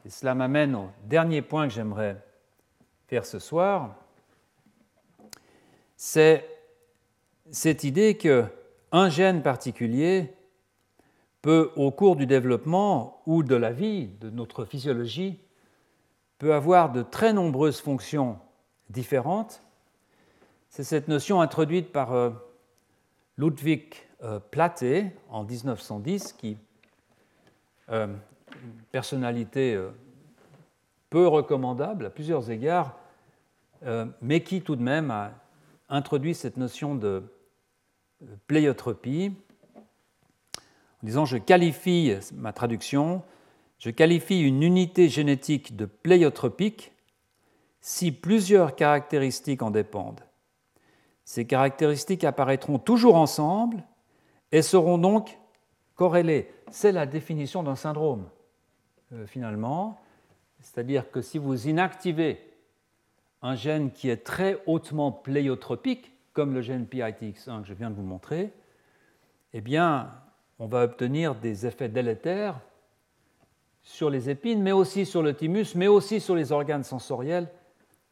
Et 0.05 0.09
cela 0.09 0.35
m'amène 0.35 0.75
au 0.75 0.89
dernier 1.03 1.41
point 1.41 1.67
que 1.67 1.73
j'aimerais 1.73 2.23
faire 3.07 3.25
ce 3.25 3.39
soir, 3.39 3.95
c'est 5.97 6.47
cette 7.51 7.83
idée 7.83 8.15
qu'un 8.15 9.09
gène 9.09 9.41
particulier 9.41 10.33
peut, 11.41 11.71
au 11.75 11.91
cours 11.91 12.15
du 12.15 12.25
développement 12.25 13.21
ou 13.25 13.43
de 13.43 13.55
la 13.55 13.71
vie, 13.71 14.07
de 14.19 14.29
notre 14.29 14.65
physiologie, 14.65 15.39
peut 16.37 16.53
avoir 16.53 16.91
de 16.91 17.01
très 17.01 17.33
nombreuses 17.33 17.81
fonctions 17.81 18.39
différentes. 18.89 19.61
C'est 20.69 20.83
cette 20.83 21.07
notion 21.07 21.41
introduite 21.41 21.91
par 21.91 22.13
euh, 22.13 22.29
Ludwig 23.39 23.95
euh, 24.21 24.39
Platé 24.51 25.07
en 25.29 25.43
1910, 25.43 26.33
qui 26.33 26.57
euh, 27.89 28.07
personnalité 28.91 29.79
peu 31.09 31.25
recommandable 31.27 32.05
à 32.05 32.09
plusieurs 32.09 32.51
égards, 32.51 32.99
mais 34.21 34.43
qui 34.43 34.61
tout 34.61 34.75
de 34.75 34.83
même 34.83 35.09
a 35.09 35.31
introduit 35.89 36.35
cette 36.35 36.57
notion 36.57 36.95
de 36.95 37.23
euh, 38.21 38.25
pléiotropie 38.47 39.33
en 39.75 41.05
disant 41.05 41.25
je 41.25 41.37
qualifie, 41.37 42.13
ma 42.33 42.53
traduction, 42.53 43.23
je 43.79 43.89
qualifie 43.89 44.41
une 44.41 44.61
unité 44.61 45.07
génétique 45.07 45.75
de 45.75 45.85
pléiotropique 45.85 46.91
si 47.81 48.11
plusieurs 48.11 48.75
caractéristiques 48.75 49.61
en 49.61 49.71
dépendent. 49.71 50.21
Ces 51.29 51.45
caractéristiques 51.45 52.23
apparaîtront 52.23 52.79
toujours 52.79 53.13
ensemble 53.13 53.83
et 54.51 54.63
seront 54.63 54.97
donc 54.97 55.37
corrélées. 55.93 56.51
C'est 56.71 56.91
la 56.91 57.05
définition 57.05 57.61
d'un 57.61 57.75
syndrome, 57.75 58.27
euh, 59.13 59.27
finalement. 59.27 60.01
C'est-à-dire 60.59 61.11
que 61.11 61.21
si 61.21 61.37
vous 61.37 61.67
inactivez 61.67 62.39
un 63.43 63.53
gène 63.53 63.91
qui 63.91 64.09
est 64.09 64.25
très 64.25 64.59
hautement 64.65 65.11
pléiotropique, 65.11 66.15
comme 66.33 66.55
le 66.55 66.61
gène 66.61 66.85
PITX1 66.85 67.61
que 67.61 67.67
je 67.67 67.75
viens 67.75 67.91
de 67.91 67.95
vous 67.95 68.01
montrer, 68.01 68.51
eh 69.53 69.61
bien, 69.61 70.09
on 70.57 70.65
va 70.65 70.83
obtenir 70.83 71.35
des 71.35 71.67
effets 71.67 71.89
délétères 71.89 72.59
sur 73.83 74.09
les 74.09 74.31
épines, 74.31 74.63
mais 74.63 74.71
aussi 74.71 75.05
sur 75.05 75.21
le 75.21 75.35
thymus, 75.35 75.75
mais 75.75 75.87
aussi 75.87 76.21
sur 76.21 76.33
les 76.33 76.51
organes 76.51 76.83
sensoriels, 76.83 77.49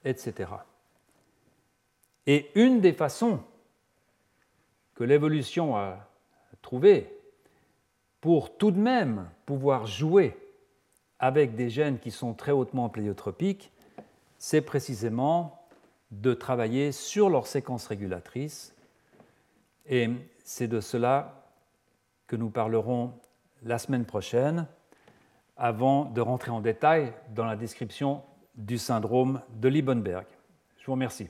etc. 0.06 0.52
Et 2.28 2.52
une 2.56 2.82
des 2.82 2.92
façons 2.94 3.40
que 4.94 5.06
l'évolution 5.06 5.78
a 5.78 6.10
trouvées 6.62 7.10
pour 8.20 8.58
tout 8.58 8.72
de 8.72 8.80
même 8.80 9.30
pouvoir 9.46 9.86
jouer 9.86 10.38
avec 11.20 11.56
des 11.56 11.70
gènes 11.70 12.00
qui 12.00 12.12
sont 12.12 12.34
très 12.34 12.52
hautement 12.52 12.90
pléiotropiques, 12.90 13.72
c'est 14.38 14.62
précisément 14.62 15.66
de 16.12 16.34
travailler 16.34 16.92
sur 16.92 17.30
leur 17.30 17.48
séquence 17.48 17.88
régulatrice. 17.88 18.76
Et 19.88 20.10
c'est 20.44 20.68
de 20.68 20.82
cela 20.82 21.46
que 22.28 22.36
nous 22.36 22.50
parlerons 22.50 23.14
la 23.64 23.80
semaine 23.80 24.06
prochaine, 24.06 24.68
avant 25.56 26.06
de 26.06 26.22
rentrer 26.22 26.52
en 26.52 26.62
détail 26.62 27.14
dans 27.34 27.46
la 27.46 27.56
description 27.56 28.22
du 28.56 28.78
syndrome 28.78 29.42
de 29.56 29.70
Liebenberg. 29.70 30.26
Je 30.78 30.86
vous 30.86 30.92
remercie. 30.92 31.30